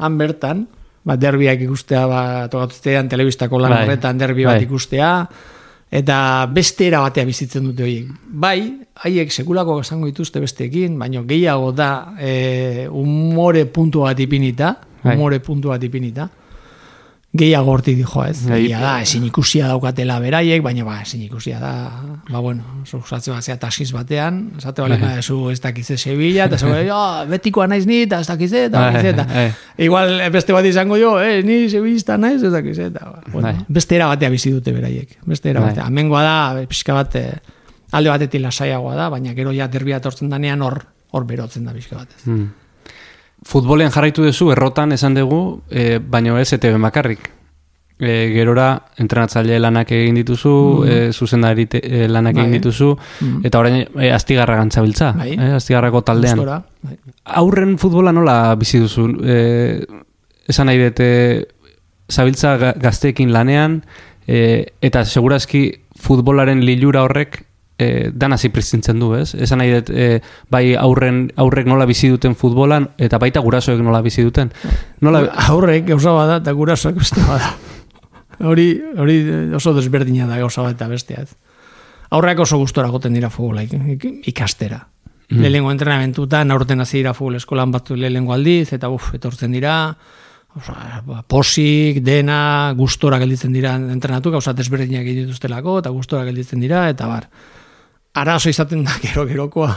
han 0.02 0.18
bertan, 0.18 0.64
ba, 1.06 1.14
derbiak 1.16 1.60
ikustea, 1.68 2.06
ba, 2.10 2.22
tokatuztean 2.50 3.08
telebistako 3.08 3.60
lan 3.62 3.70
Bai. 3.70 3.84
horretan 3.84 4.18
derbi 4.18 4.44
bat 4.48 4.58
Bai. 4.58 4.66
ikustea, 4.66 5.10
eta 5.96 6.16
beste 6.50 6.88
era 6.88 6.98
batea 7.04 7.24
bizitzen 7.28 7.62
dute 7.70 7.84
horiek. 7.86 8.08
Bai, 8.26 8.58
haiek 9.06 9.30
sekulako 9.30 9.78
esango 9.84 10.10
dituzte 10.10 10.42
besteekin, 10.42 10.98
baina 10.98 11.22
gehiago 11.22 11.70
da 11.72 11.92
e, 12.18 12.88
umore 12.90 13.62
puntu 13.70 14.02
bat 14.02 14.18
ipinita, 14.18 14.74
umore 15.14 15.38
puntu 15.38 15.70
bat 15.70 15.84
ipinita, 15.86 16.26
gehiago 17.38 17.72
hortik 17.72 17.96
dijoa 17.98 18.28
ez. 18.30 18.38
Bai. 18.46 18.58
Egia 18.64 18.80
da, 18.82 18.92
ezin 19.04 19.24
ikusia 19.28 19.68
daukatela 19.70 20.18
beraiek, 20.22 20.62
baina 20.64 20.84
ba, 20.86 20.98
ezin 21.04 21.22
ikusia 21.26 21.58
da, 21.62 21.72
ba, 22.28 22.40
bueno, 22.40 22.82
zuzatzen 22.86 23.34
bat 23.34 23.46
zea 23.46 23.56
taxiz 23.62 23.90
batean, 23.94 24.40
esate 24.58 24.84
bale, 24.84 24.98
ba, 25.00 25.12
zu 25.22 25.38
ez 25.52 25.58
dakize 25.62 25.98
Sevilla, 25.98 26.46
eta 26.50 26.58
zu, 26.58 26.72
ja, 26.86 27.00
betikoa 27.30 27.68
naiz 27.70 27.86
ni, 27.88 28.02
eta 28.06 28.20
ez 28.24 28.28
dakize, 28.30 28.66
eta 28.70 28.84
dakize, 28.88 29.14
eta 29.14 29.26
bai. 29.30 29.46
igual 29.88 30.18
beste 30.34 30.56
bat 30.56 30.68
izango 30.68 30.98
jo, 31.00 31.16
eh, 31.22 31.42
ni 31.46 31.70
sevillista 31.70 32.18
naiz, 32.20 32.42
ez 32.42 32.52
dakize, 32.52 32.90
eta, 32.92 33.12
ba, 33.12 33.22
bueno, 33.32 33.54
beste 33.68 33.98
era 33.98 34.10
batea 34.12 34.32
bizi 34.32 34.54
dute 34.54 34.74
beraiek, 34.74 35.18
beste 35.26 35.52
era 35.54 35.64
batea. 35.64 35.86
Hemengoa 35.86 36.22
da, 36.26 36.66
pixka 36.68 36.96
bat, 36.98 37.16
eh, 37.20 37.32
alde 37.96 38.12
batetik 38.12 38.42
lasaiagoa 38.42 38.96
da, 38.98 39.10
baina 39.12 39.34
gero 39.36 39.54
ja 39.56 39.68
derbia 39.72 40.00
etortzen 40.02 40.32
danean 40.32 40.62
hor, 40.62 40.82
hor 41.14 41.26
berotzen 41.28 41.66
da 41.66 41.74
pixka 41.76 42.02
bat. 42.02 42.22
Hmm. 42.24 42.48
Futbolean 43.44 43.90
jarraitu 43.92 44.24
duzu, 44.24 44.50
errotan 44.52 44.92
esan 44.92 45.14
dugu, 45.14 45.62
eh, 45.70 45.98
baino 46.02 46.38
ez 46.38 46.52
ETV 46.52 46.78
bakarrik. 46.82 47.30
E, 47.98 48.28
gerora 48.34 48.82
entrenatzaile 49.00 49.56
lanak 49.58 49.90
egin 49.96 50.14
dituzu, 50.18 50.50
mm. 50.84 51.12
zuzendari 51.16 51.64
te- 51.66 51.80
eh, 51.80 52.08
lanak 52.08 52.34
Bai. 52.34 52.42
egin 52.44 52.52
dituzu, 52.58 52.90
Mm. 53.22 53.40
eta 53.46 53.58
orain 53.58 53.86
e, 53.98 54.10
astigarra 54.12 54.56
gantzabiltza, 54.56 55.12
Bai. 55.16 55.30
eh, 55.32 55.52
astigarrako 55.56 56.02
taldean. 56.02 56.36
Gustora, 56.36 56.58
bai. 56.82 56.98
Aurren 57.24 57.78
futbola 57.78 58.12
nola 58.12 58.54
bizi 58.56 58.78
duzu? 58.78 59.06
E, 59.24 59.86
esan 60.46 60.66
nahi 60.66 60.78
dute, 60.78 61.48
zabiltza 62.10 62.56
ga- 62.58 62.74
gazteekin 62.76 63.32
lanean, 63.32 63.82
e, 64.28 64.66
eta 64.82 65.04
segurazki 65.06 65.80
futbolaren 65.98 66.60
lilura 66.66 67.02
horrek 67.02 67.45
e, 67.78 68.10
dana 68.12 68.38
zipristintzen 68.38 68.98
du, 69.00 69.14
ez? 69.14 69.34
Esan 69.34 69.58
nahi 69.58 69.72
dut, 69.74 69.90
e, 69.90 70.20
bai 70.50 70.74
aurren, 70.80 71.26
aurrek 71.36 71.66
nola 71.66 71.86
bizi 71.86 72.08
duten 72.08 72.34
futbolan, 72.34 72.88
eta 72.98 73.18
baita 73.18 73.40
gurasoek 73.44 73.80
nola 73.84 74.00
bizi 74.02 74.22
duten. 74.24 74.52
Nola, 75.00 75.26
Aurrek 75.48 75.86
gauza 75.88 76.12
bada 76.16 76.38
eta 76.42 76.52
gurasoak 76.52 76.94
beste 76.96 77.20
bada. 77.26 77.54
Hori, 78.44 78.68
hori 78.98 79.16
oso 79.56 79.72
desberdina 79.74 80.26
da 80.28 80.38
gauza 80.38 80.62
bat 80.62 80.74
eta 80.76 80.88
bestea. 80.88 81.22
Ez. 81.22 81.36
Aurreak 82.10 82.38
oso 82.44 82.58
gustora 82.60 82.88
goten 82.88 83.14
dira 83.16 83.30
futbola 83.30 83.62
ik- 83.62 83.72
ik- 83.72 84.28
ikastera. 84.28 84.86
Mm. 85.30 85.40
Lehenengo 85.40 85.70
entrenamentutan, 85.72 86.50
aurten 86.50 86.80
hasi 86.80 86.98
dira 86.98 87.14
futbol 87.14 87.34
eskolan 87.36 87.72
batzu 87.72 87.96
lehenengo 87.96 88.32
aldiz, 88.32 88.72
eta 88.72 88.88
uf, 88.88 89.14
etortzen 89.14 89.52
dira, 89.52 89.96
Osa, 90.56 91.02
ba, 91.04 91.18
posik, 91.28 91.98
dena, 92.00 92.72
gustora 92.78 93.18
gelditzen 93.20 93.52
dira 93.52 93.74
entrenatu, 93.76 94.30
gauza 94.32 94.54
desberdinak 94.56 95.04
dituztelako, 95.04 95.80
eta 95.82 95.90
gustora 95.92 96.24
gelditzen 96.24 96.62
dira, 96.64 96.86
eta 96.88 97.06
bar. 97.10 97.26
Arazo 98.16 98.48
izaten 98.48 98.84
da, 98.86 98.96
gero, 99.04 99.26
gerokoa, 99.28 99.72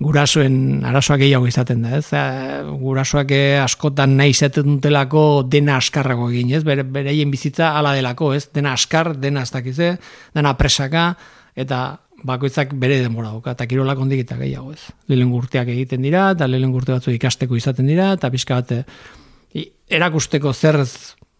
gurasoen 0.00 0.84
arazoak 0.84 1.22
gehiago 1.22 1.48
izaten 1.48 1.84
da, 1.84 1.96
ez? 1.98 2.08
Eh, 2.16 2.62
Gurasoak 2.80 3.30
eh, 3.32 3.58
askotan 3.62 4.16
nahi 4.18 4.34
izaten 4.34 4.76
dutelako 4.76 5.22
dena 5.48 5.78
askarrago 5.80 6.28
egin, 6.32 6.52
ez? 6.56 6.62
Bere, 6.68 6.84
bereien 6.84 7.32
bizitza 7.32 7.72
hala 7.78 7.94
delako, 7.96 8.32
ez? 8.36 8.46
Dena 8.52 8.74
askar, 8.76 9.14
dena 9.20 9.44
ez 9.46 9.52
dakize, 9.52 9.94
dena 10.36 10.52
presaka, 10.58 11.10
eta 11.56 11.80
bakoitzak 12.26 12.72
bere 12.80 13.00
denbora 13.02 13.30
dauka, 13.34 13.52
eta 13.56 13.66
kirolak 13.68 14.00
ondik 14.00 14.24
eta 14.24 14.36
gehiago, 14.40 14.72
ez? 14.76 14.92
Lehen 15.12 15.32
urteak 15.36 15.68
egiten 15.72 16.04
dira, 16.04 16.30
eta 16.36 16.48
lehen 16.48 16.72
urte 16.76 16.96
batzu 16.96 17.12
ikasteko 17.14 17.56
izaten 17.56 17.88
dira, 17.88 18.12
eta 18.16 18.32
pixka 18.32 18.60
bat 18.60 18.72
eh, 18.76 19.66
erakusteko 19.88 20.52
zer, 20.52 20.82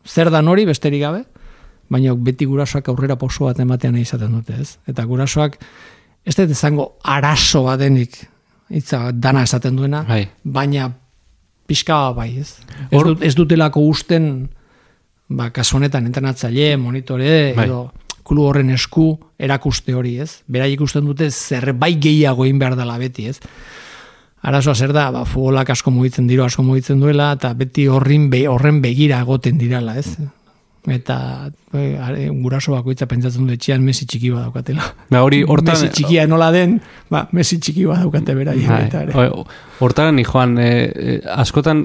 zer 0.07 0.33
dan 0.33 0.49
hori 0.49 0.65
besterik 0.69 1.05
gabe, 1.05 1.25
baina 1.91 2.15
beti 2.15 2.45
gurasoak 2.45 2.89
aurrera 2.89 3.17
poso 3.17 3.45
bat 3.47 3.59
ematean 3.61 3.95
nahi 3.95 4.03
izaten 4.03 4.33
dute, 4.33 4.55
ez? 4.61 4.79
Eta 4.87 5.05
gurasoak 5.05 5.59
ez 6.27 6.35
dut 6.37 6.51
izango 6.51 6.97
arazo 7.05 7.63
badenik 7.69 8.17
hitza 8.71 9.13
dana 9.13 9.43
esaten 9.47 9.77
duena, 9.77 10.03
Bai. 10.09 10.25
baina 10.43 10.89
pixka 11.67 12.13
bai, 12.13 12.39
ez? 12.39 12.57
Ez, 12.91 12.99
Hor- 12.99 13.07
dut, 13.13 13.23
ez 13.23 13.35
dutelako 13.35 13.81
usten 13.87 14.49
ba, 15.29 15.51
kasu 15.51 15.77
honetan 15.77 16.07
entrenatzaile, 16.07 16.77
monitore, 16.77 17.53
Bai. 17.57 17.65
edo 17.67 17.93
kulu 18.27 18.43
horren 18.43 18.71
esku 18.75 19.13
erakuste 19.39 19.95
hori, 19.95 20.17
ez? 20.19 20.41
Berai 20.51 20.73
ikusten 20.75 21.05
dute 21.07 21.31
zerbait 21.31 22.01
gehiago 22.03 22.45
egin 22.45 22.59
behar 22.59 22.75
dela 22.79 22.99
beti, 22.99 23.29
ez? 23.31 23.39
Arazoa 24.47 24.75
zer 24.75 24.93
da, 24.95 25.09
ba, 25.15 25.25
futbolak 25.27 25.71
asko 25.71 25.91
mugitzen 25.91 26.27
dira, 26.27 26.45
asko 26.47 26.63
mugitzen 26.63 27.01
duela, 27.03 27.33
eta 27.39 27.53
beti 27.55 27.87
horrin 27.91 28.29
be, 28.31 28.45
horren 28.51 28.81
begira 28.83 29.21
egoten 29.23 29.59
dirala, 29.59 29.95
ez? 29.99 30.17
Eta 30.87 31.51
e, 31.75 32.29
guraso 32.31 32.71
bakoitza 32.77 33.09
pentsatzen 33.11 33.47
du 33.49 33.53
etxean 33.57 33.83
Messi 33.83 34.07
txiki 34.07 34.31
bat 34.31 34.45
daukatela. 34.47 34.85
Ba, 35.11 35.23
hori 35.27 35.41
hortan- 35.51 35.75
Messi 35.75 35.89
txikia 35.97 36.27
nola 36.31 36.53
den, 36.55 36.77
ba, 37.11 37.25
Messi 37.35 37.59
txiki 37.59 37.87
bat 37.89 38.05
daukate 38.05 38.37
beraiek. 38.39 38.69
Bai, 38.71 38.85
eta 38.87 39.03
ere. 39.03 39.31
Hortara 39.83 40.13
ni 40.15 40.23
joan, 40.25 40.55
e, 40.63 40.69
e, 40.87 41.17
askotan, 41.35 41.83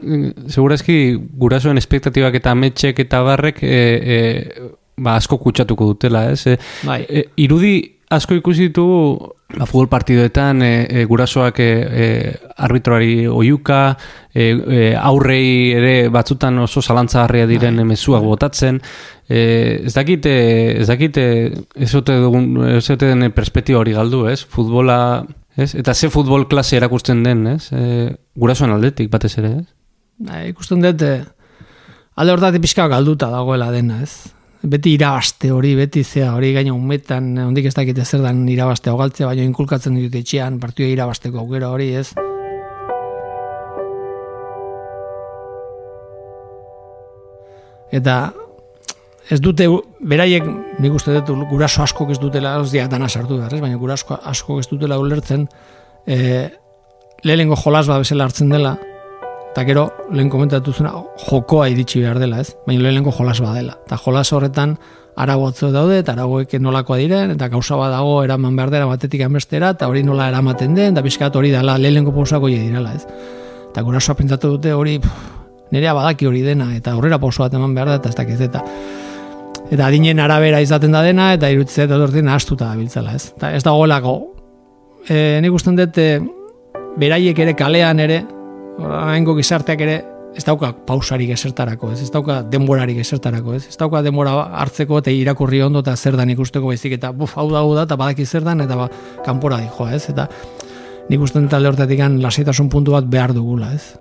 segurazki 0.47 0.99
gurasoen 1.41 1.82
espektatibak 1.82 2.38
eta 2.41 2.54
ametxek 2.54 3.02
eta 3.08 3.24
barrek 3.26 3.64
e, 3.66 3.82
e, 4.18 4.70
ba, 5.02 5.16
asko 5.18 5.39
kutsatuko 5.41 5.89
dutela, 5.95 6.28
ez? 6.32 6.45
E, 6.54 6.58
Bai. 6.86 7.02
irudi 7.41 7.74
asko 8.12 8.36
ikusi 8.38 8.68
ditugu 8.70 9.32
ba, 9.55 9.66
futbol 9.66 9.88
partidoetan 9.91 10.62
e, 10.66 10.72
e, 10.89 11.05
gurasoak 11.09 11.59
e, 11.59 11.70
e, 12.03 12.07
arbitroari 12.68 13.28
oiuka, 13.28 13.82
e, 14.34 14.51
e, 14.51 14.82
aurrei 14.95 15.72
ere 15.78 15.95
batzutan 16.14 16.59
oso 16.64 16.82
zalantzagarria 16.82 17.47
diren 17.49 17.82
Bai. 17.82 17.89
mezuak 17.93 18.24
botatzen, 18.28 18.82
e, 19.28 19.82
ez 19.88 19.93
dakite, 19.95 20.34
ez 20.82 20.88
dakite, 20.91 21.26
ez 21.76 21.91
ote 21.95 22.18
dugun, 22.22 22.49
ez 22.78 22.88
ote 22.89 23.12
den 23.12 23.32
perspektiba 23.36 23.80
hori 23.82 23.95
galdu, 23.95 24.26
ez? 24.32 24.41
Futbola, 24.43 24.97
ez? 25.55 25.74
Eta 25.76 25.93
ze 25.95 26.12
futbol 26.12 26.47
klase 26.51 26.78
erakusten 26.78 27.24
den, 27.24 27.45
ez? 27.55 27.72
E, 27.72 28.09
gurasoen 28.36 28.76
aldetik 28.76 29.12
batez 29.12 29.38
ere, 29.39 29.55
ez? 29.62 29.70
Bai, 30.22 30.49
ikusten 30.51 30.84
dut, 30.84 31.01
eh, 31.01 31.24
alde 32.20 32.36
hortatik 32.36 32.62
pixka 32.62 32.88
galduta 32.91 33.32
dagoela 33.32 33.72
dena, 33.74 34.01
ez? 34.05 34.30
Beti 34.62 34.93
irabaste 34.93 35.49
hori, 35.51 35.74
beti 35.76 36.03
zea 36.03 36.34
hori 36.36 36.51
gaina 36.53 36.74
umetan, 36.74 37.32
ondik 37.47 37.66
ez 37.70 37.74
dakite 37.74 38.05
zer 38.05 38.22
dan 38.22 38.43
irabaste 38.49 38.93
galtzea, 38.93 39.30
baina 39.30 39.45
inkulkatzen 39.47 39.97
ditut 39.97 40.20
etxean, 40.22 40.59
partioa 40.62 40.91
irabasteko 40.91 41.41
aukera 41.41 41.72
hori, 41.74 41.89
ez? 41.97 42.12
Eta 47.91 48.32
ez 49.32 49.39
dute, 49.41 49.66
beraiek, 50.07 50.45
nik 50.80 50.93
uste 50.95 51.18
dut, 51.18 51.34
guraso 51.49 51.84
asko 51.84 52.07
ez 52.12 52.20
dutela, 52.22 52.55
ez 52.62 52.72
diak 52.72 52.89
dana 52.91 53.09
sartu 53.09 53.41
ez? 53.41 53.59
baina 53.59 53.78
guraso 53.78 54.20
asko 54.22 54.59
ez 54.59 54.68
dutela 54.70 54.99
ulertzen, 54.99 55.47
e, 56.05 56.49
lehenengo 57.24 57.57
jolas 57.57 57.88
bat 57.88 58.03
bezala 58.05 58.30
hartzen 58.30 58.49
dela, 58.49 58.78
eta 59.52 59.66
gero, 59.68 59.89
lehen 60.12 60.30
komentatu 60.32 60.72
zuna, 60.72 60.93
jokoa 61.28 61.68
iritsi 61.70 61.99
behar 61.99 62.20
dela, 62.20 62.39
ez? 62.39 62.56
Baina 62.68 62.86
lehenengo 62.86 63.12
jolas 63.12 63.41
bat 63.43 63.58
dela. 63.58 63.76
Eta 63.86 63.97
jolas 63.99 64.32
horretan, 64.32 64.78
arago 65.16 65.52
daude, 65.52 65.99
eta 65.99 66.14
aragoek 66.14 66.54
nolakoa 66.60 66.97
diren, 66.97 67.32
eta 67.36 67.49
gauza 67.49 67.76
bat 67.76 67.91
dago 67.91 68.24
eraman 68.24 68.56
behar 68.56 68.72
dela 68.72 68.86
batetik 68.86 69.22
amestera, 69.22 69.74
eta 69.76 69.88
hori 69.88 70.04
nola 70.04 70.30
eramaten 70.30 70.76
den, 70.76 70.93
eta 70.93 71.02
bizkat 71.02 71.36
hori 71.36 71.52
dela 71.52 71.78
lehenengo 71.78 72.14
pausako 72.16 72.47
direla, 72.47 72.93
ez? 72.95 73.06
Eta 73.72 73.82
gurasoa 73.82 74.16
pentsatu 74.16 74.56
dute 74.56 74.74
hori, 74.74 74.99
nerea 75.72 75.93
badaki 75.93 76.28
hori 76.28 76.41
dena, 76.41 76.74
eta 76.76 76.95
aurrera 76.95 77.20
pauso 77.20 77.43
bat 77.43 77.54
eman 77.54 77.76
behar 77.76 77.89
da, 77.89 77.95
eta 77.95 78.10
ez 78.10 78.16
dakiz 78.16 78.41
eta 78.41 78.64
eta 79.72 79.86
adinen 79.88 80.20
arabera 80.20 80.60
izaten 80.60 80.91
da 80.91 81.02
dena, 81.04 81.34
eta 81.34 81.49
irutzea 81.52 81.86
eta 81.88 81.97
dortin 81.99 82.28
astuta 82.28 82.68
da 82.68 82.76
biltzela, 82.76 83.16
ez? 83.16 83.34
Eta 83.38 83.54
ez 83.56 83.64
dagoelako, 83.64 84.16
e, 85.08 85.39
nik 85.43 85.52
dut, 85.76 85.97
e, 85.97 86.20
beraiek 86.99 87.39
ere 87.39 87.54
kalean 87.56 87.99
ere, 87.99 88.24
haingo 88.86 89.36
gizarteak 89.38 89.82
ere, 89.86 89.97
ez 90.36 90.43
dauka 90.47 90.71
pausarik 90.88 91.34
esertarako, 91.36 91.91
ez, 91.91 92.01
ez 92.05 92.11
dauka 92.11 92.39
denborarik 92.47 93.01
esertarako, 93.03 93.55
ez, 93.57 93.65
ez 93.71 93.77
dauka 93.79 94.01
denbora 94.05 94.38
hartzeko 94.63 95.01
eta 95.01 95.11
irakurri 95.11 95.61
ondo 95.65 95.82
eta 95.84 95.95
zer 95.95 96.15
dan 96.19 96.32
ikusteko 96.32 96.71
baizik, 96.71 96.95
eta 96.99 97.11
buf, 97.11 97.36
hau 97.38 97.49
da, 97.51 97.63
hau 97.63 97.73
da, 97.75 97.88
eta 97.89 97.97
badaki 97.99 98.25
zer 98.25 98.47
dan, 98.47 98.63
eta 98.63 98.77
ba, 98.79 98.88
kanpora 99.25 99.59
di 99.59 99.67
joa, 99.75 99.91
ez, 99.97 100.05
eta 100.13 100.29
nik 101.09 101.27
usten 101.27 101.47
dut 101.47 101.57
alde 101.57 101.73
hortetik 101.73 102.05
lasitasun 102.23 102.71
puntu 102.71 102.95
bat 102.95 103.11
behar 103.11 103.36
dugula, 103.36 103.73
ez. 103.75 103.91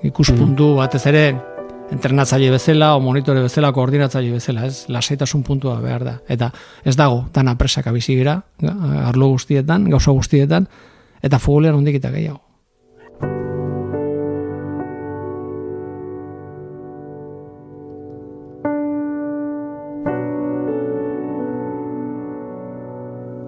ikuspuntu 0.00 0.76
batez 0.78 1.02
ere 1.10 1.24
entrenatzaile 1.90 2.50
bezala 2.50 2.94
o 2.96 3.00
monitore 3.00 3.42
bezala 3.42 3.72
koordinatzaile 3.72 4.32
bezala, 4.32 4.66
ez? 4.66 4.84
Lasaitasun 4.88 5.42
puntua 5.42 5.78
behar 5.82 6.04
da. 6.04 6.14
Eta 6.28 6.50
ez 6.84 6.96
dago 6.96 7.24
dana 7.34 7.56
presaka 7.58 7.92
bizi 7.92 8.16
arlo 8.26 9.28
guztietan, 9.34 9.90
gauza 9.90 10.10
guztietan 10.10 10.68
eta 11.22 11.38
futbolean 11.38 11.74
hondik 11.74 11.96
eta 12.00 12.10
gehiago. 12.10 12.49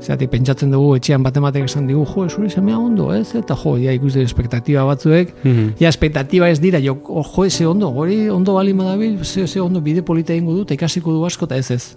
Zerati, 0.03 0.27
pentsatzen 0.27 0.73
dugu 0.75 0.97
etxean 0.99 1.23
bat 1.23 1.37
ematek 1.39 1.69
esan 1.69 1.87
digu, 1.87 2.03
jo, 2.11 2.25
zure 2.27 2.49
semea 2.51 2.79
ondo, 2.79 3.13
ez? 3.15 3.37
Eta 3.39 3.55
jo, 3.59 3.77
ja 3.79 3.93
ikuste 3.95 4.25
espektatiba 4.27 4.83
batzuek, 4.89 5.35
mm 5.45 5.75
ja 5.83 5.91
espektatiba 5.93 6.49
ez 6.51 6.59
dira, 6.61 6.81
jo, 6.83 6.97
jo, 7.07 7.49
ze 7.51 7.67
ondo, 7.67 7.91
gori 7.95 8.29
ondo 8.31 8.55
bali 8.55 8.75
madabil, 8.75 9.25
ze, 9.25 9.47
ze 9.47 9.61
ondo 9.61 9.81
bide 9.81 10.03
polita 10.03 10.35
ingo 10.35 10.55
dut, 10.55 10.71
ikasiko 10.71 11.13
du 11.13 11.25
asko, 11.27 11.47
eta 11.47 11.57
ez 11.57 11.71
ez. 11.71 11.97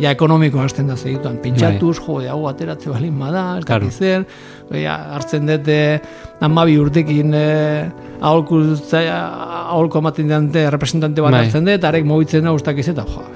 Ja, 0.00 0.10
ekonomiko 0.10 0.58
hasten 0.58 0.88
da 0.88 0.96
segituan, 0.96 1.36
pentsatuz, 1.42 1.98
jo, 2.00 2.16
hau 2.32 2.48
ateratze 2.48 2.88
bali 2.90 3.10
mada, 3.10 3.58
ez 3.58 3.64
claro. 3.68 3.90
zer, 3.90 4.24
ja, 4.72 4.96
hartzen 5.14 5.46
dute, 5.46 5.78
amabi 6.40 6.78
urtekin, 6.80 7.34
eh, 7.36 7.90
aholku, 8.20 8.62
aholko 9.04 10.00
amaten 10.00 10.32
dante, 10.32 10.70
representante 10.70 11.20
bat 11.20 11.36
bai. 11.36 11.44
hartzen 11.44 11.68
dut, 11.68 11.84
arek 11.84 12.08
mobitzen 12.08 12.44
da, 12.48 12.56
ustak 12.56 12.80
eta 12.80 13.04
jo, 13.04 13.28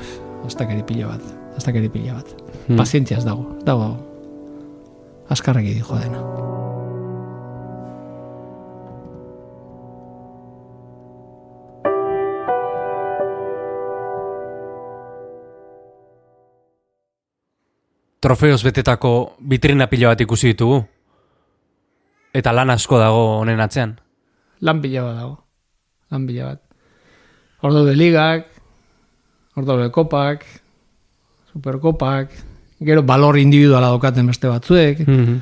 ez 0.47 0.57
pila 0.87 1.13
bat, 1.13 1.33
ez 1.59 1.91
pila 1.93 2.15
bat 2.15 2.48
hmm. 2.69 2.77
pazientzia 2.77 3.19
ez 3.19 3.25
dago, 3.25 3.59
dago 3.65 3.97
askarrak 5.29 5.65
dijo 5.65 5.97
dena. 5.99 6.21
Trofeos 18.19 18.65
betetako 18.67 19.39
vitrina 19.39 19.87
pila 19.87 20.11
bat 20.11 20.21
ikusi 20.21 20.53
ditugu. 20.53 20.83
Eta 22.35 22.53
lan 22.53 22.71
asko 22.75 22.99
dago 22.99 23.21
honen 23.39 23.61
atzean. 23.61 23.95
Lan 24.61 24.83
pila 24.83 25.05
bat 25.07 25.21
dago. 25.21 25.37
Lan 26.11 26.27
pila 26.27 26.51
bat. 26.51 26.65
Ordo 27.63 27.85
de 27.87 27.95
ligak, 27.95 28.49
ordo 29.57 29.79
de 29.79 29.91
kopak, 29.95 30.45
superkopak, 31.53 32.35
gero 32.85 33.03
balor 33.03 33.39
individuala 33.39 33.93
dokaten 33.95 34.27
beste 34.27 34.49
batzuek, 34.49 35.07
mm 35.07 35.39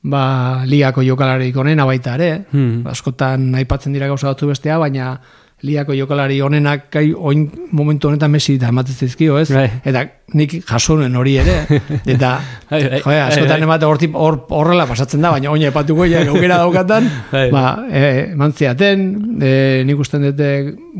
ba, 0.00 0.64
ligako 0.64 1.02
jokalari 1.04 1.50
onena 1.52 1.84
baita 1.84 2.14
ere, 2.16 2.30
mm 2.52 2.86
askotan 2.88 3.50
aipatzen 3.54 3.92
dira 3.92 4.06
gauza 4.08 4.30
batzu 4.30 4.48
bestea, 4.48 4.78
baina 4.80 5.18
liako 5.62 5.92
jokalari 5.92 6.40
onenak 6.40 6.86
kai 6.92 7.10
oin 7.12 7.44
momentu 7.76 8.08
honetan 8.08 8.30
Messi 8.32 8.56
da 8.58 8.70
ematen 8.72 8.96
zaizkio, 8.96 9.36
ez? 9.38 9.50
Bai. 9.52 9.66
Eta 9.84 10.06
nik 10.38 10.54
jasonen 10.64 11.16
hori 11.20 11.34
ere, 11.42 11.56
eta 12.14 12.30
bai, 12.70 12.80
bai. 12.80 13.00
jo, 13.02 13.16
askotan 13.26 13.66
emate 13.66 13.88
hortip 13.88 14.16
horrela 14.16 14.86
pasatzen 14.88 15.20
da, 15.20 15.34
baina 15.34 15.52
oin 15.52 15.66
aipatuko 15.68 16.06
ja 16.08 16.24
aukera 16.24 16.62
daukatan, 16.62 17.10
ba, 17.52 17.64
e, 17.92 18.02
mantziaten, 18.40 19.06
e, 19.36 19.54
nik 19.84 20.00
usten 20.00 20.24
dute 20.30 20.50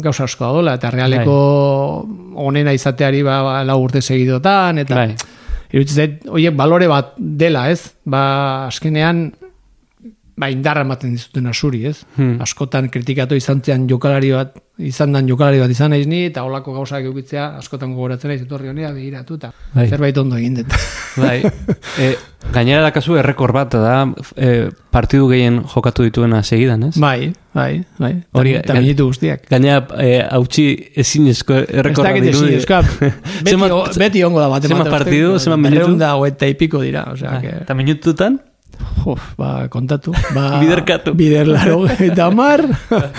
gauza 0.03 0.29
asko 0.29 0.53
dola, 0.59 0.77
eta 0.77 0.93
realeko 0.93 1.37
onena 2.45 2.75
izateari 2.77 3.25
ba, 3.25 3.41
ba, 3.47 3.59
lau 3.65 3.81
urte 3.87 4.05
segidotan, 4.05 4.85
eta 4.85 5.07
iruditzen 5.71 5.97
zait, 5.97 6.27
oiek 6.29 6.57
balore 6.59 6.89
bat 6.91 7.15
dela, 7.19 7.69
ez? 7.71 7.93
Ba, 8.05 8.23
askenean, 8.67 9.29
ba, 10.41 10.51
indarra 10.51 10.85
ematen 10.87 11.15
dizuten 11.15 11.51
asuri, 11.51 11.85
ez? 11.91 12.01
Hmm. 12.17 12.39
Askotan 12.43 12.91
kritikatu 12.93 13.39
izan 13.39 13.63
zean 13.65 13.87
jokalari 13.91 14.33
bat, 14.35 14.57
izan 14.87 15.13
dan 15.15 15.29
jokalari 15.29 15.61
bat 15.63 15.71
izan 15.73 15.93
naiz 15.95 16.07
ni, 16.09 16.25
eta 16.31 16.45
holako 16.47 16.75
gauzak 16.79 17.07
eukitzea, 17.11 17.47
askotan 17.61 17.95
gogoratzen 17.97 18.33
naiz, 18.33 18.41
etorri 18.45 18.71
honea 18.73 18.93
behiratu, 18.97 19.39
eta 19.41 19.53
bai. 19.75 19.87
zerbait 19.89 20.19
ondo 20.21 20.39
egin 20.41 20.61
dut. 20.61 20.75
Bai. 21.21 21.41
E, 21.99 22.13
gainera 22.55 22.85
dakazu 22.85 23.17
errekor 23.19 23.51
bat, 23.53 23.75
da, 23.75 23.95
e, 24.39 24.69
partidu 24.95 25.27
gehien 25.33 25.57
jokatu 25.73 26.05
dituena 26.07 26.39
segidan, 26.45 26.85
ez? 26.87 26.93
Bai, 27.03 27.33
bai, 27.53 27.83
bai. 27.99 28.13
Hori, 28.39 28.55
eta 28.61 28.77
minutu 28.79 29.09
guztiak. 29.09 29.49
Gainera, 29.51 29.81
e, 29.99 30.21
hautsi 30.23 30.69
ezin 31.03 31.27
esko 31.33 31.59
errekor 31.65 32.07
bat 32.07 32.21
diru. 32.23 32.45
Ez 32.47 32.63
beti, 33.49 33.59
beti 34.05 34.23
ongo 34.29 34.39
da 34.43 34.47
bat. 34.53 34.69
Zema 34.71 34.87
partidu, 34.87 35.35
zema 35.43 35.59
minutu? 35.59 35.83
Erreunda, 35.83 36.15
eta 36.31 36.53
ipiko 36.55 36.85
dira, 36.87 37.09
osea. 37.17 37.41
Bai. 37.41 37.57
Eta 37.65 37.75
minututan? 37.75 38.39
Uf, 39.07 39.33
ba, 39.39 39.69
kontatu. 39.73 40.13
Ba, 40.37 40.61
Biderkatu. 40.61 41.15
Biderlaro 41.17 41.87
eta 41.89 42.29
mar. 42.35 42.63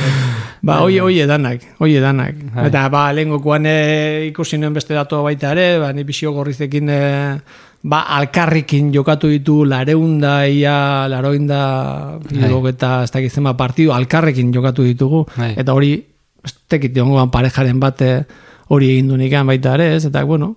ba, 0.68 0.82
oi, 0.86 1.00
oi 1.02 1.18
edanak, 1.24 1.64
oi 1.82 1.96
edanak. 1.98 2.38
Hai. 2.54 2.68
Eta, 2.70 2.86
ba, 2.94 3.08
lehen 3.16 3.34
gokuan 3.34 3.66
e, 3.66 3.76
ikusi 4.30 4.60
nuen 4.62 4.76
beste 4.78 4.96
datu 4.98 5.22
baita 5.26 5.52
ere, 5.56 5.80
ba, 5.82 5.92
ni 5.96 6.06
bisio 6.06 6.34
gorrizekin, 6.36 6.90
e, 6.94 7.02
ba, 7.82 8.04
alkarrikin 8.20 8.92
jokatu 8.94 9.32
ditu 9.32 9.62
lareunda, 9.66 10.46
ia, 10.46 11.08
laroinda, 11.10 11.62
eta 12.70 12.94
ez 13.04 13.12
dakit 13.12 13.34
zema 13.34 13.56
partidu, 13.58 13.94
alkarrekin 13.96 14.54
jokatu 14.54 14.86
ditugu. 14.86 15.26
Hai. 15.38 15.56
Eta 15.58 15.74
hori, 15.74 15.96
ez 16.46 16.56
tekit 16.70 16.98
parejaren 17.32 17.80
bate 17.80 18.12
hori 18.70 18.94
egin 18.96 19.08
du 19.10 19.18
baita 19.46 19.74
ere, 19.76 19.96
ez? 19.96 20.06
Eta, 20.06 20.24
bueno, 20.24 20.56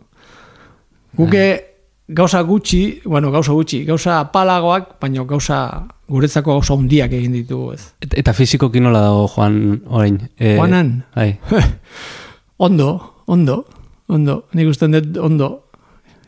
guke, 1.17 1.74
gauza 2.09 2.43
gutxi, 2.43 3.01
bueno, 3.05 3.31
gauza 3.31 3.53
gutxi, 3.53 3.85
gauza 3.85 4.21
apalagoak, 4.21 4.99
baina 5.01 5.25
gauza 5.25 5.87
guretzako 6.09 6.59
gauza 6.59 6.77
hundiak 6.77 7.13
egin 7.17 7.33
ditugu, 7.33 7.73
ez. 7.73 7.93
Eta, 8.05 8.19
eta 8.21 8.37
fiziko 8.37 8.71
kinola 8.71 9.01
dago, 9.07 9.27
Juan, 9.35 9.81
orain? 9.89 10.21
E, 10.39 10.57
Juanan? 10.59 10.95
Bai. 11.17 11.39
ondo, 12.69 12.91
ondo, 13.27 13.65
ondo, 14.09 14.43
nik 14.53 14.73
usten 14.73 14.99
dut 14.99 15.21
ondo. 15.23 15.53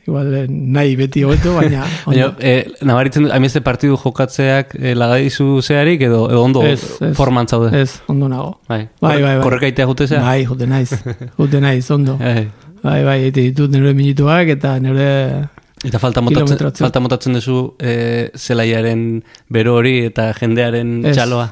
Igual, 0.06 0.28
eh, 0.38 0.44
nahi 0.46 0.92
beti 0.94 1.24
hobeto, 1.26 1.56
baina... 1.56 1.82
baina, 2.06 2.28
eh, 2.38 2.60
nabaritzen 2.86 3.26
dut, 3.26 3.32
amizte 3.34 3.58
partidu 3.66 3.96
jokatzeak 3.98 4.76
eh, 4.78 4.92
lagaizu 4.94 5.58
zeharik, 5.60 6.04
edo, 6.06 6.28
edo 6.30 6.44
ondo 6.46 6.62
ez, 6.62 6.78
ez, 7.02 7.10
forman 7.18 7.50
zaude? 7.50 7.72
Ez, 7.74 8.04
ondo 8.06 8.28
nago. 8.30 8.52
Bai, 8.70 8.84
bai, 9.02 9.16
bai. 9.16 9.32
bai. 9.32 9.42
Korrekaitea 9.42 9.88
jute 9.90 10.06
zea? 10.06 10.22
Bai, 10.22 10.44
jute 10.46 10.70
naiz, 10.70 10.92
jute 11.40 11.60
naiz, 11.60 11.84
ondo. 11.90 12.16
Bai, 12.86 13.02
bai, 13.02 13.18
bai, 13.18 13.30
ditut 13.34 13.72
nire 13.72 13.90
minituak, 13.98 14.46
eta 14.52 14.76
nire 14.78 15.08
Eta 15.84 16.00
falta 16.00 16.22
motatzen, 16.24 16.72
falta 16.78 17.00
motatzen 17.04 17.36
duzu 17.36 17.76
e, 17.76 18.30
zelaiaren 18.36 19.22
bero 19.52 19.76
hori 19.76 19.98
eta 20.08 20.30
jendearen 20.38 21.02
es, 21.04 21.16
txaloa? 21.18 21.50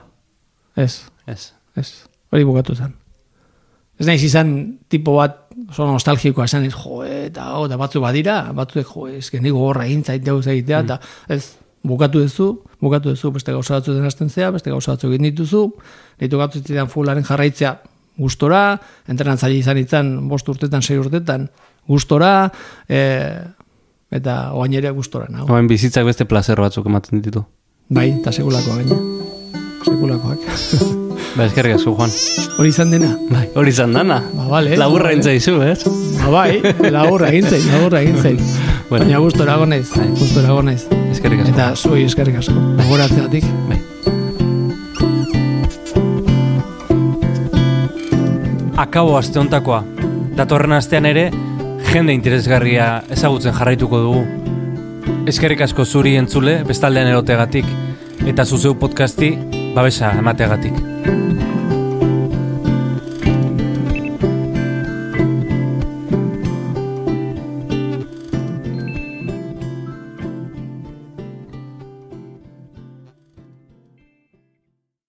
Ez. 0.81 1.05
Ez. 1.29 1.53
Ez. 1.77 1.89
Hori 2.33 2.47
bukatu 2.49 2.77
zen. 2.77 2.95
Ez 4.01 4.07
naiz 4.09 4.23
izan 4.27 4.55
tipo 4.91 5.19
bat 5.19 5.43
oso 5.69 5.87
nostalgikoa 5.87 6.49
esan 6.49 6.65
ez, 6.67 6.73
jo, 6.75 7.03
eta, 7.05 7.53
oh, 7.59 7.69
batzu 7.79 8.01
badira, 8.03 8.41
batzu 8.57 8.83
jo, 8.83 9.07
ez, 9.07 9.29
geniko 9.31 9.69
horra 9.69 9.85
egin 9.87 10.03
zait 10.03 10.27
egitea, 10.27 10.81
eta 10.81 10.99
ez, 11.31 11.57
bukatu 11.85 12.23
duzu, 12.25 12.49
bukatu 12.83 13.13
duzu, 13.13 13.31
beste 13.37 13.53
gauza 13.53 13.79
batzu 13.79 13.95
den 13.95 14.31
zea, 14.31 14.51
beste 14.51 14.71
gauza 14.71 14.97
batzu 14.97 15.13
egin 15.13 15.29
dituzu, 15.29 15.67
ditu 16.19 16.41
gatu 16.41 16.59
zitzidan 16.59 16.89
futbolaren 16.89 17.25
jarraitzea 17.25 17.77
gustora, 18.19 18.79
entrenatzaile 19.11 19.59
izan 19.59 19.79
itzan 19.79 20.15
bost 20.29 20.49
urtetan, 20.49 20.83
sei 20.83 20.99
urtetan, 20.99 21.49
gustora, 21.87 22.51
e, 22.89 23.01
eta 24.15 24.53
oain 24.55 24.75
ere 24.79 24.91
gustora 24.95 25.27
nago. 25.29 25.51
Oain 25.53 25.67
bizitzak 25.71 26.07
beste 26.07 26.25
placer 26.31 26.61
batzuk 26.61 26.87
ematen 26.87 27.23
ditu. 27.25 27.43
Bai, 27.91 28.11
eta 28.21 28.33
sekulakoa 28.33 28.77
gaina. 28.81 28.97
Sekulakoak. 29.85 30.45
Ba, 31.35 31.45
eskerrik 31.49 31.75
asko, 31.77 31.93
Juan. 31.99 32.13
Hori 32.63 32.71
izan 32.71 32.93
dena. 32.95 33.11
Bai, 33.29 33.49
hori 33.59 33.73
izan 33.75 33.93
dana. 33.93 34.21
Ba, 34.37 34.47
bale. 34.49 34.77
Laburra 34.79 35.09
Ba, 35.09 35.09
bale. 35.11 35.17
entzaizu, 35.19 35.57
ez? 35.67 35.83
Ba, 36.23 36.31
bai, 36.31 36.91
laburra 36.95 37.29
egin 37.35 37.49
zain, 37.51 37.67
laburra 37.73 38.01
egin 38.07 38.21
zain. 38.23 38.39
Bueno. 38.89 39.05
Baina 39.05 39.19
gustora 39.25 39.57
gonaiz, 39.61 39.89
gustora 40.21 40.53
gonaiz. 40.55 40.87
Eskerrik 41.11 41.41
asko. 41.43 41.53
Eta 41.57 41.69
zuei 41.77 42.05
eskerrik 42.07 42.39
asko. 42.39 42.55
Laboratzeatik. 42.79 43.45
Bai. 43.69 43.81
Akabo 48.77 49.17
aste 49.19 49.39
hontakoa. 49.39 49.83
Datorren 50.37 50.73
astean 50.75 51.07
ere, 51.07 51.29
jende 51.93 52.15
interesgarria 52.17 52.87
ezagutzen 53.17 53.55
jarraituko 53.57 54.01
dugu. 54.05 54.25
Eskerrik 55.31 55.65
asko 55.67 55.85
zuri 55.85 56.17
entzule, 56.21 56.61
bestaldean 56.69 57.11
erotegatik, 57.13 57.69
eta 58.29 58.45
zuzeu 58.45 58.75
podcasti 58.81 59.35
babesa 59.77 60.13
emateagatik. 60.19 61.24